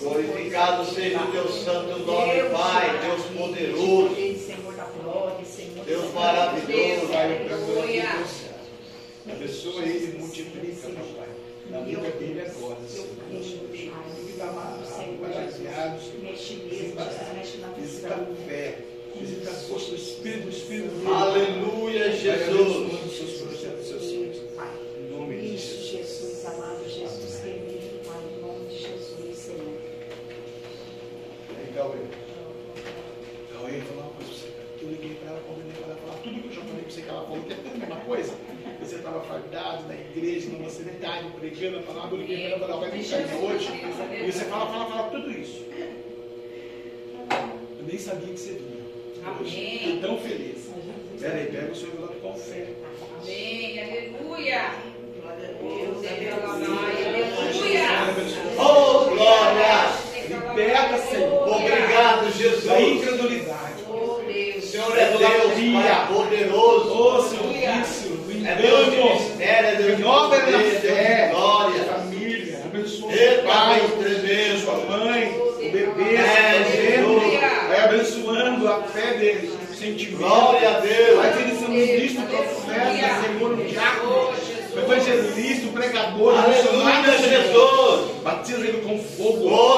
[0.00, 4.14] Glorificado seja o teu santo nome, Pai, Deus poderoso.
[4.14, 5.44] Senhor da glória,
[5.84, 7.08] Deus maravilhoso
[9.32, 11.28] abençoa ele, multiplica, meu Pai.
[11.70, 13.08] Na vida dele agora, Senhor.
[13.38, 13.60] Assim,
[14.16, 17.04] visita tá amarrado, balaseado, visita,
[17.76, 18.78] visita o pé,
[19.18, 21.12] visita a força do Espírito, do Espírito.
[21.12, 23.45] Aleluia, Jesus.
[41.06, 43.68] mentalidade coletiva, falar do que vai dar hoje.
[44.26, 45.64] E você fala, fala, fala tudo isso.
[47.78, 48.76] Eu nem sabia que você vinha.
[49.24, 49.94] Amém.
[49.94, 50.70] Estou tão feliz.
[51.20, 52.68] Peraí, pega o seu envelope com fé.
[53.22, 53.80] Amém.
[53.80, 54.70] Aleluia.
[55.28, 55.86] Aleluia.
[58.58, 60.06] Oh, glória.
[60.28, 61.48] Liberta, Senhor.
[61.48, 62.70] Obrigado, Jesus.
[62.70, 63.85] A incredulidade.
[85.36, 89.48] evangelista, o pregador, o missionário, Jesus, batiza ele com fogo.
[89.48, 89.75] Oh.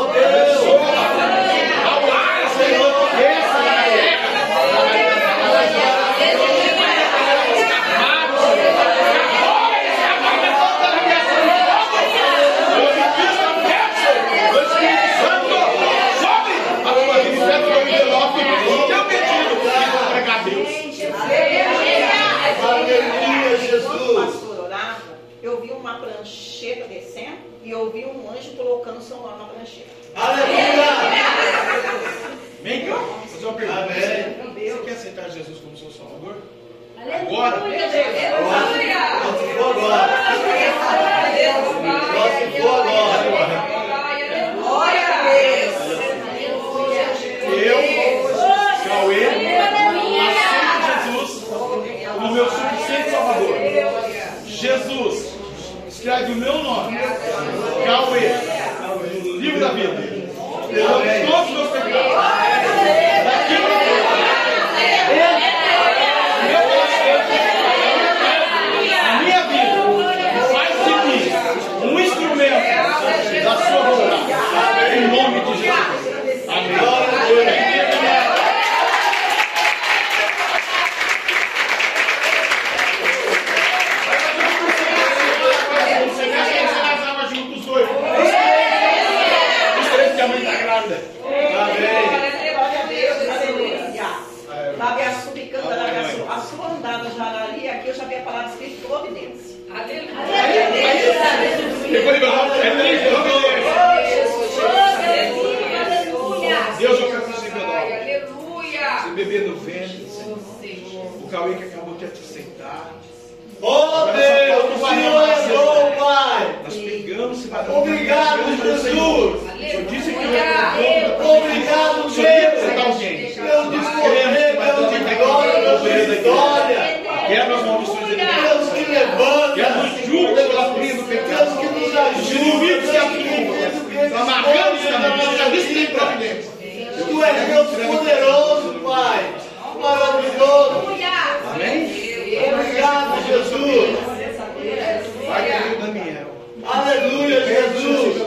[147.46, 148.18] Jesus.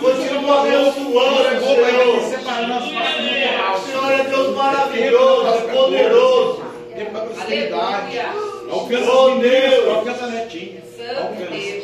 [0.00, 1.56] Continua abençoando,
[3.74, 6.62] o Senhor é Deus maravilhoso, é poderoso.
[7.40, 8.32] Aleluia.
[8.70, 10.82] Alcança as meninas, alcança a netinha.
[10.96, 11.83] Santo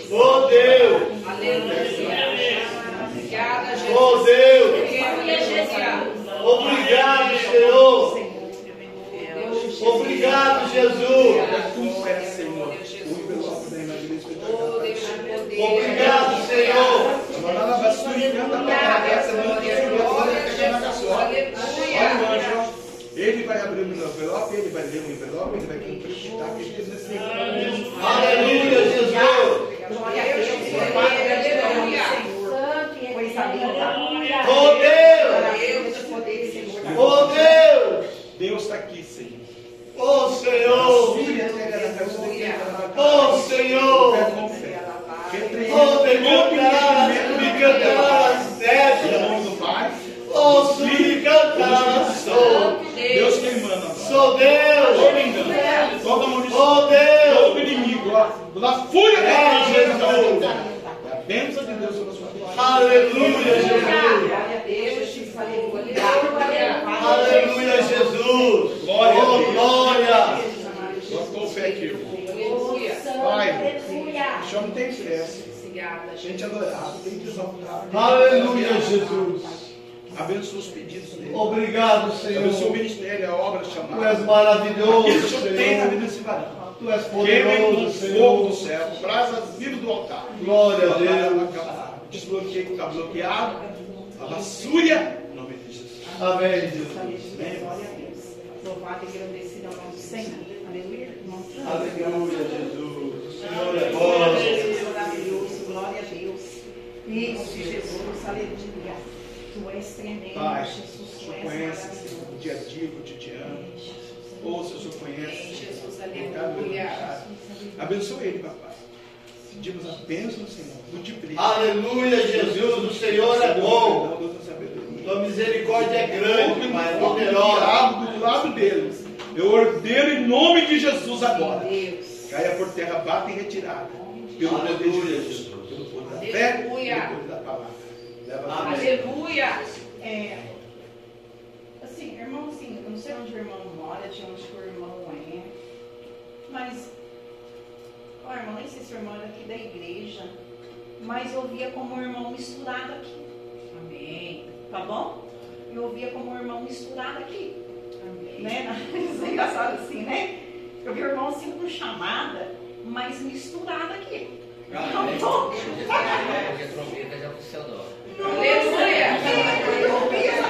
[161.60, 162.52] como chamada,
[162.84, 164.40] mas misturada aqui.
[164.72, 165.18] Ah, então, é.
[165.18, 165.52] tô...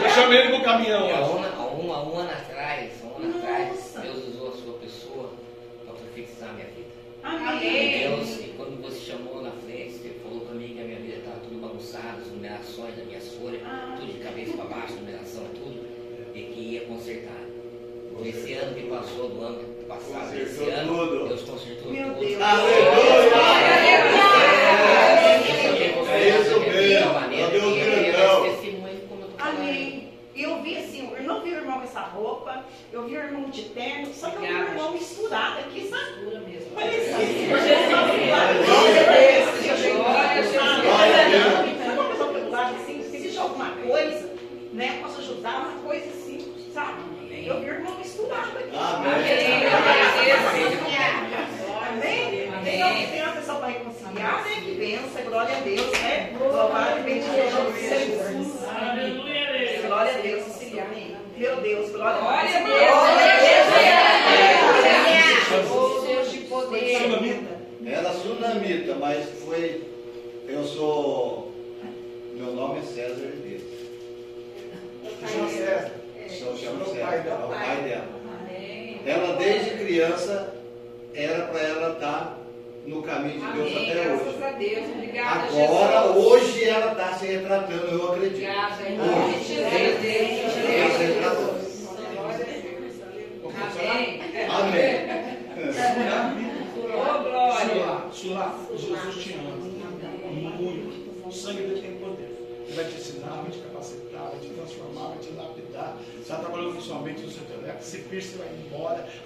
[0.05, 1.09] Eu chamei ele pro caminhão.
[1.09, 3.39] É, um, um, um ano atrás, um ano Nossa.
[3.39, 5.31] atrás, Deus usou a sua pessoa
[5.85, 6.91] para profetizar a minha vida.
[7.23, 7.97] Amém.
[7.97, 11.01] E Deus, e quando você chamou na frente, você falou para mim que a minha
[11.01, 13.97] vida estava tudo bagunçada, as numerações da minha folha, ah.
[13.99, 15.87] tudo de cabeça para baixo, numeração, tudo,
[16.35, 17.41] e que ia consertar.
[18.25, 21.29] Esse ano que passou, do ano que passado, esse ano, tudo.
[21.29, 22.21] Deus consertou Meu tudo.
[22.21, 22.43] Deus.
[22.43, 23.81] Aleluia!
[26.13, 27.21] É isso mesmo.
[27.29, 28.37] Meu Deus grandão.
[29.39, 30.11] Amém.
[30.37, 33.51] Eu vi assim, eu não vi o irmão com essa roupa, eu vi o irmão
[33.51, 35.90] de terno, só que eu vi o irmão misturado aqui,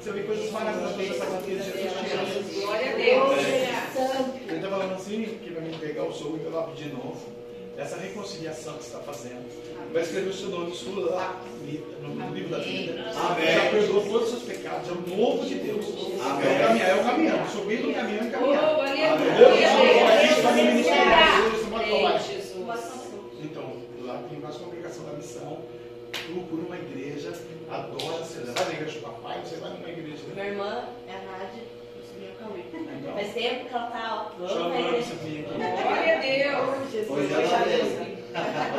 [0.01, 2.61] Você vê coisas maravilhosas acontecendo.
[2.61, 3.39] Glória a Deus.
[4.49, 7.45] Ele estava falando assim, que vai me pegar o sogro e eu de novo
[7.77, 9.45] essa reconciliação que você está fazendo.
[9.93, 13.05] Vai escrever o seu nome sua lá no livro da vida.
[13.17, 13.53] Amém.
[13.53, 14.89] Já perdoou todos os seus pecados.
[14.89, 15.85] É o novo de Deus.
[16.21, 16.47] Amém.
[16.47, 17.49] É o caminhar, é o caminhão.
[17.49, 18.77] Subir no caminho e caminhar.
[18.79, 18.95] Oh, é
[19.37, 19.59] Deus,
[23.43, 23.73] Então,
[24.03, 25.59] lá tem mais complicação da missão.
[26.25, 27.35] Por uma igreja,
[27.71, 30.23] adora, você leva igreja do papai, você vai numa igreja.
[30.33, 31.63] Minha irmã é a Nádia,
[32.19, 33.13] então.
[33.13, 35.13] Faz tempo que ela tá, ó, vamos pra igreja.
[35.23, 36.91] Glória a Deus!
[36.91, 37.89] Jesus, glória a Deus!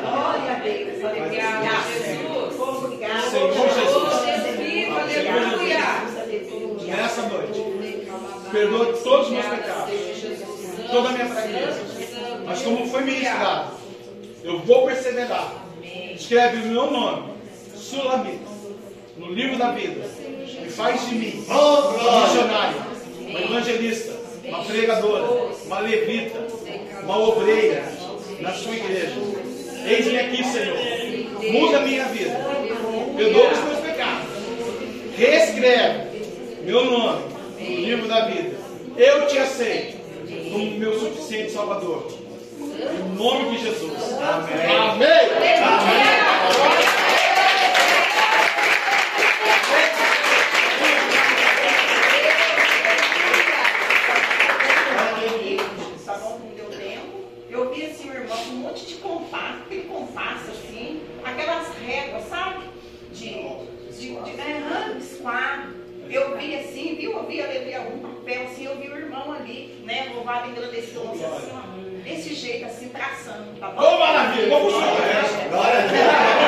[0.01, 1.03] Glória a Deus!
[1.05, 2.59] Obrigada, Jesus!
[2.59, 4.57] Obrigada, Senhor Jesus!
[4.57, 5.85] Viva, aleluia!
[6.87, 7.61] Nessa noite,
[8.51, 9.93] perdoa todos os meus pecados,
[10.89, 11.81] toda a minha fraqueza.
[12.43, 13.71] Mas como foi ministrado,
[14.43, 15.63] eu vou perseverar.
[16.15, 17.34] Escreve o meu nome
[17.89, 18.49] Sulamita,
[19.15, 20.09] no livro da vida,
[20.65, 22.81] e faz de mim oh, um missionário,
[23.19, 24.11] uma evangelista,
[24.43, 26.47] uma pregadora, uma levita,
[27.03, 27.83] uma obreira
[28.39, 29.13] na sua igreja.
[29.85, 30.77] Eis-me aqui, Senhor.
[31.53, 32.35] Muda a minha vida.
[33.15, 34.29] Perdoa os meus pecados.
[35.15, 37.21] Reescreve meu nome
[37.59, 38.57] no livro da vida.
[38.97, 39.97] Eu te aceito
[40.51, 42.11] como meu suficiente Salvador.
[42.59, 44.13] Em nome de Jesus.
[44.13, 44.75] Amém.
[44.75, 45.63] Amém.
[45.63, 46.24] Amém.
[58.85, 62.65] Monte de compasso, aquele compasso assim, aquelas réguas, sabe?
[63.11, 63.29] De,
[63.91, 65.85] de, de é, esquadro.
[66.09, 67.13] Eu vi assim, viu?
[67.13, 70.11] Eu vi, eu levei algum papel assim, eu vi o irmão ali, né?
[70.13, 71.39] Louvado e agradecido, assim, ó,
[72.03, 73.81] desse jeito, assim, traçando, tá bom?
[73.81, 74.49] Ô, maravilha.
[74.49, 74.81] Vamos lá.
[75.49, 76.45] Glória a Deus.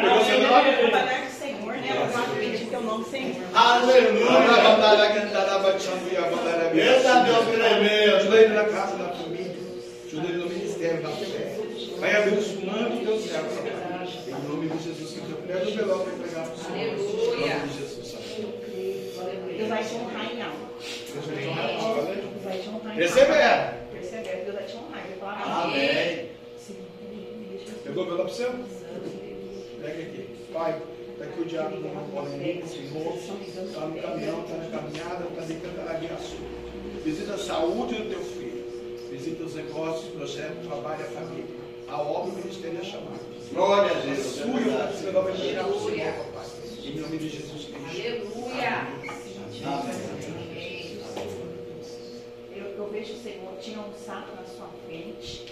[0.00, 0.72] Pegou seu nome?
[0.90, 1.94] Trabalhar com o Senhor, né?
[1.94, 2.34] Louvado
[2.98, 3.58] bendito é.
[3.58, 4.24] Aleluia.
[6.74, 7.06] Deus.
[7.06, 9.56] Ajuda ele na casa, na família.
[10.06, 11.58] Ajuda ele no ministério, na fé.
[11.98, 13.42] Vai abençoando o teu céu.
[14.26, 15.12] Em nome de Jesus.
[15.12, 16.78] Que eu pego o envelope e pegar para o Senhor.
[16.78, 18.14] Em nome de Jesus.
[19.56, 20.58] Deus vai te honrar em algo.
[21.12, 21.70] Deus vai te honrar.
[21.84, 22.14] Olha.
[22.14, 22.98] Deus vai te honrar em
[24.44, 25.06] Deus vai te honrar.
[25.20, 26.28] Vai falar, Amém.
[27.84, 28.50] Pegou o envelope seu?
[29.80, 30.28] Pega aqui.
[30.52, 30.80] Pai,
[31.24, 33.14] aqui o diabo com uma bola em mim, Senhor.
[33.16, 36.36] Está no caminhão, está na caminhada, está deitando a guiaçu.
[37.04, 38.64] Visita a saúde do teu filho.
[39.10, 41.64] Visita os negócios, projetos, trabalho, a família.
[41.88, 43.20] A obra, o ministério a chamada.
[43.52, 44.18] Glória a Deus.
[44.18, 46.46] Sua e o Senhor vai o Senhor, papai.
[46.82, 47.74] Em nome de Jesus Cristo.
[47.88, 48.88] Aleluia.
[52.54, 55.46] Eu, eu vejo o Senhor, tinha um saco na sua frente,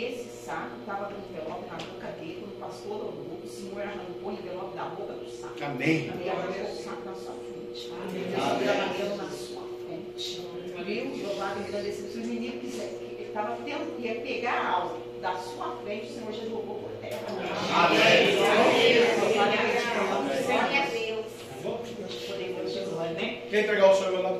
[0.00, 3.82] esse saco estava com o envelope na boca dele, quando o pastor orou, o Senhor
[3.82, 5.54] arrancou o envelope da boca do saco.
[5.62, 6.10] Amém.
[6.24, 7.92] E arrancou o saco na sua frente.
[8.12, 10.48] Deus trabalhando na sua frente.
[10.84, 11.26] Viu?
[11.26, 12.10] Louvado e agradecido.
[12.10, 16.32] Se o menino quiser, ele estava tendo, ia pegar algo da sua frente, o Senhor
[16.32, 17.20] já jogou por terra.
[17.28, 18.36] Amém.
[18.36, 20.46] Glória a Deus.
[20.46, 21.32] Glória a Deus.
[21.62, 23.42] Poder de Jesus, né?
[23.48, 24.32] Quer entregar o seu envelope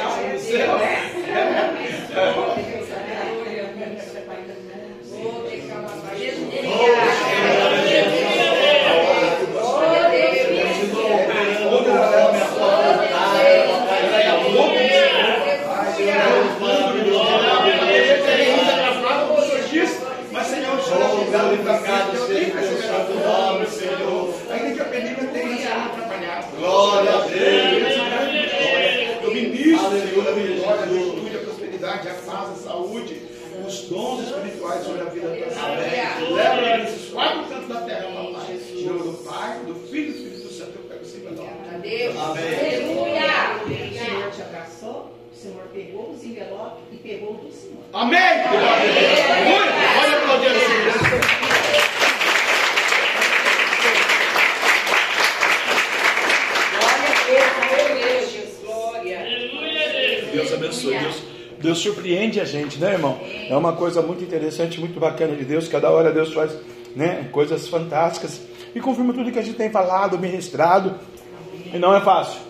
[0.00, 1.00] também?
[2.34, 3.50] Vamos É.
[11.70, 12.40] Outra galera me
[20.32, 24.34] Mas, Senhor, o Senhor é obrigado e pecado, seja o teu santo nome, Senhor.
[24.50, 26.56] Ainda que a pedida tenha atrapalhado.
[26.56, 28.00] Glória a Deus.
[29.22, 31.14] Eu ministro, Aleluia, Senhor, a vitória, a Jesus.
[31.14, 33.22] virtude, a prosperidade, a paz, a saúde,
[33.66, 36.08] os dons espirituais sobre a vida da família.
[36.30, 38.60] Leva ela nesses quatro cantos da terra, papai.
[38.72, 42.16] Em nome do Pai, do Filho e do Espírito Santo, eu pego sempre a Deus.
[42.16, 42.46] Amém.
[42.86, 43.30] Aleluia.
[43.64, 47.84] O Senhor te abraçou, o Senhor pegou os envelopes e pegou do Senhor.
[47.92, 48.18] Amém!
[48.18, 48.70] Aleluia!
[50.00, 51.30] Olha para o Deus, Senhor.
[58.64, 59.18] Glória.
[60.32, 61.40] Deus abençoe.
[61.60, 63.20] Deus, surpreende a gente, né, irmão?
[63.48, 65.68] É uma coisa muito interessante, muito bacana de Deus.
[65.68, 66.56] Cada hora Deus faz
[66.96, 68.40] né, coisas fantásticas
[68.74, 70.98] e confirma tudo que a gente tem falado, ministrado.
[71.72, 72.40] E não é fácil,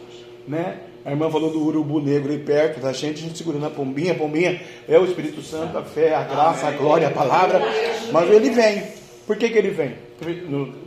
[0.46, 0.82] né?
[1.04, 4.12] A irmã falou do urubu negro aí perto da gente, a gente segurando a pombinha.
[4.12, 7.60] A pombinha é o Espírito Santo, a fé, a graça, a glória, a palavra.
[8.12, 8.84] Mas ele vem.
[9.26, 9.94] Por que, que ele vem?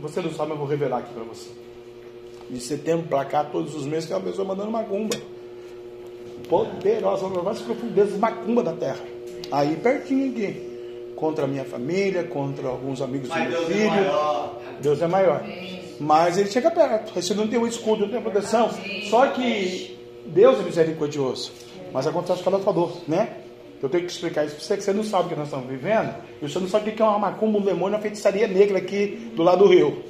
[0.00, 1.50] Você não sabe, eu vou revelar aqui para você.
[2.48, 5.33] De setembro para cá, todos os meses, tem uma pessoa mandando macumba
[6.48, 9.00] poderosa, das profundezas macumba da terra.
[9.50, 10.74] Aí pertinho aqui.
[11.16, 13.90] Contra a minha família, contra alguns amigos do Mas meu Deus é filho.
[13.90, 14.60] maior.
[14.80, 15.44] Deus é maior.
[16.00, 17.14] Mas ele chega perto.
[17.14, 18.68] Você não tem o escudo, não tem proteção.
[19.08, 19.96] Só que
[20.26, 21.52] Deus é misericordioso.
[21.92, 23.28] Mas acontece o que ela falou, né?
[23.80, 25.68] Eu tenho que explicar isso para você, que você não sabe o que nós estamos
[25.68, 26.14] vivendo.
[26.42, 29.30] E você não sabe o que é uma macumba, um demônio, uma feitiçaria negra aqui
[29.36, 30.02] do lado do rio.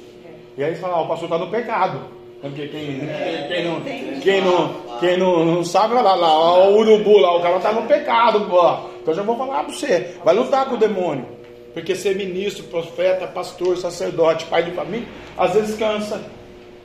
[0.57, 2.01] E aí você fala, ah, o pastor está no pecado.
[2.45, 2.99] Porque quem,
[3.47, 3.81] quem, não,
[4.21, 7.57] quem, não, quem não, não sabe, vai lá, lá, ó, o urubu lá, o cara
[7.57, 8.61] está no pecado, pô.
[9.01, 11.25] Então eu já vou falar para você, vai lutar com o demônio.
[11.73, 16.21] Porque ser ministro, profeta, pastor, sacerdote, pai de família, às vezes cansa.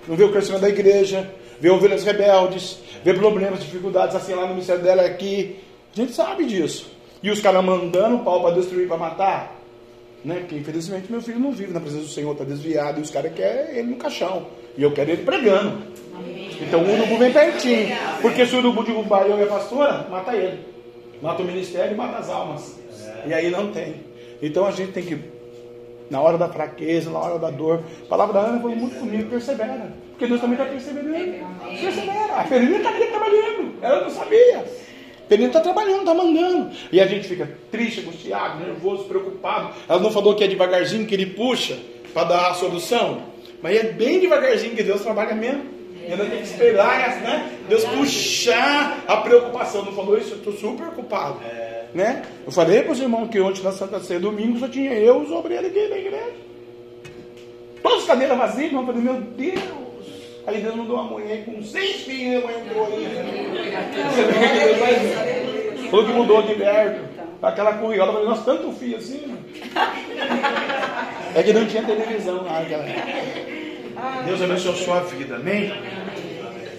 [0.08, 1.30] Não vê o crescimento da igreja,
[1.60, 5.60] vê ovelhas rebeldes, vê problemas, dificuldades assim lá no ministério dela aqui.
[5.92, 6.90] A gente sabe disso.
[7.22, 9.60] E os caras mandando o pau para destruir, para matar.
[10.24, 10.36] Né?
[10.40, 13.32] Porque infelizmente meu filho não vive na presença do Senhor, está desviado, e os caras
[13.34, 14.46] querem ele no caixão.
[14.80, 15.76] E eu quero ele pregando.
[16.58, 17.94] Então o urubu vem pertinho.
[18.22, 20.58] Porque se o urubu derrubar eu e a pastora, mata ele.
[21.20, 22.80] Mata o ministério e mata as almas.
[23.26, 23.96] E aí não tem.
[24.40, 25.18] Então a gente tem que
[26.08, 27.82] Na hora da fraqueza, na hora da dor.
[28.04, 29.92] A palavra da Ana falou muito comigo, persevera.
[30.12, 31.34] Porque Deus também está perseverando.
[31.78, 32.34] Persevera.
[32.36, 33.74] A Fernanda está ali trabalhando.
[33.82, 34.60] Ela não sabia.
[34.60, 36.70] A Fernanda está trabalhando, está mandando.
[36.90, 39.74] E a gente fica triste, angustiado, nervoso, preocupado.
[39.86, 41.78] Ela não falou que é devagarzinho que ele puxa
[42.14, 43.29] para dar a solução.
[43.62, 45.64] Mas é bem devagarzinho que Deus trabalha mesmo.
[46.06, 47.58] E ainda tem que esperar, né?
[47.68, 49.84] Deus puxar a preocupação.
[49.84, 50.32] Não falou isso?
[50.32, 51.40] Eu estou super preocupado.
[51.94, 52.22] Né?
[52.46, 55.24] Eu falei para os irmãos que ontem na Santa Ceia, domingo, só tinha eu e
[55.24, 56.32] os obreiros aqui na igreja.
[57.82, 58.82] Todas as cadeiras vazias, irmão.
[58.82, 59.60] Eu falei, meu Deus.
[60.46, 62.56] Aí Deus mandou uma mulher com seis filhos, faz?
[65.90, 67.19] Falou que mudou de perto.
[67.42, 69.26] Aquela curriola, falei, nossa, tanto fio assim.
[69.26, 69.44] Mano.
[71.34, 74.24] É que não tinha televisão lá naquela época.
[74.26, 75.72] Deus abençoe a sua vida, amém?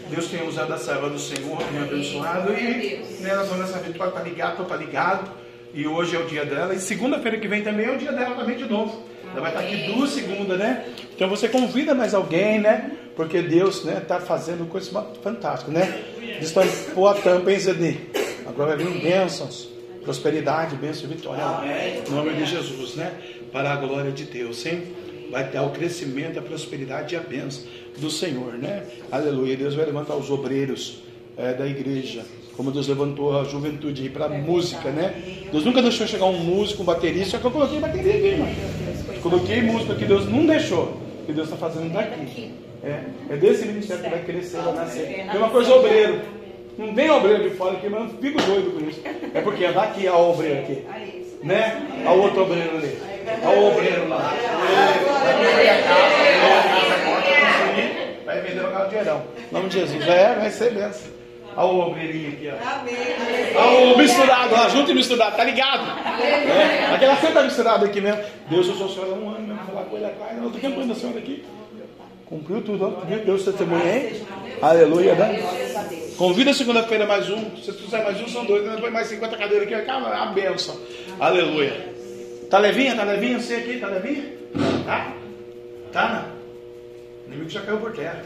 [0.10, 2.54] Deus tem usado a serva do Senhor, tem abençoado.
[2.54, 5.32] E né, nós vamos nessa vida para estar ligado, para estar ligado.
[5.74, 6.74] E hoje é o dia dela.
[6.74, 9.04] E segunda-feira que vem também é o dia dela também de novo.
[9.32, 10.86] Ela vai estar aqui duas segundas, né?
[11.16, 12.92] Então você convida mais alguém, né?
[13.16, 14.92] Porque Deus né, está fazendo coisas
[15.24, 16.04] fantásticas, né?
[16.42, 16.64] Estão
[16.94, 17.96] pôr a tampa, hein, Zedê?
[18.46, 19.71] Agora vai vir bênçãos,
[20.04, 21.44] prosperidade, bênção e vitória.
[22.08, 23.14] Em nome de Jesus, né?
[23.52, 24.84] Para a glória de Deus, hein?
[25.32, 27.64] Vai ter o crescimento, a prosperidade e a bênção
[27.98, 28.84] do Senhor, né?
[29.12, 29.56] Aleluia.
[29.56, 31.04] Deus vai levantar os obreiros
[31.38, 32.26] é, da igreja.
[32.56, 35.48] Como Deus levantou a juventude para música, né?
[35.52, 39.20] Deus nunca deixou chegar um músico, um baterista, só que eu coloquei bateria aqui.
[39.22, 42.52] Coloquei música que Deus não deixou, que Deus está fazendo daqui.
[42.84, 45.28] É, é desse ministério que vai crescer, vai nascer.
[45.32, 46.41] Tem uma coisa obreiro.
[46.78, 49.02] Não vem obreiro de fora aqui, mas eu fico doido com isso.
[49.34, 50.86] É porque é daqui a obreiro aqui.
[51.44, 51.82] Né?
[52.06, 52.98] Ao outro obreiro ali.
[53.44, 54.34] Ao obreiro lá.
[55.24, 56.32] Vai vender a casa,
[58.26, 59.24] vai a vender o carro de verão.
[59.38, 60.08] Em nome de Jesus.
[60.08, 61.12] É, vai ser benção.
[61.56, 63.60] Olha o obreirinho aqui, ó.
[63.60, 65.84] Olha o misturado, ó, junto e misturado, tá ligado?
[66.22, 68.24] É, aquela tá misturada aqui mesmo.
[68.50, 70.38] Deus, eu sou senhora há um ano mesmo, falar com ele atrás.
[70.38, 71.44] Eu tô tempo da senhora aqui.
[72.32, 73.06] Cumpriu tudo, ó.
[73.06, 73.20] Viu?
[73.26, 74.26] Deus testemunha, hein?
[74.62, 75.44] Aleluia, né?
[76.18, 77.58] Convida segunda-feira mais um.
[77.58, 78.64] Se fizer mais um, são dois.
[78.64, 79.86] Depois mais 50 cadeiras aqui.
[79.86, 80.80] Calma, a benção.
[81.20, 81.94] Aleluia.
[82.50, 82.96] Tá levinha?
[82.96, 83.38] Tá levinha?
[83.38, 83.80] Você aqui?
[83.80, 84.32] Tá levinha?
[84.86, 85.14] Tá?
[85.92, 87.26] Tá, não?
[87.26, 88.24] O inimigo já caiu por terra.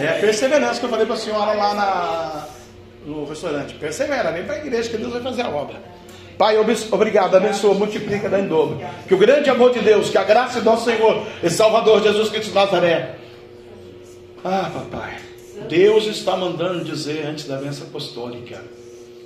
[0.00, 2.48] É a perseverança que eu falei para a senhora lá na,
[3.06, 3.74] no restaurante.
[3.74, 5.80] Persevera, vem para a igreja que Deus vai fazer a obra.
[6.42, 8.80] Pai, obrigado, abençoa, multiplica, dá em dobro.
[9.06, 12.30] Que o grande amor de Deus, que a graça do nosso Senhor e Salvador Jesus
[12.30, 13.14] Cristo de Nazaré.
[14.44, 15.18] Ah, papai,
[15.68, 18.60] Deus está mandando dizer antes da bênção apostólica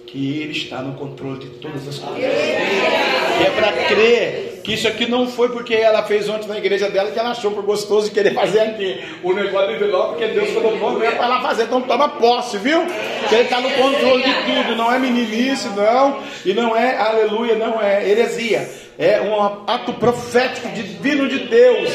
[0.07, 2.19] que Ele está no controle de todas as coisas.
[2.23, 6.89] E é para crer que isso aqui não foi porque ela fez ontem na igreja
[6.91, 8.99] dela que ela achou por gostoso querer fazer aqui.
[9.23, 11.65] O negócio do envelope que Deus colocou não é para ela fazer.
[11.65, 12.85] Então toma posse, viu?
[13.28, 14.77] Que Ele está no controle de tudo.
[14.77, 16.20] Não é meninice, não.
[16.45, 18.86] E não é, aleluia, não é heresia.
[18.98, 21.90] É um ato profético divino de Deus.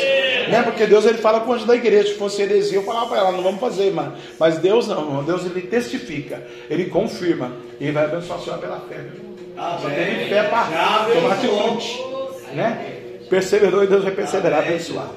[0.49, 0.61] Né?
[0.63, 2.09] Porque Deus ele fala com o anjo da igreja.
[2.09, 4.13] Se fosse heresia, eu falava para ela, não vamos fazer, mano.
[4.39, 7.53] Mas Deus não, Deus ele testifica, ele confirma.
[7.79, 8.97] E vai abençoar a senhora pela fé.
[9.81, 11.99] Só tem fé para tomar atitude.
[12.53, 13.17] Né?
[13.29, 15.09] Perseverou e Deus vai perseverar, abençoar.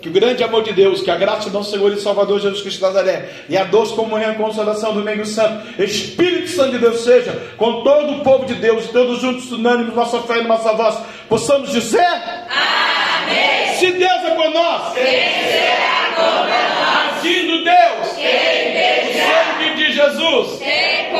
[0.00, 2.62] Que o grande amor de Deus, que a graça do nosso Senhor e Salvador Jesus
[2.62, 6.78] Cristo de Nazaré e a doce comunhão e consolação do meio santo, Espírito Santo de
[6.78, 10.44] Deus seja com todo o povo de Deus, e todos juntos, unânimes, nossa fé e
[10.44, 10.96] nossa voz,
[11.28, 13.74] possamos dizer: Amém.
[13.76, 17.18] Se Deus é por nós, quem será contra nós?
[17.18, 18.70] Agindo Deus, quem
[19.00, 21.10] O sangue de Jesus, quem